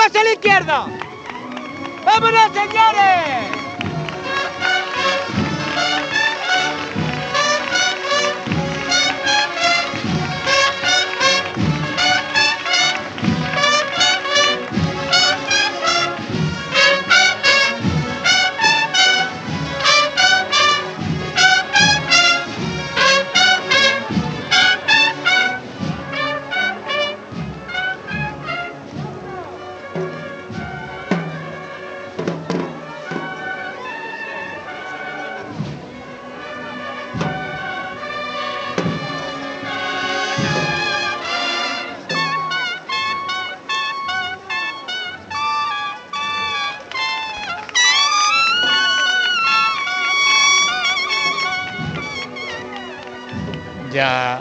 [0.00, 0.86] ¡Venga, un paso a la izquierda!
[2.04, 3.59] ¡Vámonos, señores!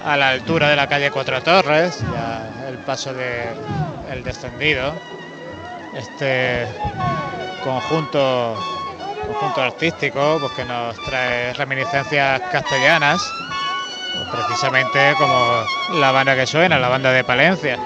[0.10, 3.44] A la altura de la calle Cuatro Torres, ya el paso de
[4.11, 4.91] el descendido.
[5.95, 6.65] Este
[7.64, 8.57] conjunto
[9.27, 13.22] conjunto artístico pues que nos trae reminiscencias castellanas,
[14.15, 15.64] pues precisamente como
[15.99, 17.77] la banda que suena, la banda de Palencia.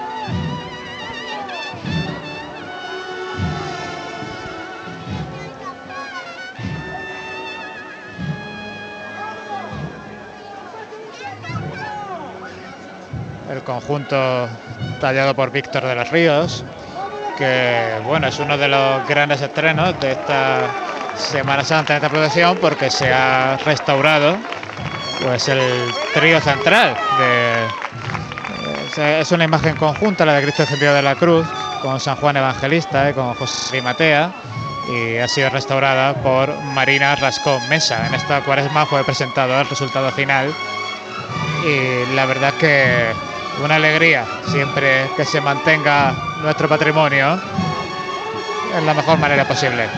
[13.64, 14.48] Conjunto
[15.00, 16.64] tallado por Víctor de los Ríos,
[17.36, 20.60] que bueno, es uno de los grandes estrenos de esta
[21.16, 24.36] Semana Santa en esta producción porque se ha restaurado
[25.22, 25.60] pues el
[26.12, 26.96] trío central
[28.96, 31.46] de, es una imagen conjunta la de Cristo encendido de la Cruz
[31.82, 34.32] con San Juan Evangelista y con José Matea
[34.88, 38.06] y ha sido restaurada por Marina Rascón Mesa.
[38.06, 40.52] En esta cuaresma fue presentado el resultado final
[41.64, 43.06] y la verdad que
[43.62, 46.12] una alegría siempre que se mantenga
[46.42, 47.38] nuestro patrimonio
[48.76, 49.88] en la mejor manera posible.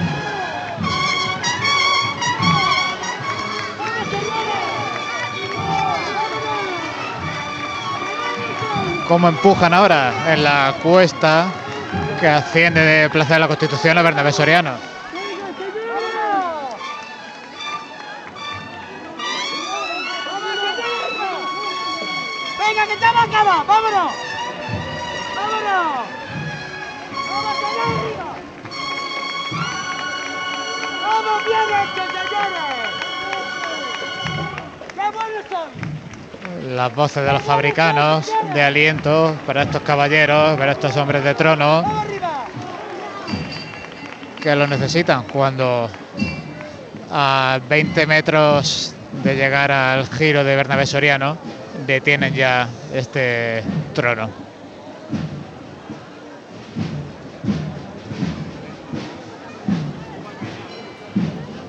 [9.09, 11.47] Cómo empujan ahora en la cuesta
[12.20, 14.95] que asciende de Plaza de la Constitución a Bernabé Soriano.
[36.77, 41.82] Las voces de los fabricanos de aliento para estos caballeros, para estos hombres de trono
[44.43, 45.89] que lo necesitan cuando
[47.11, 48.94] a 20 metros
[49.24, 51.39] de llegar al giro de Bernabé Soriano
[51.86, 53.62] detienen ya este
[53.94, 54.28] trono.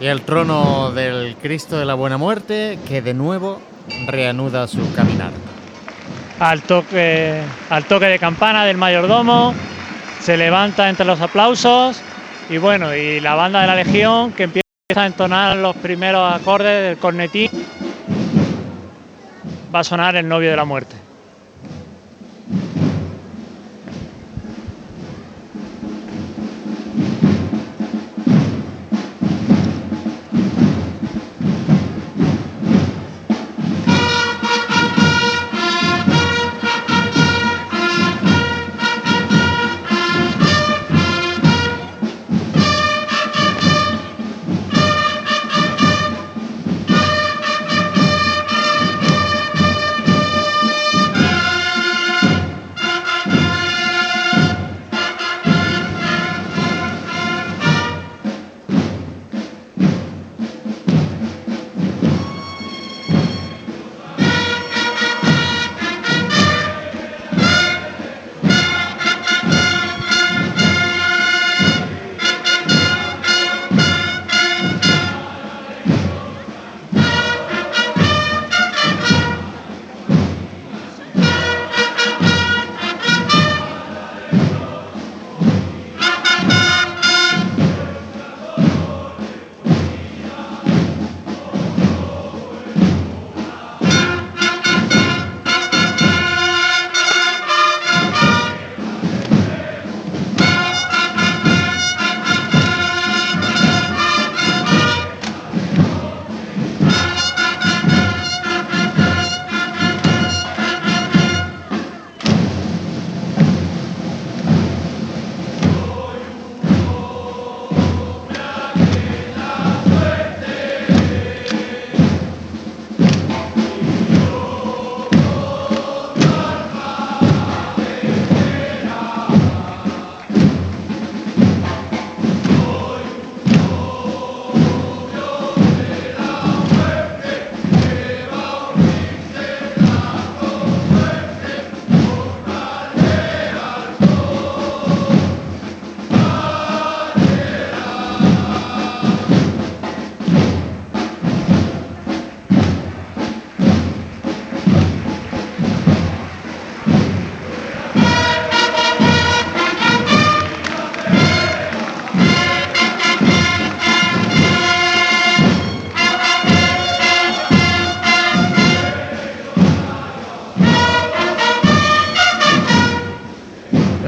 [0.02, 3.62] Y el trono del Cristo de la Buena Muerte que de nuevo
[4.08, 5.32] reanuda su caminar.
[6.40, 9.54] Al toque, al toque de campana del mayordomo,
[10.22, 12.02] se levanta entre los aplausos
[12.50, 14.64] y bueno, y la banda de la Legión que empieza
[14.96, 17.50] a entonar los primeros acordes del cornetín
[19.74, 21.07] va a sonar el novio de la muerte.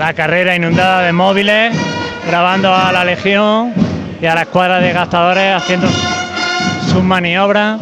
[0.10, 1.72] La carrera inundada de móviles,
[2.26, 3.72] grabando a la Legión
[4.19, 5.88] y a la escuadra de gastadores haciendo
[6.91, 7.80] sus maniobras.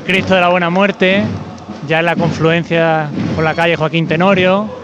[0.00, 1.22] El Cristo de la Buena Muerte,
[1.86, 4.79] ya en la confluencia con la calle Joaquín Tenorio.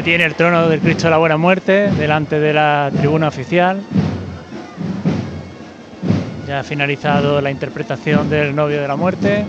[0.00, 3.82] Detiene el trono del Cristo de la Buena Muerte delante de la tribuna oficial.
[6.48, 9.44] Ya ha finalizado la interpretación del novio de la muerte.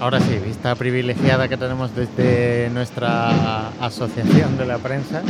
[0.00, 5.20] Ahora sí, vista privilegiada que tenemos desde nuestra asociación de la prensa.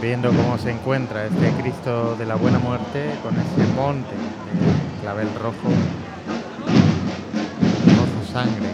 [0.00, 5.28] Viendo cómo se encuentra este Cristo de la Buena Muerte con ese monte de clavel
[5.34, 5.68] rojo,
[7.84, 8.70] rojo sangre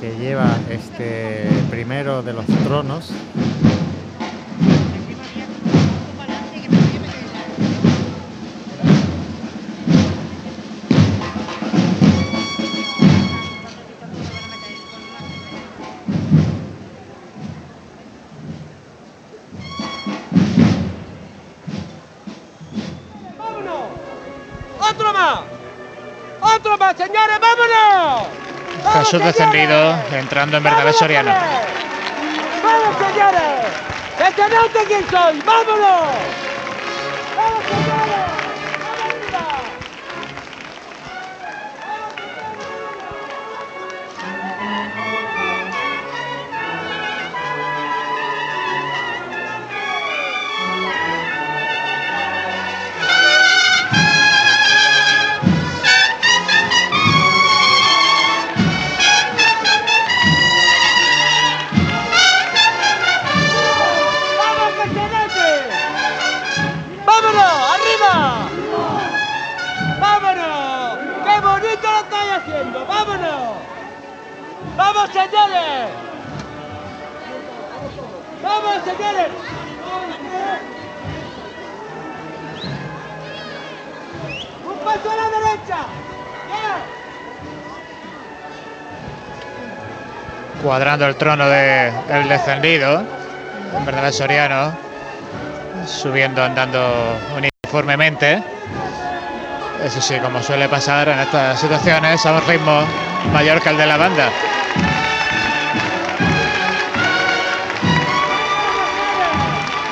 [0.00, 3.12] que, que lleva este primero de los tronos
[29.10, 31.32] Jesús descendido, entrando en Bernabé Soriano.
[32.62, 33.64] ¡Vamos, señores!
[34.18, 35.40] ¡Que se note quién soy!
[35.46, 36.47] ¡Vámonos!
[90.62, 93.04] Cuadrando el trono del el descendido,
[93.86, 94.76] Bernabé Soriano,
[95.86, 98.42] subiendo, andando uniformemente.
[99.84, 102.82] Eso sí, como suele pasar en estas situaciones, a un ritmo
[103.32, 104.30] mayor que el de la banda.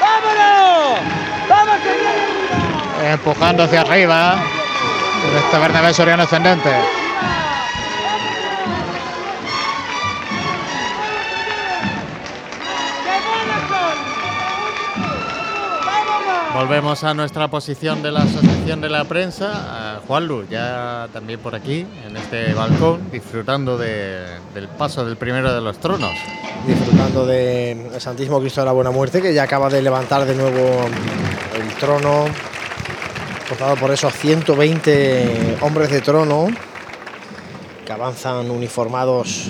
[0.00, 0.98] ¡Vámonos!
[1.48, 1.76] ¡Vamos!
[3.04, 4.34] Empujando hacia arriba.
[5.44, 6.70] Este Bernabé Soriano ascendente.
[16.56, 19.96] Volvemos a nuestra posición de la Asociación de la Prensa.
[19.96, 25.16] A Juan Luz, ya también por aquí, en este balcón, disfrutando de- del paso del
[25.18, 26.12] primero de los tronos.
[26.66, 30.86] disfrutando del Santísimo Cristo de la Buena Muerte, que ya acaba de levantar de nuevo
[31.54, 32.24] el trono,
[33.48, 36.48] portado por esos 120 hombres de trono,
[37.84, 39.48] que avanzan uniformados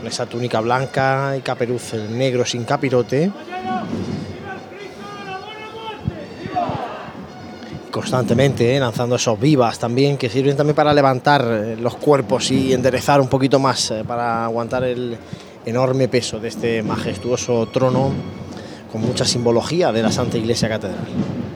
[0.00, 3.30] en esa túnica blanca y caperuz negro sin capirote.
[7.98, 12.72] Constantemente eh, lanzando esos vivas también, que sirven también para levantar eh, los cuerpos y
[12.72, 15.18] enderezar un poquito más, eh, para aguantar el
[15.66, 18.12] enorme peso de este majestuoso trono
[18.92, 21.47] con mucha simbología de la Santa Iglesia Catedral.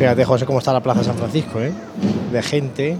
[0.00, 1.72] Fíjate, José, cómo está la Plaza de San Francisco, ¿eh?
[2.32, 2.96] De gente.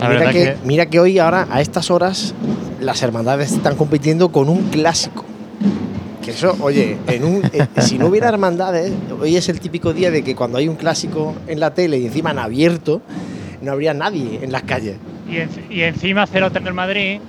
[0.00, 2.34] La Mira que, que- mira que hoy, ahora, a estas horas,
[2.80, 5.24] las hermandades están compitiendo con un clásico.
[6.24, 10.10] Que eso, oye, en un, eh, si no hubiera hermandades, hoy es el típico día
[10.10, 13.02] de que cuando hay un clásico en la tele y encima en abierto,
[13.60, 14.96] no habría nadie en las calles.
[15.30, 17.20] Y, en- y encima 0 del Madrid.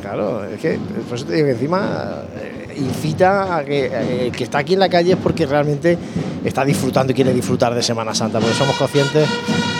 [0.00, 0.78] Claro, es que
[1.08, 4.88] por eso te digo que encima eh, incita a que que está aquí en la
[4.88, 5.98] calle es porque realmente
[6.44, 9.28] está disfrutando y quiere disfrutar de Semana Santa, porque somos conscientes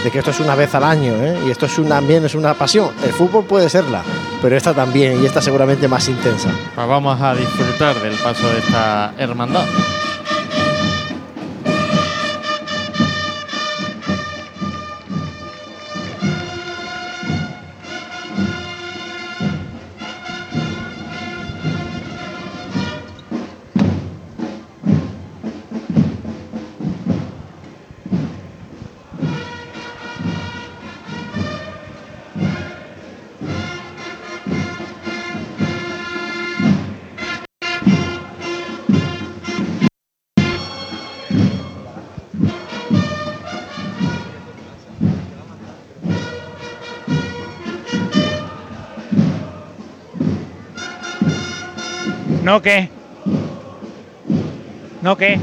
[0.05, 1.36] de que esto es una vez al año ¿eh?
[1.47, 2.90] y esto es un- también es una pasión.
[3.05, 4.02] El fútbol puede serla,
[4.42, 6.50] pero esta también y esta seguramente más intensa.
[6.74, 9.64] Pues vamos a disfrutar del paso de esta hermandad.
[52.55, 52.89] ¿No qué?
[55.02, 55.41] ¿No qué?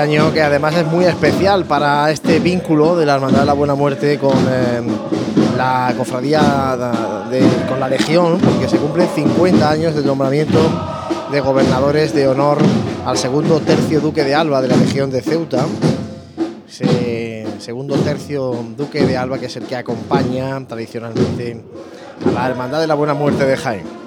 [0.00, 3.74] Año que además es muy especial para este vínculo de la Hermandad de la Buena
[3.74, 4.80] Muerte con eh,
[5.56, 6.76] la cofradía
[7.30, 10.58] de- con la Legión, porque se cumplen 50 años del nombramiento
[11.30, 12.58] de gobernadores de honor
[13.06, 15.64] al segundo tercio duque de Alba de la Legión de Ceuta.
[17.58, 21.62] Segundo tercio duque de Alba que es el que acompaña tradicionalmente
[22.26, 23.99] a la Hermandad de la Buena Muerte de Jaén.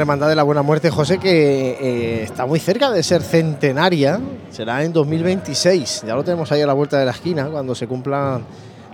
[0.00, 4.18] Hermandad de la Buena Muerte, José, que eh, está muy cerca de ser centenaria.
[4.50, 6.04] Será en 2026.
[6.06, 8.44] Ya lo tenemos ahí a la vuelta de la esquina, cuando se cumplan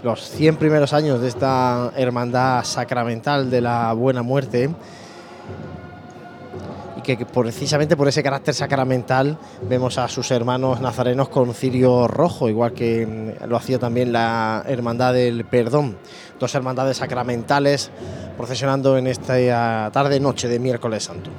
[0.03, 4.71] los 100 primeros años de esta hermandad sacramental de la Buena Muerte.
[7.07, 12.73] Que precisamente por ese carácter sacramental vemos a sus hermanos nazarenos con cirio rojo, igual
[12.73, 15.97] que mm, lo hacía también la Hermandad del Perdón.
[16.41, 17.93] Dos hermandades sacramentales
[18.37, 21.31] procesionando en esta tarde-noche de miércoles santo.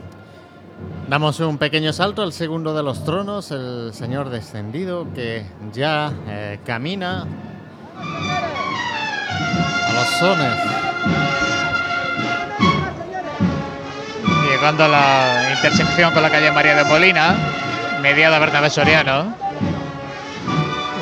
[1.10, 6.60] Damos un pequeño salto al segundo de los tronos, el Señor descendido que ya eh,
[6.66, 7.28] camina
[9.86, 11.57] a los sones.
[14.58, 17.36] Llegando a la intersección con la calle María de Molina,
[18.02, 19.32] mediada Bernabé Soriano.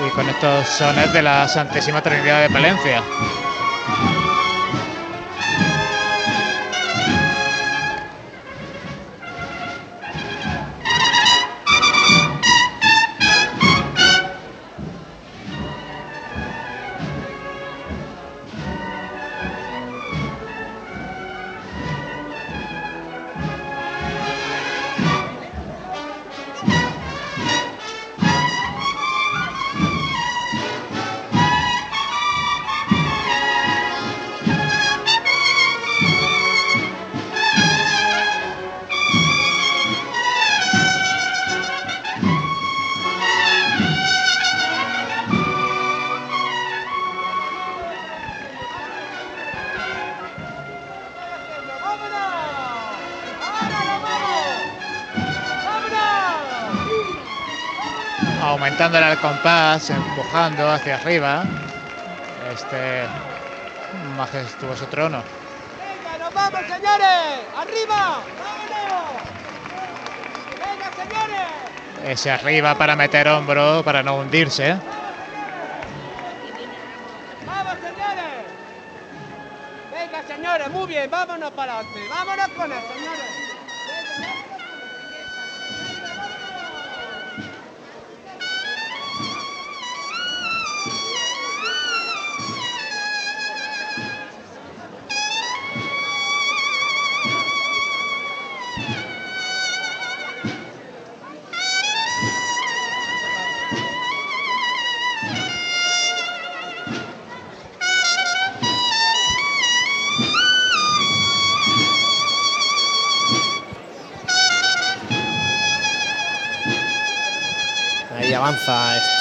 [0.06, 3.02] Y con estos sones de la Santísima Trinidad de Palencia.
[59.46, 61.44] Compás, empujando hacia arriba
[62.52, 63.04] este
[64.18, 65.22] majestuoso trono.
[65.78, 67.46] ¡Venga, nos vamos, señores!
[67.56, 68.22] ¡Arriba!
[68.42, 69.22] ¡Vámonos!
[70.50, 72.12] ¡Venga, señores!
[72.12, 74.78] Ese arriba para meter hombro, para no hundirse.
[77.46, 78.46] ¡Vamos, señores!
[79.92, 82.00] Venga, señores, muy bien, vámonos para adelante.
[82.10, 83.15] Vámonos con señores.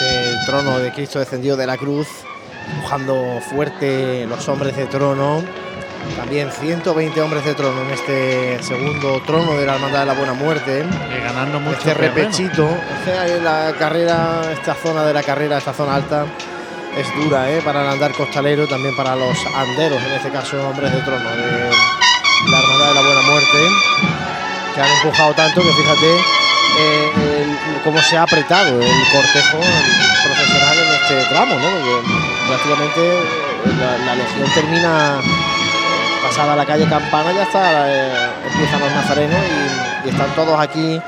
[0.01, 2.09] Este trono de Cristo descendido de la cruz,
[2.75, 5.43] empujando fuerte los hombres de trono.
[6.17, 10.35] También 120 hombres de trono en este segundo trono de la Hermandad de la Buena
[10.35, 10.85] Muerte.
[10.85, 12.69] Y ganando mucho Este repechito.
[13.07, 16.27] Este la carrera, esta zona de la carrera, esta zona alta,
[16.99, 17.63] es dura ¿eh?
[17.65, 21.71] para el andar costalero, también para los anderos, en este caso hombres de trono de
[22.51, 23.59] la Hermandad de la Buena Muerte,
[24.75, 26.17] que han empujado tanto que fíjate
[26.79, 27.34] eh, el-
[27.85, 29.59] cómo se ha apretado el cortejo
[30.25, 31.69] profesional en este tramo, ¿no?
[31.71, 32.09] Porque
[32.49, 35.21] prácticamente eh, la, la legión termina
[36.25, 38.11] pasada la calle Campana, ya está, eh,
[38.51, 39.39] empiezan los nazarenos
[40.05, 41.01] y, están todos aquí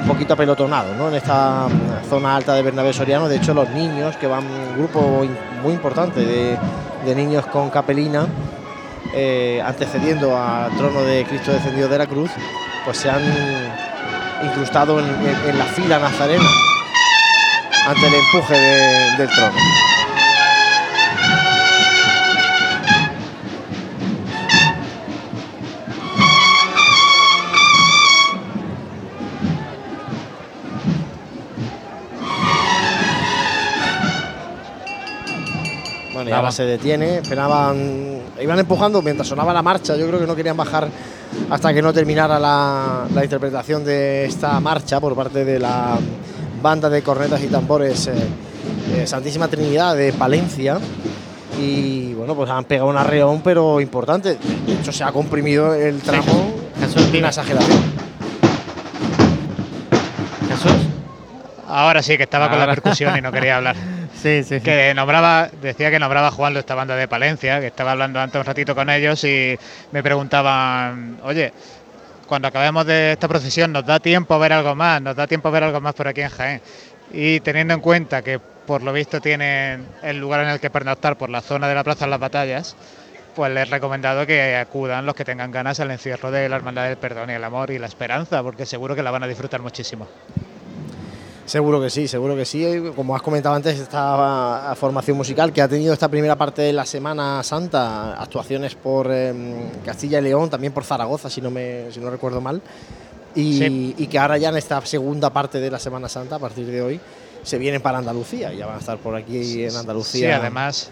[0.00, 1.08] un poquito apelotonados, ¿no?
[1.08, 3.28] En esta mm, zona alta de Bernabé Soriano.
[3.28, 5.26] De hecho, los niños, que van un grupo
[5.62, 6.58] muy importante de,
[7.04, 8.26] de niños con capelina,
[9.14, 12.30] eh, antecediendo al trono de Cristo descendido de la cruz,
[12.84, 13.22] pues se han
[14.44, 16.48] incrustado en, en- en la fila nazarena
[17.86, 19.58] ante el empuje de- del trono.
[36.12, 40.26] Bueno, y ahora se detiene, esperaban, iban empujando mientras sonaba la marcha, yo creo que
[40.26, 40.88] no querían bajar
[41.50, 45.98] hasta que no terminara la, la interpretación de esta marcha por parte de la
[46.62, 48.12] banda de cornetas y tambores eh,
[48.94, 50.78] eh, Santísima Trinidad de Palencia.
[51.60, 54.38] Y bueno, pues han pegado un arreón, pero importante.
[54.66, 56.54] De hecho, se ha comprimido el tramo.
[57.18, 57.78] una exageración.
[60.48, 60.72] Jesús.
[61.68, 63.76] Ahora sí que estaba con la percusión y no quería hablar.
[64.22, 64.60] Sí, sí.
[64.60, 68.46] Que nombraba, decía que nombraba jugando esta banda de Palencia, que estaba hablando antes un
[68.46, 69.58] ratito con ellos y
[69.90, 71.52] me preguntaban, oye,
[72.28, 75.48] cuando acabemos de esta procesión nos da tiempo a ver algo más, nos da tiempo
[75.48, 76.60] a ver algo más por aquí en Jaén.
[77.12, 81.18] Y teniendo en cuenta que por lo visto tienen el lugar en el que pernoctar
[81.18, 82.76] por la zona de la Plaza de las Batallas,
[83.34, 86.84] pues les he recomendado que acudan los que tengan ganas al encierro de la Hermandad
[86.84, 89.60] del Perdón y el Amor y la Esperanza, porque seguro que la van a disfrutar
[89.60, 90.06] muchísimo.
[91.44, 92.64] Seguro que sí, seguro que sí.
[92.94, 96.86] Como has comentado antes, esta formación musical que ha tenido esta primera parte de la
[96.86, 99.34] Semana Santa, actuaciones por eh,
[99.84, 102.62] Castilla y León, también por Zaragoza, si no, me, si no recuerdo mal,
[103.34, 103.94] y, Sí.
[103.98, 106.80] y que ahora ya en esta segunda parte de la Semana Santa, a partir de
[106.80, 107.00] hoy,
[107.42, 110.28] se vienen para Andalucía, ya van a estar por aquí en Andalucía.
[110.28, 110.90] Sí, además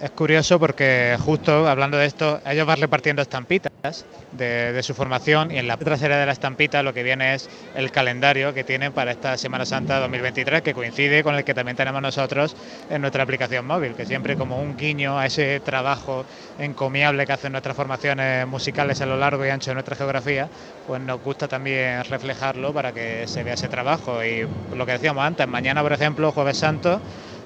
[0.00, 5.58] es curioso porque justo hablando de esto, ellos van repartiendo estampitas de, su formación y
[5.58, 9.10] en la trasera de la estampita lo que viene es el calendario que tienen para
[9.10, 12.54] esta Semana Santa 2023 que coincide con el que también tenemos nosotros
[12.90, 16.24] en nuestra aplicación móvil, que siempre como un guiño a ese trabajo
[16.58, 20.48] encomiable que hacen nuestras formaciones musicales a lo largo y ancho de nuestra geografía,
[20.86, 24.24] pues nos gusta también reflejarlo para que se vea ese trabajo.
[24.24, 27.00] Y lo que decíamos antes, mañana por ejemplo, jueves santo,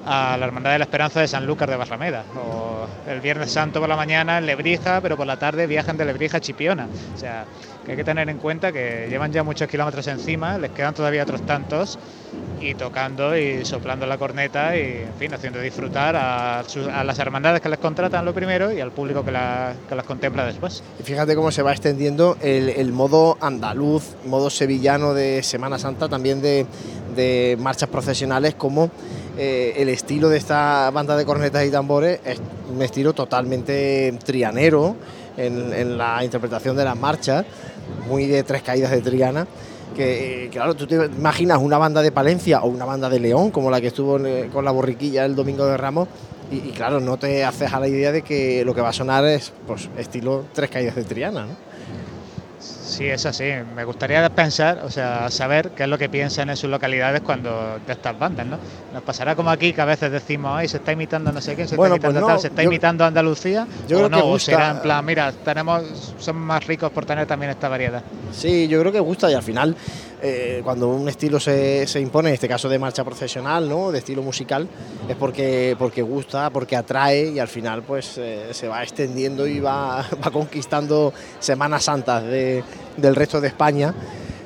[0.07, 2.25] a la Hermandad de la Esperanza de San Lucas de Barrameda.
[2.37, 6.05] O el Viernes Santo por la mañana en Lebrija, pero por la tarde viajan de
[6.05, 6.89] Lebrija a Chipiona.
[7.15, 7.45] O sea,
[7.85, 11.23] que hay que tener en cuenta que llevan ya muchos kilómetros encima, les quedan todavía
[11.23, 11.99] otros tantos,
[12.63, 16.63] y tocando y soplando la corneta y, en fin, haciendo disfrutar a,
[17.05, 19.33] las hermandades que les contratan lo primero y al público que,
[19.89, 20.83] que las contempla después.
[21.01, 26.09] Y fíjate cómo se va extendiendo el, el modo andaluz, modo sevillano de Semana Santa,
[26.09, 26.67] también de,
[27.17, 28.91] de marchas procesionales, como
[29.39, 32.39] eh, el estilo de esta banda de cornetas y tambores es
[32.71, 34.97] un estilo totalmente trianero
[35.37, 37.45] en, la interpretación de las marchas,
[38.09, 39.47] muy de tres caídas de Triana.
[39.97, 43.51] Que, eh, claro, tú te imaginas una banda de Palencia o una banda de León,
[43.51, 46.09] como la que estuvo eh, con la borriquilla el domingo de Ramos,
[46.51, 49.25] y, claro, no te haces a la idea de que lo que va a sonar
[49.25, 51.47] es pues estilo tres caídas de Triana.
[52.93, 53.45] Sí, es así.
[53.75, 57.79] Me gustaría pensar, o sea, saber qué es lo que piensan en sus localidades cuando
[57.87, 58.59] de estas bandas, ¿no?
[58.93, 61.67] Nos pasará como aquí que a veces decimos, ay, se está imitando no sé qué,
[61.67, 64.09] se Bueno, está imitando pues no, tal, se está yo- imitando Andalucía, yo o creo
[64.11, 67.51] no, que o gusta- será en plan, mira, tenemos, somos más ricos por tener también
[67.51, 68.03] esta variedad.
[68.33, 69.75] Sí, yo creo que gusta y al final,
[70.25, 73.91] eh, cuando un estilo se, se impone, en este caso de marcha profesional, ¿no?
[73.91, 74.69] de estilo musical,
[75.09, 79.61] es porque, porque gusta, porque atrae y al final pues eh, se va extendiendo y
[79.61, 82.63] va, va conquistando Semanas Santas de-
[82.97, 83.95] del resto de España,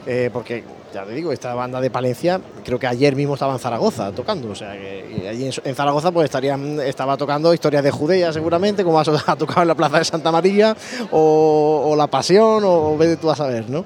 [0.06, 0.64] eh, porque
[0.96, 4.50] ya te digo, esta banda de Palencia, creo que ayer mismo estaba en Zaragoza tocando,
[4.50, 8.98] o sea que allí en, Zaragoza pues estarían, estaba tocando historias de Judea seguramente, como
[8.98, 9.04] ha,
[9.36, 10.74] tocado en la Plaza de Santa María,
[11.10, 13.84] o, La Pasión, o vete tú a saber, ¿no?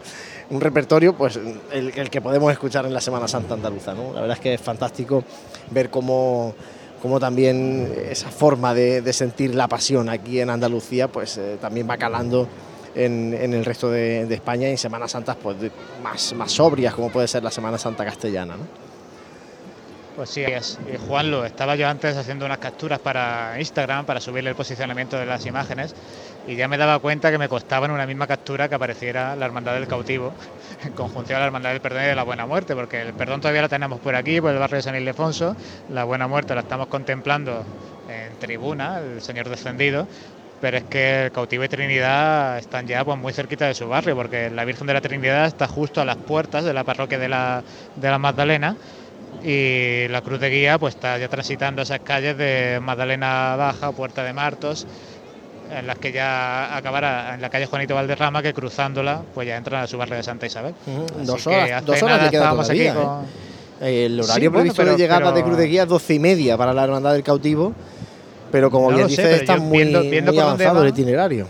[0.50, 1.38] Un repertorio, pues
[1.72, 4.12] el, que podemos escuchar en la Semana Santa andaluza, ¿no?
[4.12, 5.24] La verdad es que es fantástico
[5.70, 6.54] ver cómo,
[7.02, 11.88] cómo también esa forma de, de sentir la pasión aquí en Andalucía, pues eh, también
[11.88, 12.46] va calando
[12.94, 15.56] en, el resto de, España y en Semanas Santas pues,
[16.02, 18.56] más, más sobrias, como puede ser la Semana Santa castellana.
[18.56, 18.90] ¿no?
[20.16, 20.78] Pues sí, es.
[20.92, 25.24] Y Juanlo, estaba yo antes haciendo unas capturas para Instagram para subirle el posicionamiento de
[25.24, 25.94] las imágenes
[26.46, 29.46] y ya me daba cuenta que me costaba en una misma captura que apareciera la
[29.46, 30.34] Hermandad del Cautivo
[30.84, 33.40] en conjunción a la Hermandad del Perdón y de la Buena Muerte, porque el perdón
[33.40, 35.56] todavía lo tenemos por aquí, por el barrio de San Ildefonso,
[35.90, 37.64] la Buena Muerte la estamos contemplando
[38.08, 40.06] en tribuna, el Señor Descendido,
[40.60, 44.14] pero es que el cautivo y Trinidad están ya pues muy cerquita de su barrio,
[44.14, 47.28] porque la Virgen de la Trinidad está justo a las puertas de la parroquia de
[47.28, 47.62] la,
[47.96, 48.76] de la Magdalena
[49.42, 54.22] y la Cruz de Guía pues está ya transitando esas calles de Magdalena Baja, Puerta
[54.22, 54.86] de Martos,
[55.72, 59.84] en las que ya acabará en la calle Juanito Valderrama, que cruzándola pues ya entran
[59.84, 60.74] a su barrio de Santa Isabel.
[61.24, 63.24] Dos horas, dos horas le queda estábamos aquí todavía, con-
[63.88, 64.04] ¿eh?
[64.04, 66.18] El horario Sí, bueno, previsto pero- de llegada de Cruz de Guía es 12 y
[66.18, 67.72] media para la Hermandad del Cautivo,
[68.50, 71.46] pero como No bien dices, está muy, viendo- viendo muy avanzado el itinerario.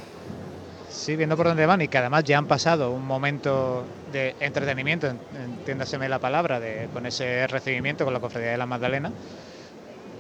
[0.90, 5.06] Sí, viendo por dónde van y que además ya han pasado un momento de entretenimiento,
[5.06, 9.10] en- entiéndaseme la palabra, de, con ese recibimiento con la Cofradía de la Magdalena,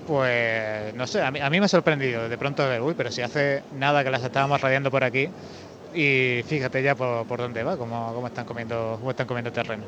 [0.06, 3.10] pues no sé, a mí, a mí me ha sorprendido de pronto ver, uy, pero
[3.10, 5.28] si hace nada que las estábamos radiando por aquí
[5.94, 9.82] y fíjate ya por, por dónde va, cómo, cómo están comiendo, cómo están comiendo terreno.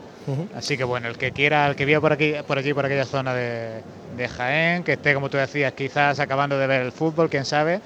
[0.56, 3.04] Así que bueno, el que quiera, el que viva por aquí, por allí, por aquella
[3.06, 3.80] zona de,
[4.16, 7.80] de Jaén, que esté, como tú decías, quizás acabando de ver el fútbol, quién sabe,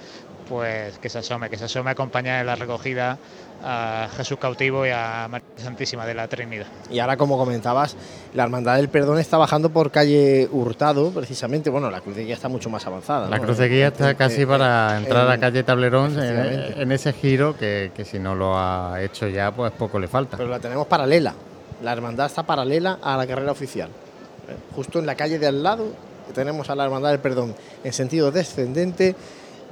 [0.48, 3.18] pues que se asome, que se asome a acompañar en la recogida
[3.64, 6.66] a Jesús cautivo y a María Santísima de la Trinidad.
[6.90, 7.96] Y ahora, como comentabas,
[8.34, 11.70] la Hermandad del Perdón está bajando por calle Hurtado, precisamente.
[11.70, 13.28] Bueno, la Cruz de Guía está mucho más avanzada.
[13.28, 13.42] La ¿no?
[13.44, 16.82] cruz de guía está Eh, casi eh, para entrar a en- calle Tablerón en, Efectivamente.
[16.82, 20.36] en ese giro que, que si no lo ha hecho ya, pues poco le falta.
[20.36, 21.34] Pero la tenemos paralela.
[21.82, 23.88] La hermandad está paralela a la carrera oficial.
[23.88, 25.86] Eh, Justo en la calle de al lado
[26.34, 29.14] tenemos a la Hermandad del Perdón en sentido descendente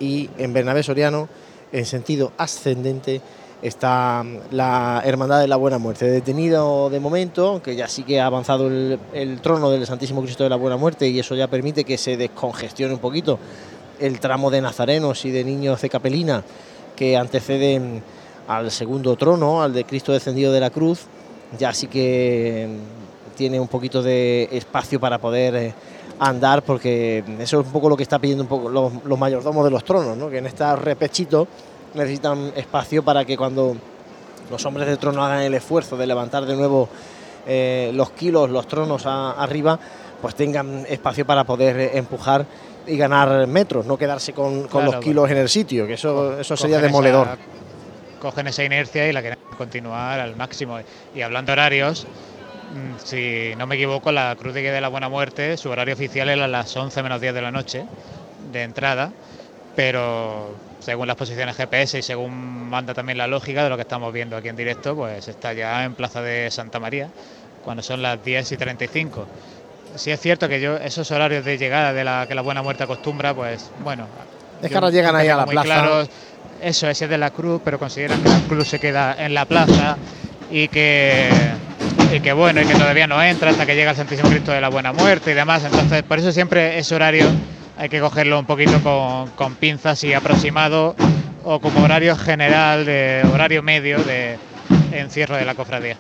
[0.00, 1.28] y en Bernabé Soriano
[1.73, 3.20] en sentido ascendente
[3.62, 6.07] está mm, la Hermandad de la Buena Muerte.
[6.07, 10.44] Detenido de momento, aunque ya sí que ha avanzado el, el trono del Santísimo Cristo
[10.44, 13.39] de la Buena Muerte y eso ya permite que se descongestione un poquito
[13.99, 16.44] el tramo de nazarenos y de niños de capelina
[16.97, 18.02] que anteceden
[18.47, 21.07] al segundo trono, al de Cristo descendido de la cruz,
[21.58, 22.68] ya sí que
[23.36, 25.74] tiene un poquito de espacio para poder
[26.18, 29.65] andar, porque eso es un poco lo que está pidiendo un poco los, los mayordomos
[29.65, 30.31] de los tronos, ¿no?
[30.31, 31.47] que en este repechito
[31.94, 33.76] necesitan espacio para que cuando
[34.51, 36.89] los hombres de trono hagan el esfuerzo de levantar de nuevo
[37.47, 39.78] eh, los kilos, los tronos a- arriba,
[40.20, 42.47] pues tengan espacio para poder empujar
[42.86, 46.39] y ganar metros, no quedarse con, con Claro, los kilos en el sitio, que eso,
[46.41, 47.26] eso sería demoledor.
[47.26, 47.39] esa-
[48.20, 50.78] cogen esa inercia y la quieren continuar al máximo.
[51.15, 52.07] Y hablando de horarios,
[53.04, 56.28] si no me equivoco, la Cruz de Guía de la Buena Muerte, su horario oficial
[56.28, 57.84] era a las 11 menos 10 de la noche
[58.52, 59.12] de entrada,
[59.76, 64.12] pero según las posiciones GPS y según manda también la lógica de lo que estamos
[64.12, 67.08] viendo aquí en directo, pues está ya en Plaza de Santa María,
[67.64, 69.26] cuando son las 10 y 35.
[69.96, 72.84] Sí es cierto que yo esos horarios de llegada de la que la Buena Muerte
[72.84, 74.06] acostumbra, pues bueno...
[74.62, 75.64] Es que ahora llegan ahí a la plaza.
[75.64, 76.08] claros
[76.64, 79.44] eso ese es de la cruz, pero consideran que la cruz se queda en la
[79.44, 79.96] plaza
[80.50, 81.28] y que,
[82.12, 84.60] y que bueno, y que todavía no entra hasta que llega el Santísimo Cristo de
[84.60, 85.65] la Buena Muerte y demás.
[85.65, 87.26] Entonces, por eso siempre ese horario
[87.76, 90.94] hay que cogerlo un poquito con, con pinzas y aproximado
[91.44, 94.39] o como horario general, de horario medio de
[94.92, 95.97] encierro de la cofradía.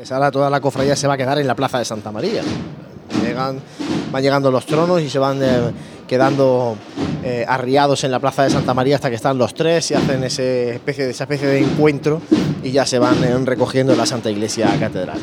[0.00, 2.42] Esa ahora toda la cofradía se va a quedar en la plaza de Santa María.
[3.22, 3.60] Llegan,
[4.12, 5.72] van llegando los tronos y se van eh,
[6.06, 6.76] quedando
[7.24, 10.22] eh, arriados en la plaza de Santa María hasta que están los tres y hacen
[10.24, 12.20] ese especie de, esa especie de encuentro
[12.62, 15.18] y ya se van eh, recogiendo en la Santa Iglesia Catedral.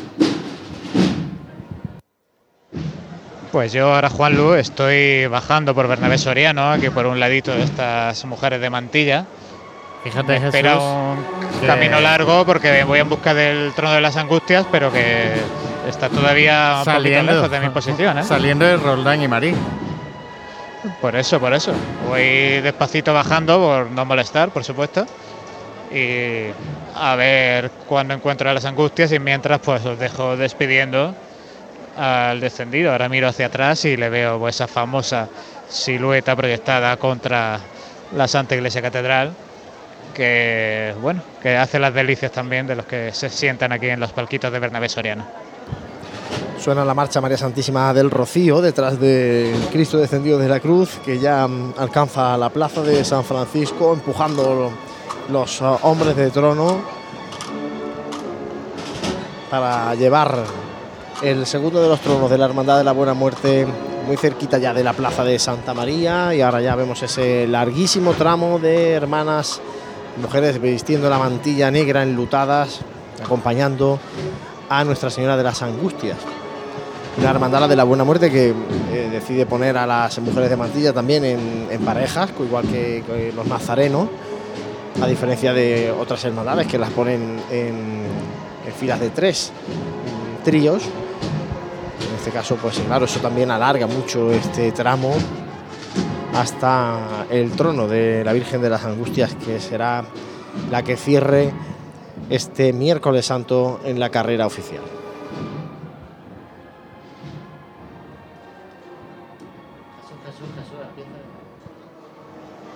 [3.52, 7.62] Pues yo ahora, Juan Lu, estoy bajando por Bernabé Soriano, aquí por un ladito de
[7.62, 9.26] estas mujeres de mantilla.
[10.02, 14.00] Fíjate, Me espera Jesús, un que- camino largo porque voy en busca del trono de
[14.00, 15.28] las angustias, pero que
[15.88, 18.18] está todavía un poquito lejos de mi posición.
[18.18, 18.24] ¿eh?
[18.24, 19.54] Saliendo de Roldán y Marí.
[21.00, 21.72] Por eso, por eso.
[22.08, 25.06] Voy despacito bajando por no molestar, por supuesto.
[25.92, 26.46] Y
[26.94, 31.14] a ver cuándo encuentro las angustias y mientras pues os dejo despidiendo
[31.96, 32.92] al descendido.
[32.92, 35.28] Ahora miro hacia atrás y le veo pues, esa famosa
[35.68, 37.58] silueta proyectada contra
[38.14, 39.32] la Santa Iglesia Catedral
[40.14, 44.12] que bueno, que hace las delicias también de los que se sientan aquí en los
[44.12, 45.26] palquitos de Bernabé Soriano.
[46.64, 51.18] Suena la marcha María Santísima del Rocío detrás de Cristo descendido de la cruz que
[51.18, 54.72] ya mm, alcanza la plaza de San Francisco empujando
[55.28, 56.80] los ah, hombres de trono
[59.50, 60.38] para llevar
[61.20, 63.66] el segundo de los tronos de la Hermandad de la Buena Muerte
[64.06, 68.14] muy cerquita ya de la plaza de Santa María y ahora ya vemos ese larguísimo
[68.14, 69.60] tramo de hermanas,
[70.16, 72.80] mujeres vistiendo la mantilla negra enlutadas,
[73.22, 73.98] acompañando
[74.70, 76.16] a Nuestra Señora de las Angustias.
[77.16, 80.92] Una hermandad de la Buena Muerte que eh, decide poner a las mujeres de mantilla
[80.92, 84.08] también en, en parejas, igual que, los nazarenos,
[85.00, 88.04] a diferencia de otras hermandades que las ponen en,
[88.78, 90.82] filas de tres, en tríos.
[90.82, 95.14] En este caso, pues claro, eso también alarga mucho este tramo
[96.34, 100.04] hasta el trono de la Virgen de las Angustias, que será
[100.70, 101.52] la que cierre
[102.28, 104.82] este miércoles santo en la carrera oficial.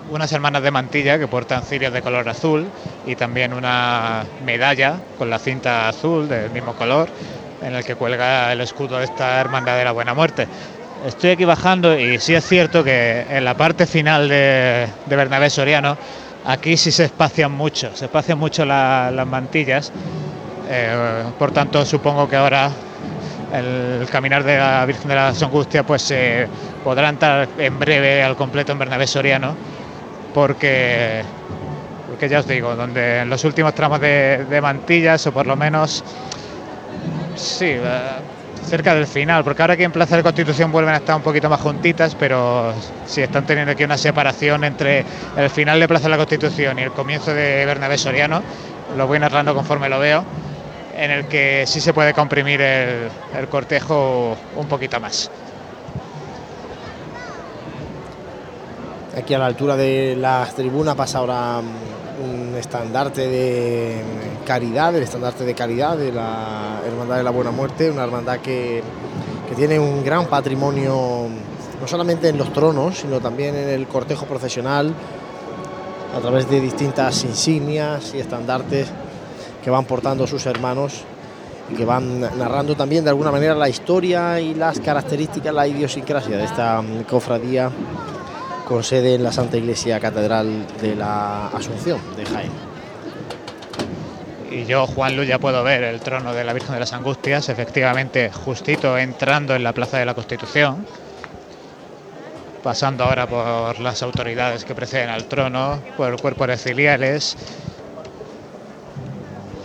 [0.09, 2.65] Unas hermanas de mantilla que portan cirios de color azul
[3.05, 7.09] y también una medalla con la cinta azul del mismo color
[7.61, 10.47] en el que cuelga el escudo de esta hermandad de la buena muerte.
[11.05, 15.49] Estoy aquí bajando y sí es cierto que en la parte final de, de Bernabé
[15.49, 15.97] Soriano
[16.45, 19.91] aquí sí se espacian mucho, se espacian mucho la- las mantillas.
[20.69, 22.71] Eh, por tanto, supongo que ahora
[23.53, 26.13] el caminar de la Virgen de las Angustias pues
[26.83, 29.55] podrá entrar en breve al completo en Bernabé Soriano
[30.33, 31.23] porque
[32.07, 36.03] porque ya os digo, donde en los últimos tramos de, mantillas o por lo menos
[37.35, 37.79] sí, eh,
[38.65, 41.49] cerca del final, porque ahora aquí en Plaza de Constitución vuelven a estar un poquito
[41.49, 42.73] más juntitas, pero
[43.05, 45.05] sí están teniendo aquí una separación entre
[45.37, 48.41] el final de Plaza de la Constitución y el comienzo de Bernabé Soriano,
[48.97, 50.25] lo voy narrando conforme lo veo,
[50.97, 55.31] en el que sí se puede comprimir el cortejo un poquito más.
[59.17, 64.01] Aquí a la altura de las tribunas pasa ahora mm, un estandarte de
[64.45, 68.83] caridad, el estandarte de caridad de la Hermandad de la Buena Muerte, una hermandad que,
[69.49, 71.27] que tiene un gran patrimonio,
[71.81, 74.93] no solamente en los tronos, sino también en el cortejo procesional,
[76.15, 78.89] a través de distintas insignias y estandartes
[79.63, 81.01] que van portando sus hermanos
[81.71, 86.37] y que van narrando también de alguna manera la historia y las características, la idiosincrasia
[86.37, 87.71] de esta mm, cofradía
[88.69, 92.51] con sede en la Santa Iglesia Catedral de la Asunción de Jaén.
[94.51, 97.49] Y yo, Juan Luz, ya puedo ver el trono de la Virgen de las Angustias,
[97.49, 100.85] efectivamente, justito entrando en la Plaza de la Constitución,
[102.61, 107.37] pasando ahora por las autoridades que preceden al trono, por el cuerpo de ciliales,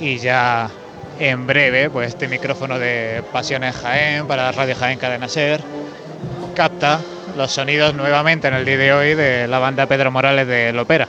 [0.00, 0.70] y ya
[1.18, 5.60] en breve, pues este micrófono de Pasiones Jaén para Radio Jaén Cadena Ser
[6.54, 7.00] capta
[7.36, 11.08] los sonidos nuevamente en el día de hoy de la banda Pedro Morales de Lopera.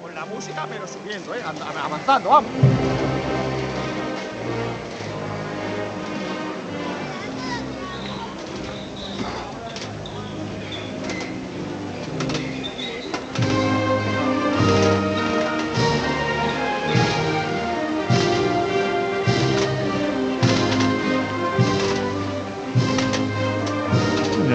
[0.00, 1.40] Con la música, pero subiendo, ¿eh?
[1.44, 3.07] And- avanzando, vamos.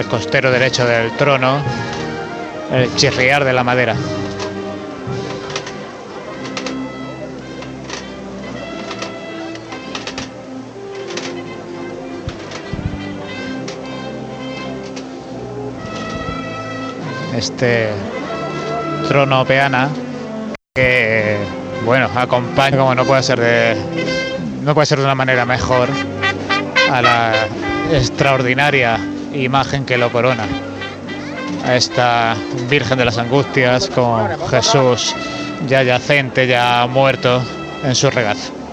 [0.06, 1.58] Costero derecho del trono,
[2.72, 3.94] el chirriar de la madera.
[17.36, 17.90] Este
[19.08, 19.90] trono peana
[20.74, 21.36] que
[21.84, 23.76] bueno acompaña como no puede ser de
[24.62, 25.88] no puede ser de una manera mejor
[26.90, 27.32] a la
[27.92, 28.98] extraordinaria
[29.34, 30.44] imagen que lo corona.
[31.64, 32.36] A esta
[32.68, 35.14] Virgen de las Angustias con Jesús
[35.66, 37.42] ya yacente, ya muerto
[37.84, 38.63] en su regazo.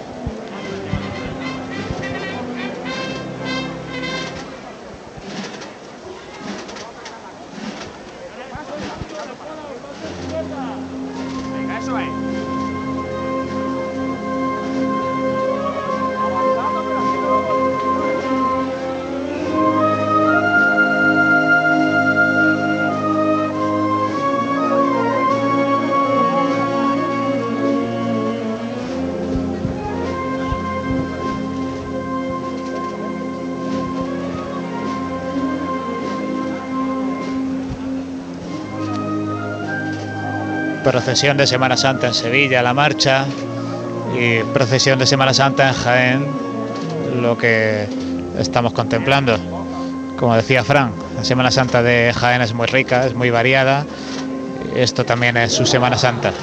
[41.03, 43.25] Procesión de Semana Santa en Sevilla, la marcha,
[44.15, 46.27] y procesión de Semana Santa en Jaén,
[47.19, 47.87] lo que
[48.37, 49.35] estamos contemplando.
[50.15, 53.83] Como decía Fran, la Semana Santa de Jaén es muy rica, es muy variada.
[54.75, 56.33] Esto también es su Semana Santa.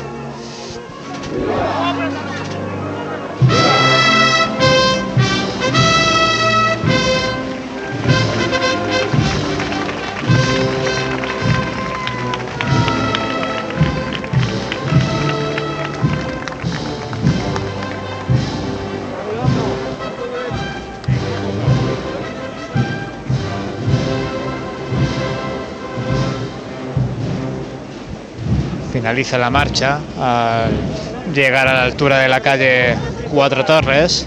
[29.08, 32.94] Finaliza la marcha al llegar a la altura de la calle
[33.30, 34.26] Cuatro Torres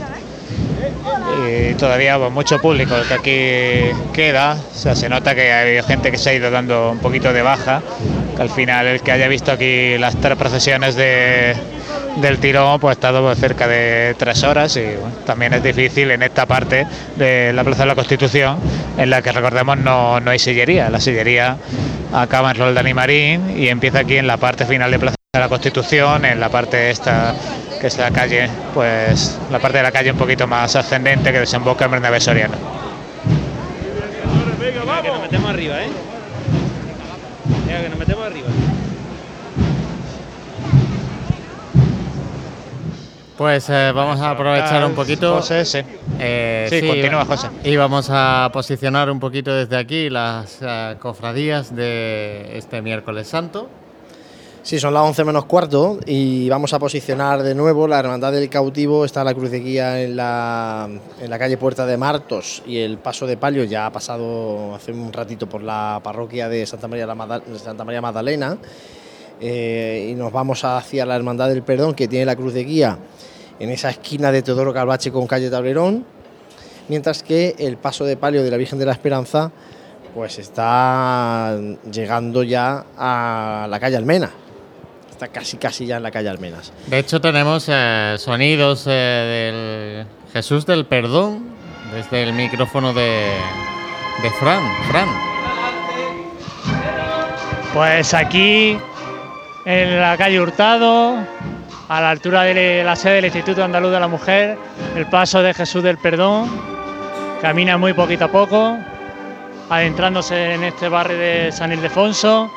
[1.47, 4.53] y todavía pues, mucho público que aquí queda.
[4.53, 7.43] O sea, se nota que hay gente que se ha ido dando un poquito de
[7.43, 7.83] baja.
[8.35, 11.55] Que al final el que haya visto aquí las tres procesiones de,
[12.15, 14.85] del tirón pues ha estado pues, cerca de tres horas y
[15.27, 16.87] también es difícil en esta parte
[17.17, 18.57] de la Plaza de la Constitución
[18.97, 20.89] en la que recordemos no, no hay sillería.
[20.89, 21.57] La sillería
[22.13, 25.39] acaba en Roldán y Marín y empieza aquí en la parte final de Plaza de
[25.39, 27.33] la Constitución, en la parte esta
[27.79, 31.39] que es la calle, pues la parte de la calle un poquito más ascendente que
[31.39, 32.53] desemboca en Bernabé Soriano.
[34.59, 35.89] Venga, que nos metemos arriba, ¿eh?
[37.65, 38.47] Venga, que nos metemos arriba.
[43.41, 45.37] Pues eh, vamos a aprovechar un poquito.
[45.37, 45.79] José, sí.
[46.19, 47.47] Eh, Sí, continúa, José.
[47.63, 53.67] Y vamos a posicionar un poquito desde aquí las eh, cofradías de este miércoles santo.
[54.61, 58.47] Sí, son las 11 menos cuarto y vamos a posicionar de nuevo la Hermandad del
[58.47, 59.05] Cautivo.
[59.05, 60.87] Está la cruz de guía en la,
[61.19, 64.91] en la calle Puerta de Martos y el paso de palio ya ha pasado hace
[64.91, 68.55] un ratito por la parroquia de Santa María, la Mada- Santa María Magdalena.
[69.41, 72.99] Eh, y nos vamos hacia la Hermandad del Perdón que tiene la cruz de guía
[73.59, 76.05] en esa esquina de Teodoro Calvache con calle Tablerón.
[76.87, 79.51] Mientras que el paso de palio de la Virgen de la Esperanza
[80.13, 81.57] pues está
[81.91, 84.29] llegando ya a la calle Almena.
[85.09, 86.73] Está casi casi ya en la calle Almenas.
[86.87, 91.45] De hecho, tenemos eh, sonidos eh, del Jesús del Perdón
[91.93, 93.31] desde el micrófono de,
[94.21, 94.63] de Fran.
[94.89, 95.07] Fran.
[97.73, 98.77] Pues aquí,
[99.65, 101.17] en la calle Hurtado,
[101.87, 104.57] a la altura de la sede del Instituto Andaluz de la Mujer,
[104.95, 106.49] el paso de Jesús del Perdón,
[107.41, 108.77] camina muy poquito a poco,
[109.69, 112.51] adentrándose en este barrio de San Ildefonso.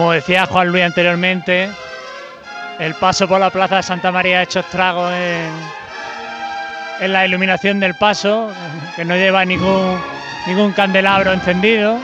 [0.00, 1.68] Como decía Juan Luis anteriormente,
[2.78, 5.50] el paso por la plaza de Santa María ha hecho estragos en,
[7.00, 8.50] en la iluminación del paso,
[8.96, 10.00] que no lleva ningún,
[10.46, 11.98] ningún candelabro encendido.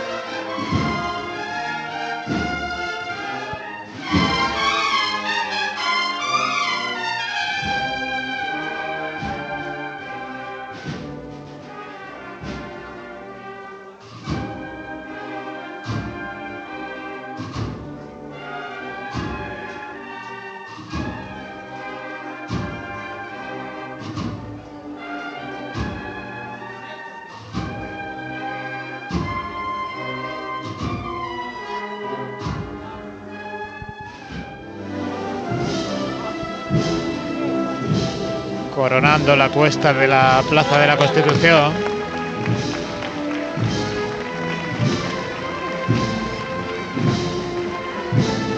[39.34, 41.72] La cuesta de la Plaza de la Constitución.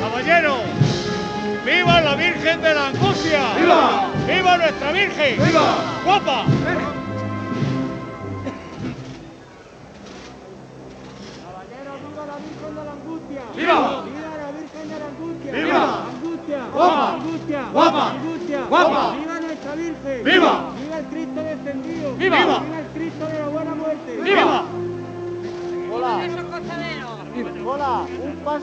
[0.01, 0.57] ¡Caballero!
[1.65, 3.41] ¡Viva la Virgen de la Angustia!
[3.59, 4.11] ¡Viva!
[4.27, 5.43] ¡Viva nuestra Virgen!
[5.43, 5.77] ¡Viva!
[6.05, 6.45] ¡Guapa!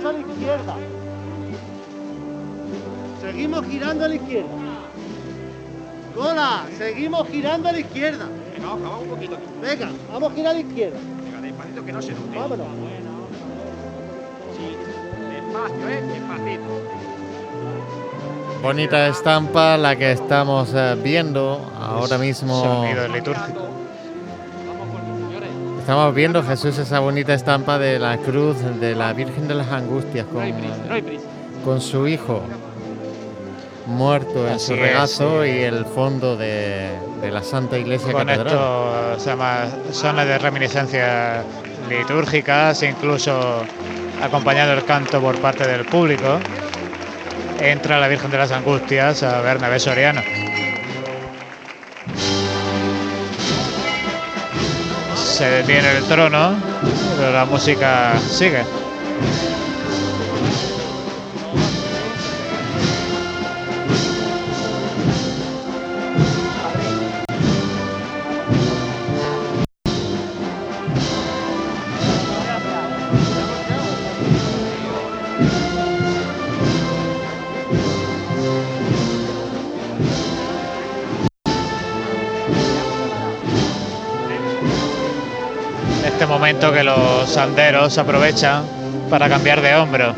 [0.09, 0.75] A la izquierda.
[3.21, 4.49] Seguimos girando a la izquierda.
[6.17, 6.65] ¡Hola!
[6.77, 8.25] Seguimos girando a la izquierda.
[8.53, 9.45] Venga, vamos, vamos un poquito aquí.
[9.61, 10.97] Venga, vamos a girar a la izquierda.
[11.23, 12.37] Venga, despacito que no se note.
[12.37, 12.67] Vámonos.
[14.55, 14.77] Sí,
[15.33, 16.01] despacio, ¿eh?
[16.01, 17.05] Despacito.
[18.61, 22.63] Bonita estampa la que estamos eh, viendo ahora mismo.
[22.63, 23.84] Sonido litúrgico.
[25.85, 30.25] Estamos viendo, Jesús, esa bonita estampa de la cruz de la Virgen de las Angustias
[30.25, 30.43] con,
[31.63, 32.41] con su hijo
[33.85, 35.49] muerto en Así su es, regazo sí.
[35.51, 36.89] y el fondo de,
[37.21, 38.47] de la Santa Iglesia Con Catedral.
[38.47, 41.45] esto se llama zonas de reminiscencias
[41.87, 43.61] litúrgicas, incluso
[44.23, 46.39] acompañado el canto por parte del público.
[47.59, 50.21] Entra la Virgen de las Angustias a Bernabé Soriano.
[55.35, 56.55] Se detiene el trono,
[57.17, 58.63] pero la música sigue.
[87.25, 88.63] Los sanderos aprovechan
[89.09, 90.13] para cambiar de hombro.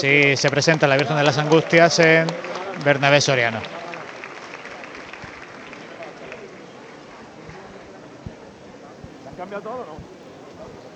[0.00, 2.26] Así se presenta la Virgen de las Angustias en
[2.82, 3.60] Bernabé Soriano.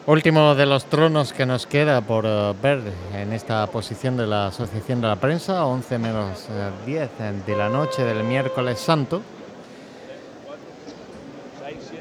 [0.06, 2.80] Último de los tronos que nos queda por eh, ver
[3.14, 7.10] en esta posición de la Asociación de la Prensa, 11 menos eh, 10
[7.46, 9.20] de la noche del miércoles santo.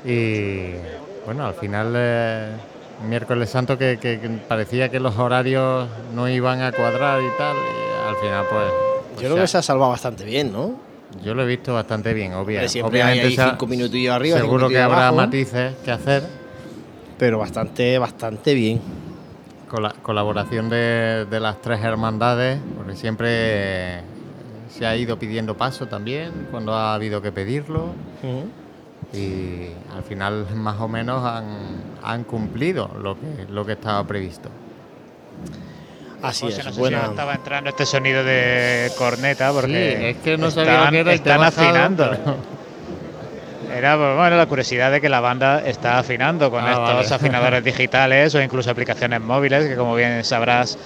[0.06, 0.72] Y
[1.26, 2.50] bueno, al final, eh,
[3.08, 7.56] miércoles santo, que, que- que parecía que los horarios no iban a cuadrar y tal,
[7.56, 9.22] y al final, pues.
[9.22, 10.76] Yo creo que se ha salvado bastante bien, ¿no?
[11.24, 14.38] Yo lo he visto bastante bien, obvia- siempre hay ahí se ha- cinco minutillos arriba,
[14.38, 15.16] Seguro que habrá abajo.
[15.18, 16.24] matices que hacer.
[17.18, 18.82] Pero bastante, bastante bien.
[19.70, 24.02] Con la colaboración de, de las tres hermandades, porque siempre
[24.70, 27.88] se ha ido pidiendo paso también, cuando ha habido que pedirlo.
[29.14, 31.46] Y al final más o menos han,
[32.02, 34.50] han cumplido lo que, lo que estaba previsto.
[36.22, 40.06] Así José, es, no sé buena- si estaba entrando este sonido de corneta porque Sí,
[40.06, 42.10] es que no sabía están, lo que era he están bajado, afinando.
[42.12, 42.54] pero-
[43.78, 47.16] Era bueno, la curiosidad de que la banda está afinando con Ah, estos vale.
[47.16, 50.78] afinadores digitales o incluso aplicaciones móviles que como bien sabrás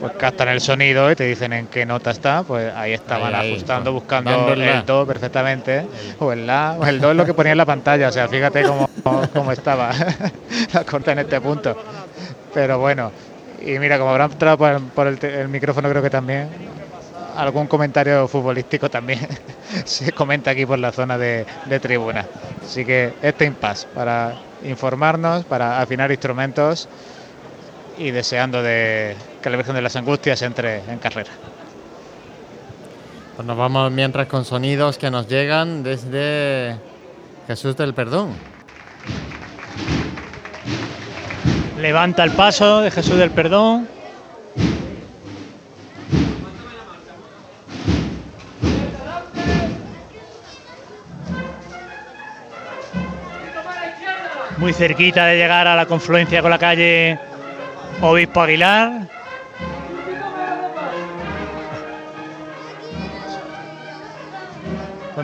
[0.00, 3.40] pues captan el sonido y te dicen en qué nota está, pues ahí estaban Ahí,
[3.46, 5.86] ahí, ajustando, buscando el do perfectamente,
[6.18, 8.28] o el la, o el do es lo que ponía en la pantalla, o sea,
[8.28, 8.88] fíjate cómo,
[9.32, 9.90] cómo estaba
[10.72, 11.76] la corta en este punto.
[12.52, 13.10] Pero bueno,
[13.64, 16.48] y mira, como habrá entrado por, por el, te- el micrófono creo que también,
[17.36, 19.20] algún comentario futbolístico también
[19.84, 22.24] se comenta aquí por la zona de, de tribuna.
[22.64, 24.34] Así que este impasse para
[24.64, 26.88] informarnos, para afinar instrumentos
[27.98, 29.16] y deseando de
[29.46, 31.30] que la Virgen de las Angustias entre en carrera.
[33.36, 36.76] Pues nos vamos mientras con sonidos que nos llegan desde
[37.46, 38.34] Jesús del Perdón.
[41.78, 43.86] Levanta el paso de Jesús del Perdón.
[54.56, 57.20] Muy cerquita de llegar a la confluencia con la calle
[58.00, 59.14] Obispo Aguilar.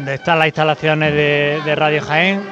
[0.02, 2.42] Donde están las instalaciones de, de Radio Jaén.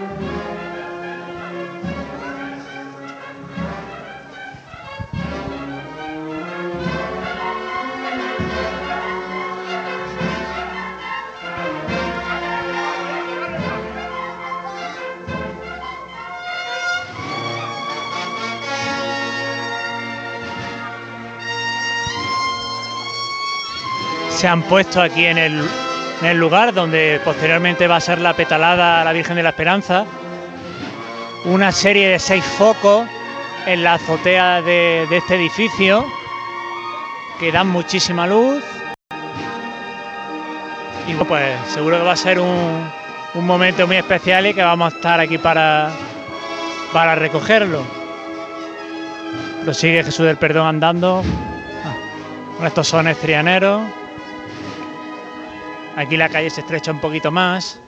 [24.41, 25.63] se han puesto aquí en el,
[26.21, 29.51] en el lugar donde posteriormente va a ser la petalada a la Virgen de la
[29.51, 30.05] Esperanza.
[31.47, 33.07] Una serie de seis focos
[33.67, 36.05] en la azotea de, este edificio
[37.39, 38.63] que dan muchísima luz.
[41.07, 42.91] Y bueno, pues seguro que va a ser un,
[43.35, 45.91] un momento muy especial y que vamos a estar aquí para,
[46.93, 47.83] para recogerlo.
[49.65, 51.23] Prosigue Jesús del Perdón andando
[52.59, 54.00] con estos sones trianeros.
[55.97, 57.81] Aquí la calle se estrecha un poquito más.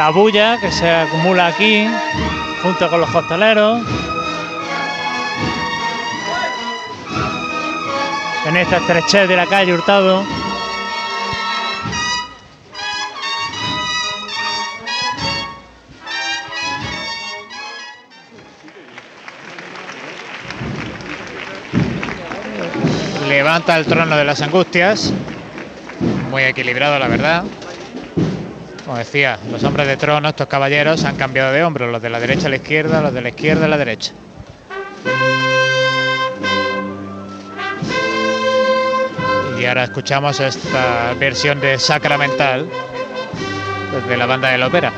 [0.00, 1.86] La bulla que se acumula aquí
[2.62, 3.82] junto con los costaleros.
[8.46, 10.24] En esta estrechez de la calle Hurtado.
[23.28, 25.12] Levanta el trono de las angustias.
[26.30, 27.44] Muy equilibrado, la verdad.
[28.90, 31.88] Como decía, los hombres de trono, estos caballeros, han cambiado de hombro.
[31.92, 34.10] Los de la derecha a la izquierda, los de la izquierda a la derecha.
[39.60, 42.68] Y ahora escuchamos esta versión de Sacramental
[43.94, 44.92] desde la banda del ópera.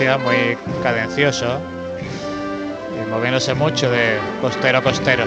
[0.00, 1.60] Muy cadencioso
[2.96, 5.24] y moviéndose mucho de costero a costero.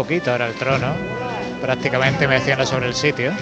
[0.00, 0.94] Poquito ahora el trono,
[1.60, 3.32] prácticamente meciendo sobre el sitio.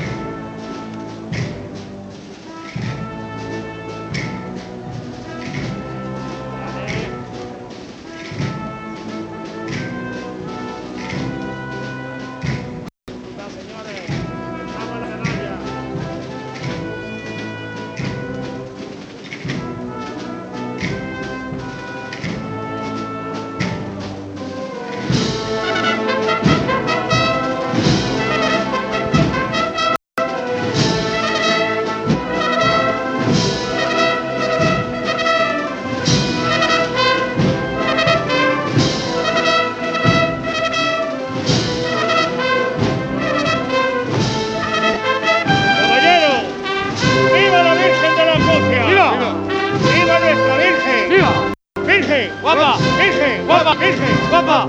[52.08, 52.32] ¡Virgen!
[52.40, 52.78] ¡Guapa!
[52.96, 53.46] ¡Virgen!
[53.46, 53.74] ¡Guapa!
[53.74, 54.28] ¡Virgen!
[54.30, 54.68] ¡Guapa!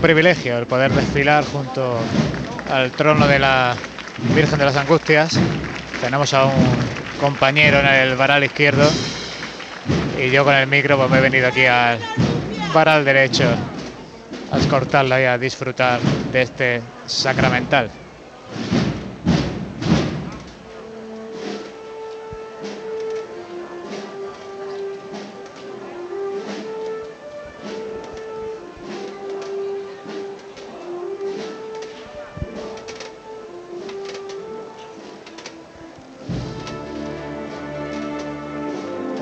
[0.00, 1.98] Un privilegio el poder desfilar junto
[2.70, 3.76] al trono de la
[4.34, 5.38] Virgen de las Angustias.
[6.00, 6.54] Tenemos a un
[7.20, 8.88] compañero en el varal izquierdo
[10.18, 11.98] y yo con el micro pues me he venido aquí al
[12.72, 13.44] varal derecho
[14.50, 16.00] a escortarla y a disfrutar
[16.32, 17.90] de este sacramental.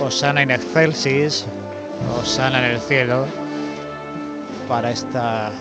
[0.08, 1.44] Osana in excelsis,
[2.18, 3.26] Osana en el cielo,
[4.66, 5.52] para esta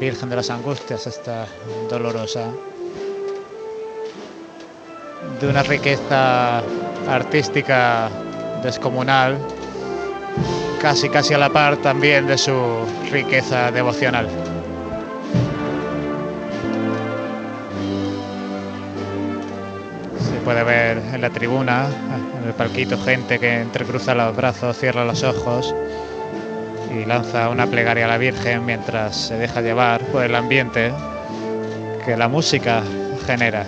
[0.00, 1.46] Virgen de las Angustias, esta
[1.88, 2.50] dolorosa,
[5.40, 6.58] de una riqueza
[7.08, 8.10] artística
[8.64, 9.38] descomunal,
[10.82, 12.60] casi casi a la par también de su
[13.12, 14.26] riqueza devocional.
[20.46, 21.88] Puede ver en la tribuna,
[22.40, 25.74] en el palquito, gente que entrecruza los brazos, cierra los ojos
[26.94, 30.92] y lanza una plegaria a la Virgen mientras se deja llevar por el ambiente
[32.04, 32.84] que la música
[33.26, 33.66] genera.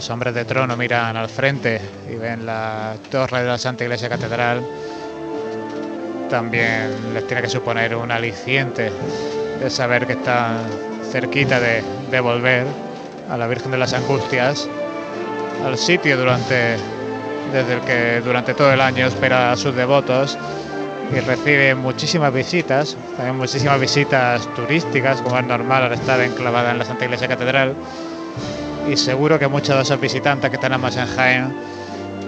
[0.00, 1.78] Los hombres de trono miran al frente
[2.10, 4.62] y ven la torre de la Santa Iglesia Catedral,
[6.30, 8.90] también les tiene que suponer un aliciente
[9.60, 10.56] de saber que están
[11.12, 12.64] cerquita de, de volver
[13.28, 14.70] a la Virgen de las Angustias,
[15.66, 16.78] al sitio durante,
[17.52, 20.38] desde el que durante todo el año espera a sus devotos
[21.14, 26.78] y recibe muchísimas visitas, también muchísimas visitas turísticas, como es normal al estar enclavada en
[26.78, 27.74] la Santa Iglesia Catedral.
[28.88, 31.54] Y seguro que muchos de esos visitantes que tenemos en Jaén,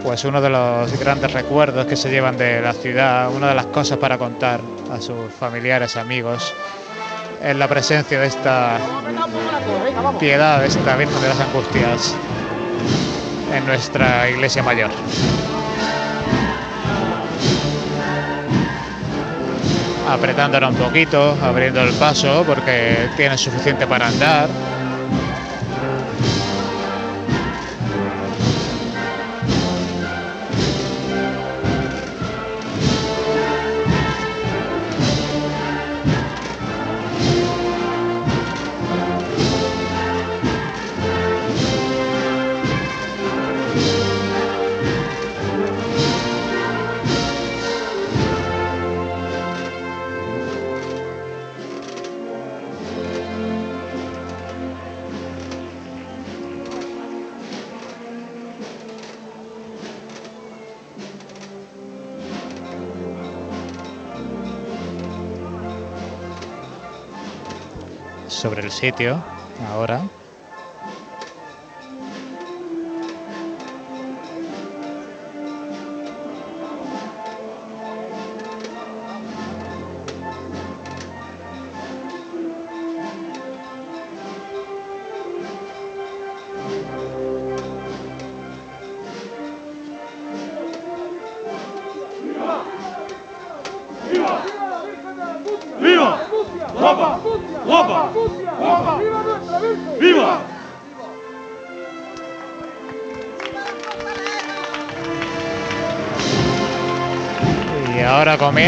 [0.03, 3.67] pues uno de los grandes recuerdos que se llevan de la ciudad, una de las
[3.67, 4.61] cosas para contar
[4.93, 6.53] a sus familiares, amigos,
[7.43, 8.79] es la presencia de esta
[10.21, 12.15] piedad, de esta Virgen de las Angustias
[13.53, 14.91] en nuestra iglesia mayor.
[20.13, 24.49] apretándola un poquito, abriendo el paso porque tiene suficiente para andar.
[68.73, 69.23] Sitio
[69.59, 70.09] ahora.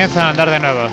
[0.04, 0.88] Comienzan a andar de nuevo.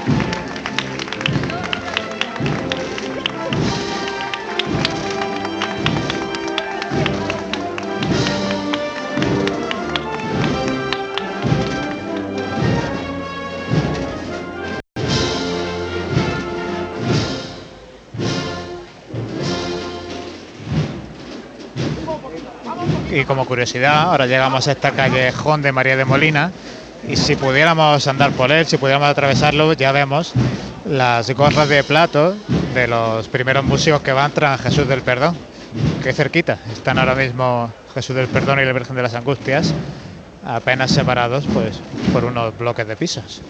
[23.11, 26.53] Y como curiosidad, ahora llegamos a esta callejón de María de Molina
[27.11, 30.31] y si pudiéramos andar por él, si pudiéramos atravesarlo, ya vemos
[30.85, 32.35] las gorras de plato
[32.73, 35.35] de los primeros músicos que van tras Jesús del Perdón.
[36.01, 39.73] Qué cerquita están ahora mismo Jesús del Perdón y la Virgen de las Angustias,
[40.45, 41.81] apenas separados pues
[42.13, 43.41] por unos bloques de pisos.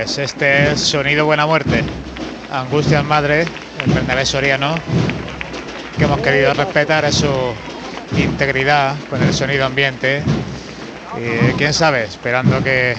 [0.05, 1.83] pues este es Sonido Buena Muerte.
[2.53, 3.47] Angustias Madre,
[3.87, 4.75] el Bernabé Soriano,
[5.97, 7.33] que hemos querido respetar es su
[8.15, 10.23] integridad con el sonido ambiente.
[11.17, 12.97] Y quién sabe, esperando que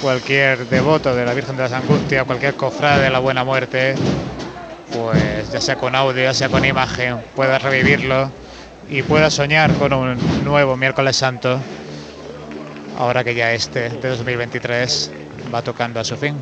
[0.00, 3.96] cualquier devoto de la Virgen de las Angustias, cualquier cofrade de la Buena Muerte,
[4.92, 8.30] pues ya sea con audio, ya sea con imagen, pueda revivirlo
[8.88, 11.58] y pueda soñar con un nuevo miércoles santo,
[13.00, 15.10] ahora que ya este de 2023
[15.54, 16.34] va tocando a su fin.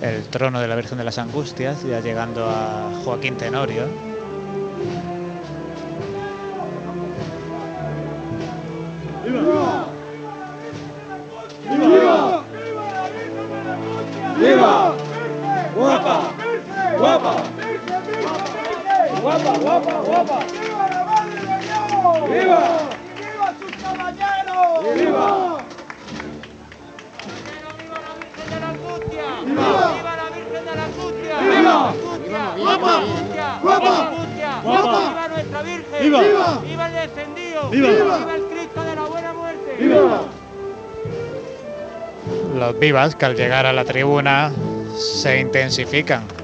[0.00, 4.07] El trono de la Virgen de las Angustias, ya llegando a Joaquín Tenorio.
[43.14, 44.52] Que al llegar a la tribuna
[44.96, 46.37] se intensifican.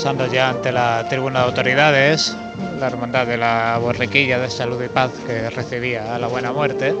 [0.00, 2.34] Pasando ya ante la tribuna de autoridades,
[2.78, 6.94] la hermandad de la borriquilla de salud y paz que recibía a la buena muerte.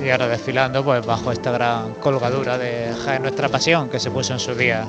[0.00, 4.34] Y ahora desfilando pues bajo esta gran colgadura de Jaén Nuestra Pasión que se puso
[4.34, 4.86] en su día.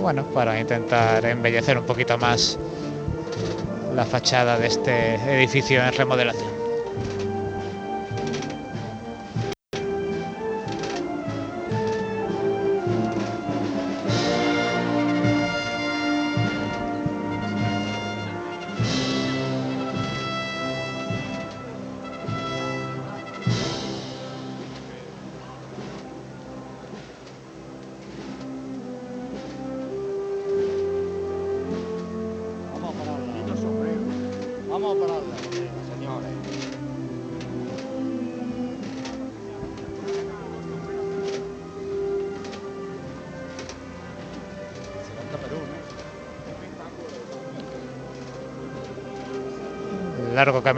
[0.00, 2.58] Bueno, para intentar embellecer un poquito más
[3.94, 6.55] la fachada de este edificio en remodelación.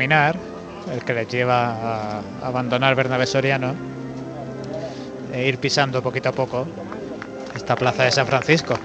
[0.01, 3.75] El que les lleva a abandonar Bernabé Soriano
[5.33, 6.68] e ir pisando poquito a poco
[7.55, 8.78] esta plaza de San Francisco.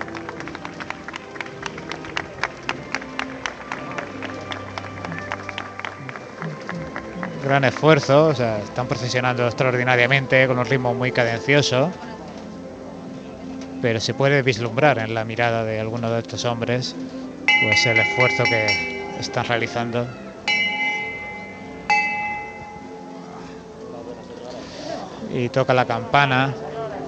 [7.44, 11.92] Gran esfuerzo, están procesionando extraordinariamente con un ritmo muy cadencioso,
[13.84, 16.96] pero se puede vislumbrar en la mirada de algunos de estos hombres
[17.46, 20.08] pues el esfuerzo que están realizando
[25.34, 26.54] y toca la campana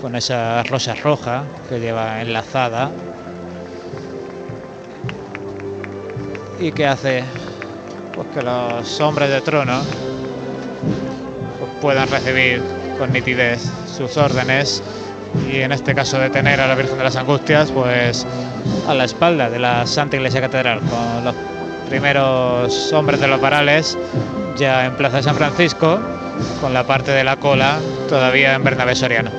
[0.02, 2.90] con esa rosa roja que lleva enlazada.
[6.60, 7.24] Y que hace
[8.16, 9.82] pues que los hombres de trono
[11.60, 12.64] pues, puedan recibir
[12.98, 13.62] con nitidez
[13.96, 14.82] sus órdenes
[15.52, 18.26] y en este caso de tener a la Virgen de las Angustias pues
[18.88, 21.36] a la espalda de la Santa Iglesia Catedral con los
[21.90, 23.98] primeros hombres de los varales
[24.58, 26.00] ya en Plaza de San Francisco
[26.62, 29.32] con la parte de la cola todavía en Bernabé Soriano.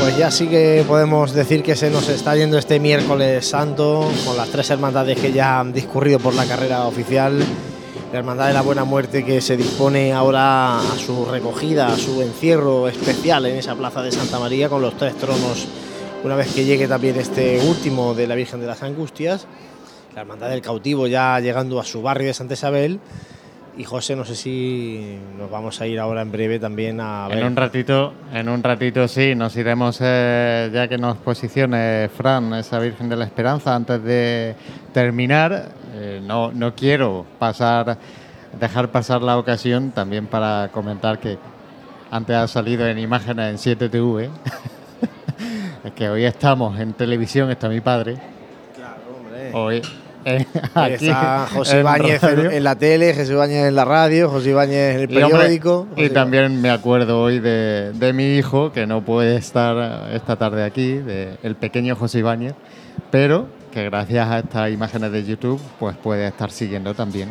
[0.00, 4.36] Pues ya sí que podemos decir que se nos está yendo este miércoles santo con
[4.36, 7.38] las tres hermandades que ya han discurrido por la carrera oficial.
[8.12, 12.20] La Hermandad de la Buena Muerte que se dispone ahora a su recogida, a su
[12.20, 15.66] encierro especial en esa plaza de Santa María con los tres tronos
[16.24, 19.46] una vez que llegue también este último de la Virgen de las Angustias,
[20.14, 23.00] la Hermandad del Cautivo ya llegando a su barrio de Santa Isabel.
[23.74, 27.38] Y José, no sé si nos vamos a ir ahora en breve también a ver.
[27.38, 32.52] En un ratito, en un ratito sí, nos iremos eh, ya que nos posicione Fran,
[32.52, 34.54] esa Virgen de la Esperanza, antes de
[34.92, 35.70] terminar.
[35.94, 37.96] Eh, no, no quiero pasar,
[38.60, 41.38] dejar pasar la ocasión también para comentar que
[42.10, 44.28] antes ha salido en imágenes en 7TV.
[45.84, 48.18] es que hoy estamos en televisión, está mi padre.
[48.76, 49.50] Claro, hombre.
[49.54, 49.82] Hoy.
[50.24, 54.96] Eh, aquí está José Ibáñez en, la tele, José Ibáñez en la radio, José Ibáñez
[54.96, 55.88] en el Y, hombre, periódico.
[55.96, 60.64] Y, también me acuerdo hoy de, de mi hijo, que no puede estar esta tarde
[60.64, 62.54] aquí, de el pequeño José Ibáñez,
[63.10, 67.30] pero que gracias a estas imágenes de YouTube, pues puede estar siguiendo también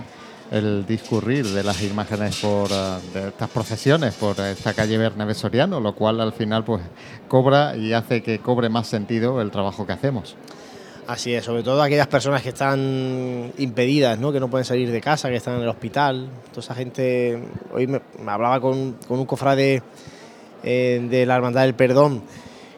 [0.51, 5.79] el discurrir de las imágenes por eh, de estas procesiones por esta calle Bernabé Soriano,
[5.79, 6.81] lo cual al final pues
[7.29, 10.35] cobra y hace que cobre más sentido el trabajo que hacemos.
[11.07, 14.31] Así es, sobre todo aquellas personas que están impedidas, ¿no?
[14.31, 16.29] que no pueden salir de casa, que están en el hospital.
[16.51, 17.41] Toda esa gente.
[17.73, 19.81] Hoy me, hablaba con, con un cofrade
[20.63, 22.21] eh, de la Hermandad del Perdón,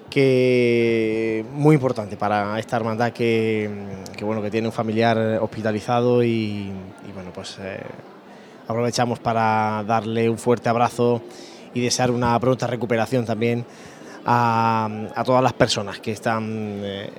[0.09, 3.69] que muy importante para esta hermandad que,
[4.21, 6.71] bueno, que tiene un familiar hospitalizado y,
[7.07, 7.81] y, bueno, pues eh,
[8.67, 11.21] aprovechamos para darle un fuerte abrazo
[11.73, 13.65] y desear una pronta recuperación también
[14.25, 17.09] a, a todas las personas que están eh,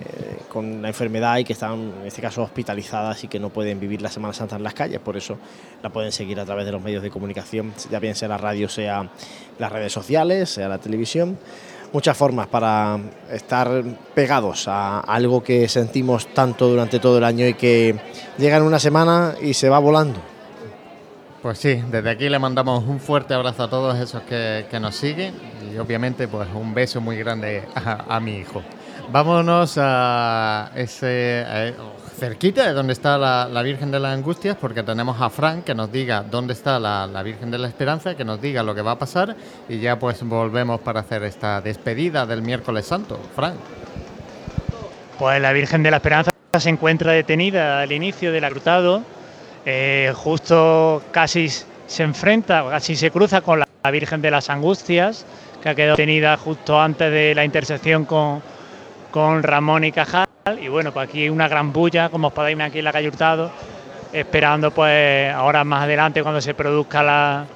[0.49, 4.01] con la enfermedad y que están, en este caso, hospitalizadas y que no pueden vivir
[4.01, 5.01] la Semana Santa en las calles.
[5.01, 5.39] Por eso
[5.83, 8.69] la pueden seguir a través de los medios de comunicación, ya bien sea la radio,
[8.69, 9.09] sea
[9.59, 11.39] las redes sociales, sea la televisión.
[11.93, 12.99] Muchas formas para
[13.31, 13.85] estar
[14.15, 17.95] pegados a algo que sentimos tanto durante todo el año y que
[18.37, 20.34] llega en una semana y se va volando.
[21.45, 25.35] Pues sí, desde aquí le mandamos un fuerte abrazo a todos esos que, nos siguen
[25.71, 28.63] y obviamente pues un beso muy grande a, mi hijo.
[29.13, 31.73] Vámonos a ese a-
[32.19, 35.93] cerquita de donde está la, Virgen de las Angustias porque tenemos a Fran que nos
[35.93, 38.93] diga dónde está la, la Virgen de la Esperanza, que nos diga lo que va
[38.93, 39.37] a pasar
[39.69, 43.21] y ya pues volvemos para hacer esta despedida del miércoles santo.
[43.37, 43.53] Fran.
[45.19, 49.03] Pues la Virgen de la Esperanza se encuentra detenida al inicio del agrutado,
[49.65, 55.27] eh, justo casi se enfrenta, casi se cruza con la Virgen de las Angustias,
[55.63, 58.43] que ha quedado detenida justo antes de la intersección con,
[59.11, 60.27] con Ramón y Cajal.
[60.61, 63.09] Y bueno, pues aquí una gran bulla, como os podéis ver aquí en la calle
[63.09, 63.51] Hurtado,
[64.13, 67.47] esperando pues ahora más adelante cuando se produzca la,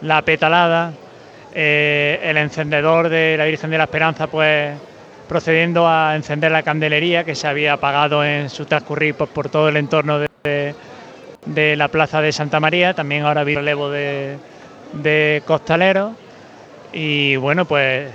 [0.00, 0.92] la petalada,
[1.54, 4.74] eh, el encendedor de la Virgen de la Esperanza pues
[5.28, 9.68] procediendo a encender la candelería que se había apagado en su transcurrir pues, por todo
[9.68, 10.74] el entorno de
[11.46, 14.38] la plaza de Santa María, también ahora vi relevo de,
[14.92, 16.12] de costaleros
[16.92, 18.10] y bueno pues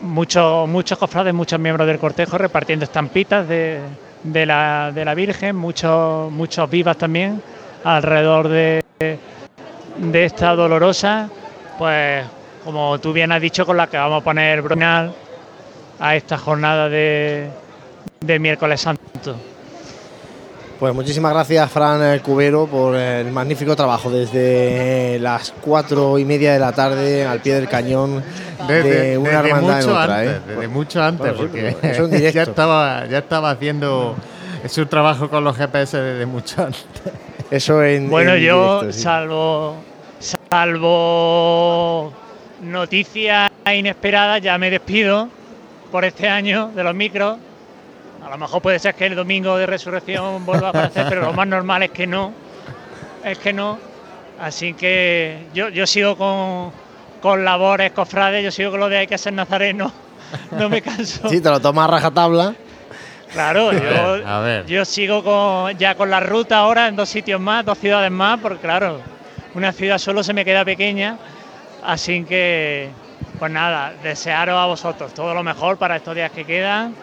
[0.00, 3.80] muchos muchos cofrades, muchos miembros del cortejo repartiendo estampitas de,
[4.22, 7.42] de la, de la Virgen, muchos muchos vivas también
[7.84, 8.82] alrededor de,
[9.96, 11.28] de esta dolorosa,
[11.78, 12.24] pues
[12.64, 15.12] como tú bien has dicho, con la que vamos a poner final
[15.98, 17.48] a esta jornada de,
[18.20, 19.51] de miércoles santo.
[20.82, 26.54] Pues muchísimas gracias, Fran eh, Cubero, por el magnífico trabajo desde las cuatro y media
[26.54, 28.20] de la tarde al pie del cañón
[28.66, 30.18] de Desde, una desde hermandad en mucho otra.
[30.18, 30.40] antes, ¿eh?
[30.48, 34.16] desde mucho antes, Bueno, porque ya estaba, ya estaba haciendo
[34.66, 36.82] su trabajo con los GPS desde mucho antes.
[37.48, 38.10] Eso en.
[38.10, 39.02] Bueno, en yo, directo, sí.
[39.04, 39.76] salvo,
[40.50, 42.12] salvo
[42.60, 45.28] noticias inesperadas, ya me despido
[45.92, 47.38] por este año de los micros.
[48.32, 51.34] A lo mejor puede ser que el domingo de resurrección vuelva a aparecer, pero lo
[51.34, 52.32] más normal es que no.
[53.22, 53.78] Es que no.
[54.40, 56.72] Así que yo, yo sigo con,
[57.20, 59.92] con labores cofrades, yo sigo con lo de hay que ser nazareno.
[60.50, 61.28] No me canso.
[61.28, 62.54] Sí, te lo tomas a rajatabla.
[63.34, 64.64] Claro, A yo, ver, a ver.
[64.66, 68.40] yo sigo con, ya con la ruta ahora en dos sitios más, dos ciudades más,
[68.40, 68.98] porque claro,
[69.54, 71.18] una ciudad solo se me queda pequeña,
[71.84, 72.88] así que,
[73.38, 76.94] pues nada, desearos a vosotros todo lo mejor para estos días que quedan.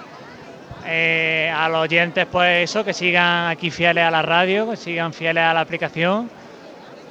[0.86, 5.14] Eh, a los oyentes, pues eso, que sigan aquí fieles a la radio, que sigan
[5.14, 6.30] fieles a la aplicación,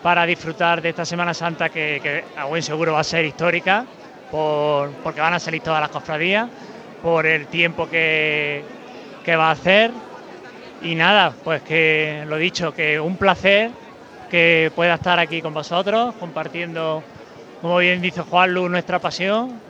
[0.03, 3.85] para disfrutar de esta Semana Santa que, a buen seguro va a ser histórica,
[4.31, 6.49] por, porque van a salir todas las cofradías,
[7.03, 8.65] por el tiempo que,
[9.25, 9.91] que va a hacer.
[10.83, 13.71] Y nada, pues que lo dicho, que un placer
[14.31, 17.03] que pueda estar aquí con vosotros, compartiendo,
[17.61, 19.61] como bien dice Juan Lu, nuestra pasión,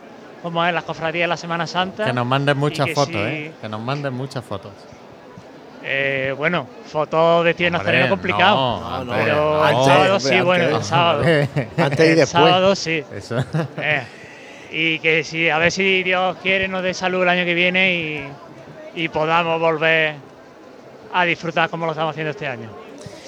[0.41, 2.05] como es las cofradías de la Semana Santa.
[2.05, 3.51] Que nos manden muchas fotos, si- ¿eh?
[3.61, 4.71] Que nos manden muchas fotos.
[5.83, 8.55] Eh, bueno, fotos de tío Hombre, nazareno complicado.
[8.55, 9.57] no, no, pero no.
[9.67, 10.77] el Antes, sábado hombre, sí, bueno, antes.
[10.79, 11.19] el sábado.
[11.77, 12.29] Antes y el después.
[12.29, 13.03] sábado sí.
[13.15, 13.45] Eso.
[13.77, 14.03] Eh,
[14.71, 17.93] y que si, a ver si Dios quiere nos dé salud el año que viene
[17.95, 18.29] y,
[19.03, 20.15] y podamos volver
[21.13, 22.69] a disfrutar como lo estamos haciendo este año.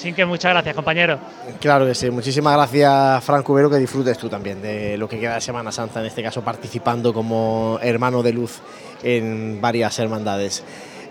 [0.01, 1.19] Sin que muchas gracias, compañero.
[1.59, 2.09] Claro que sí.
[2.09, 5.99] Muchísimas gracias, Frank Cubero, que disfrutes tú también de lo que queda de Semana Santa,
[5.99, 8.59] en este caso participando como hermano de luz
[9.03, 10.63] en varias hermandades.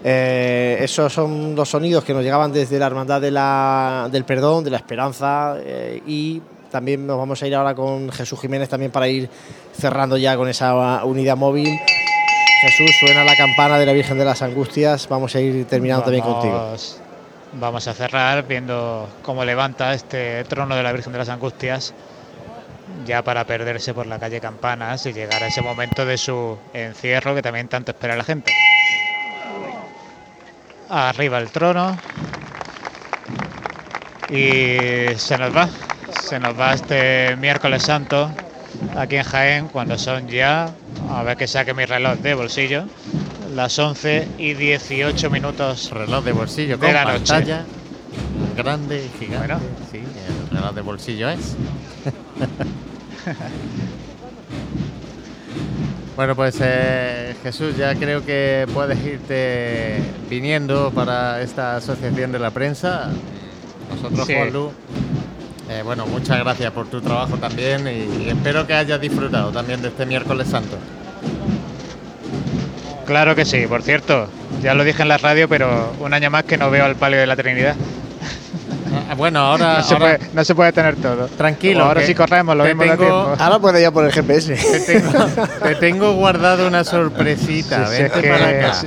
[0.02, 4.64] Eh, esos son los sonidos que nos llegaban desde la Hermandad de la- del Perdón,
[4.64, 6.40] de la Esperanza eh, y
[6.72, 9.28] también nos vamos a ir ahora con Jesús Jiménez también para ir
[9.78, 11.78] cerrando ya con esa unidad móvil.
[12.62, 15.06] Jesús, suena la campana de la Virgen de las Angustias.
[15.08, 16.74] Vamos a ir terminando también contigo.
[17.52, 21.92] Vamos- a cerrar viendo cómo levanta este trono de la Virgen de las Angustias,
[23.04, 27.34] ya para perderse por la calle Campanas y llegar a ese momento de su encierro
[27.34, 28.52] que también tanto espera la gente.
[30.88, 31.98] Arriba el trono.
[34.28, 35.68] Y se nos va,
[36.22, 38.30] se nos va este miércoles santo
[38.96, 40.70] aquí en Jaén cuando son ya,
[41.10, 42.84] a ver que saque mi reloj de bolsillo,
[43.54, 45.90] las 11 y 18 minutos.
[45.90, 47.18] Reloj de bolsillo de con la noche.
[47.32, 47.64] pantalla
[48.56, 49.54] grande y gigante.
[49.90, 51.56] Sí, el reloj de bolsillo es.
[56.16, 59.98] bueno, pues eh, Jesús, ya creo que puedes irte
[60.28, 63.10] viniendo para esta asociación de la prensa.
[63.94, 64.34] Nosotros, Sí.
[64.34, 64.70] Juanlu,
[65.68, 69.82] eh, bueno, muchas gracias por tu trabajo también y, y espero que hayas disfrutado también
[69.82, 70.76] de este miércoles santo.
[73.10, 74.28] Claro que sí, por cierto,
[74.62, 77.18] ya lo dije en la radio, pero un año más que no veo al palio
[77.18, 77.74] de la Trinidad.
[79.10, 81.26] Ah, Bueno, ahora, no, se ahora- puede, no se puede tener todo.
[81.26, 83.36] Tranquilo, Ahora que sí corremos, lo te mismo tengo- tiempo.
[83.42, 84.54] Ahora puede ya por el GPS.
[84.86, 85.26] Te tengo,
[85.60, 87.86] te tengo guardado una sorpresita.
[87.88, 88.70] Sí, Vente es, que, para acá.
[88.70, 88.86] es,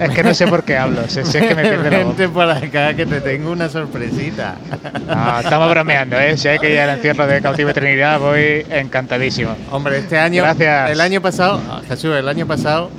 [0.00, 2.16] es que no sé por qué hablo, si, si es que me pierde la voz.
[2.16, 4.54] Vente para acá que te tengo una sorpresita.
[5.08, 6.36] No, estamos bromeando, ¿eh?
[6.36, 9.56] Si hay que ir al encierro de Cautivo Trinidad, voy encantadísimo.
[9.72, 10.90] Hombre, este año, Gracias.
[10.92, 12.90] el año pasado, ah, Jesús, el año pasado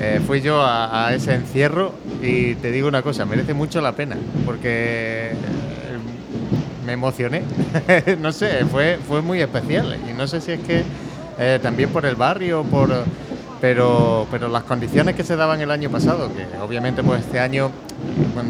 [0.00, 1.92] eh, fui yo a, ese encierro
[2.22, 5.34] y te digo una cosa, merece mucho la pena, porque eh,
[6.84, 7.42] me emocioné.
[8.20, 10.82] no sé, fue, fue muy especial y no sé si es que
[11.38, 12.90] eh, también por el barrio, por
[13.60, 17.70] pero, pero las condiciones que se daban el año pasado, que obviamente pues este año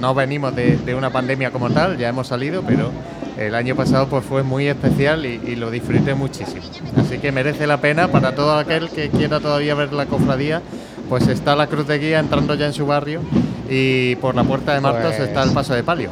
[0.00, 2.90] no venimos de, una pandemia como tal, ya hemos salido, pero
[3.38, 6.62] el año pasado pues fue muy especial y lo disfruté muchísimo.
[6.96, 10.60] Así que merece la pena para todo aquel que quiera todavía ver la cofradía,
[11.08, 13.20] pues está la Cruz de Guía entrando ya en su barrio
[13.68, 16.10] y por la Puerta de Martos Pues- está el Paso de Palio.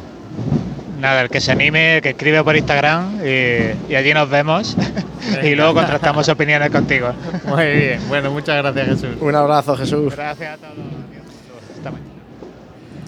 [0.99, 4.75] Nada, el que se anime, que escribe por Instagram y, y allí nos vemos
[5.43, 7.09] y luego contrastamos opiniones contigo.
[7.45, 9.17] Muy bien, bueno, muchas gracias Jesús.
[9.19, 10.15] Un abrazo, Jesús.
[10.15, 11.14] Gracias a todos.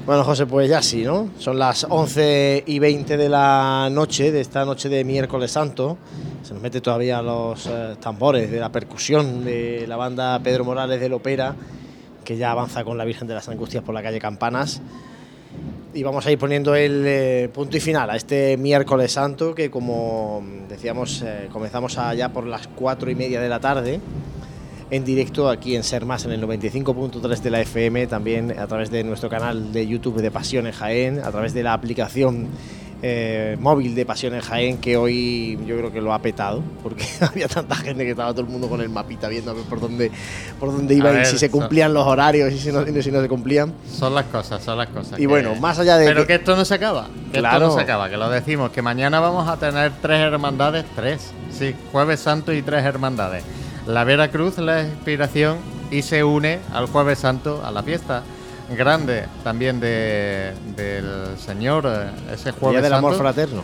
[0.07, 1.31] Bueno, José, pues ya sí, ¿no?
[1.37, 5.97] Son las 11 y 20 de la noche, de esta noche de miércoles santo.
[6.43, 11.01] Se nos mete todavía los eh, tambores de la percusión de la banda Pedro Morales
[11.01, 11.53] del Opera,
[12.23, 14.81] que ya avanza con la Virgen de las Angustias por la calle Campanas.
[15.93, 19.69] Y vamos a ir poniendo el eh, punto y final a este miércoles santo, que
[19.69, 23.99] como decíamos, eh, comenzamos allá por las 4 y media de la tarde
[24.89, 28.89] en directo aquí en Ser Más en el 95.3 de la FM, también a través
[28.89, 32.47] de nuestro canal de YouTube de Pasión en Jaén, a través de la aplicación
[33.03, 37.03] eh, móvil de Pasión en Jaén, que hoy yo creo que lo ha petado, porque
[37.21, 39.79] había tanta gente que estaba todo el mundo con el mapita viendo a ver por
[39.81, 40.09] dónde,
[40.59, 43.11] por dónde iba y si se son- cumplían los horarios y si no, y si
[43.11, 43.73] no se cumplían.
[43.91, 45.19] Son las cosas, son las cosas.
[45.19, 47.07] Y que- bueno, más allá de Pero que- que, esto no se acaba.
[47.33, 47.57] Que Claro.
[47.57, 51.31] esto no se acaba, que lo decimos, que mañana vamos a tener tres hermandades, tres.
[51.51, 53.43] Sí, Jueves Santo y tres hermandades.
[53.87, 55.57] La Vera Cruz, la inspiración,
[55.89, 58.21] y se une al Jueves Santo, a la fiesta
[58.75, 63.63] grande también de, del Señor, eh, ese Día Jueves del Amor Fraterno.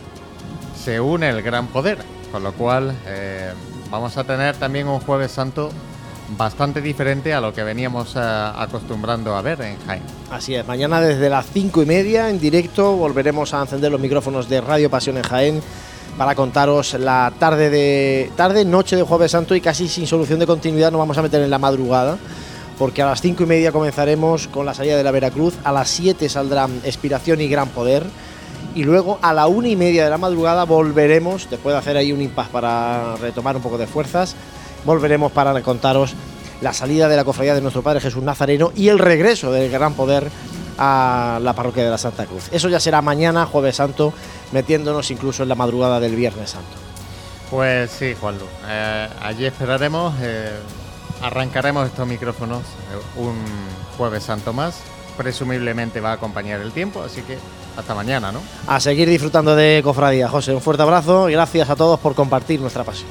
[0.82, 1.98] se une el gran poder.
[2.32, 3.52] Con lo cual, eh,
[3.90, 5.70] vamos a tener también un Jueves Santo
[6.38, 10.02] bastante diferente a lo que veníamos eh, acostumbrando a ver en Jaén.
[10.30, 14.48] Así es, mañana desde las cinco y media en directo volveremos a encender los micrófonos
[14.48, 15.62] de Radio Pasión en Jaén
[16.16, 20.46] para contaros la tarde de tarde, noche de Jueves Santo y casi sin solución de
[20.46, 22.18] continuidad nos vamos a meter en la madrugada
[22.78, 25.88] porque a las cinco y media comenzaremos con la salida de la Veracruz, a las
[25.90, 28.04] 7 saldrán Expiración y Gran Poder
[28.74, 32.12] y luego a la una y media de la madrugada volveremos, después de hacer ahí
[32.12, 34.34] un impas para retomar un poco de fuerzas,
[34.84, 36.14] volveremos para contaros
[36.60, 39.94] la salida de la cofradía de nuestro Padre Jesús Nazareno y el regreso del Gran
[39.94, 40.30] Poder
[40.78, 42.48] a la parroquia de la Santa Cruz.
[42.52, 44.12] Eso ya será mañana, jueves santo,
[44.52, 46.76] metiéndonos incluso en la madrugada del Viernes Santo.
[47.50, 48.46] Pues sí, Juanlu.
[48.66, 50.50] Eh, allí esperaremos, eh,
[51.22, 53.36] arrancaremos estos micrófonos eh, un
[53.96, 54.80] jueves santo más.
[55.16, 57.38] Presumiblemente va a acompañar el tiempo, así que
[57.76, 58.40] hasta mañana, ¿no?
[58.66, 60.28] A seguir disfrutando de cofradía.
[60.28, 63.08] José, un fuerte abrazo y gracias a todos por compartir nuestra pasión.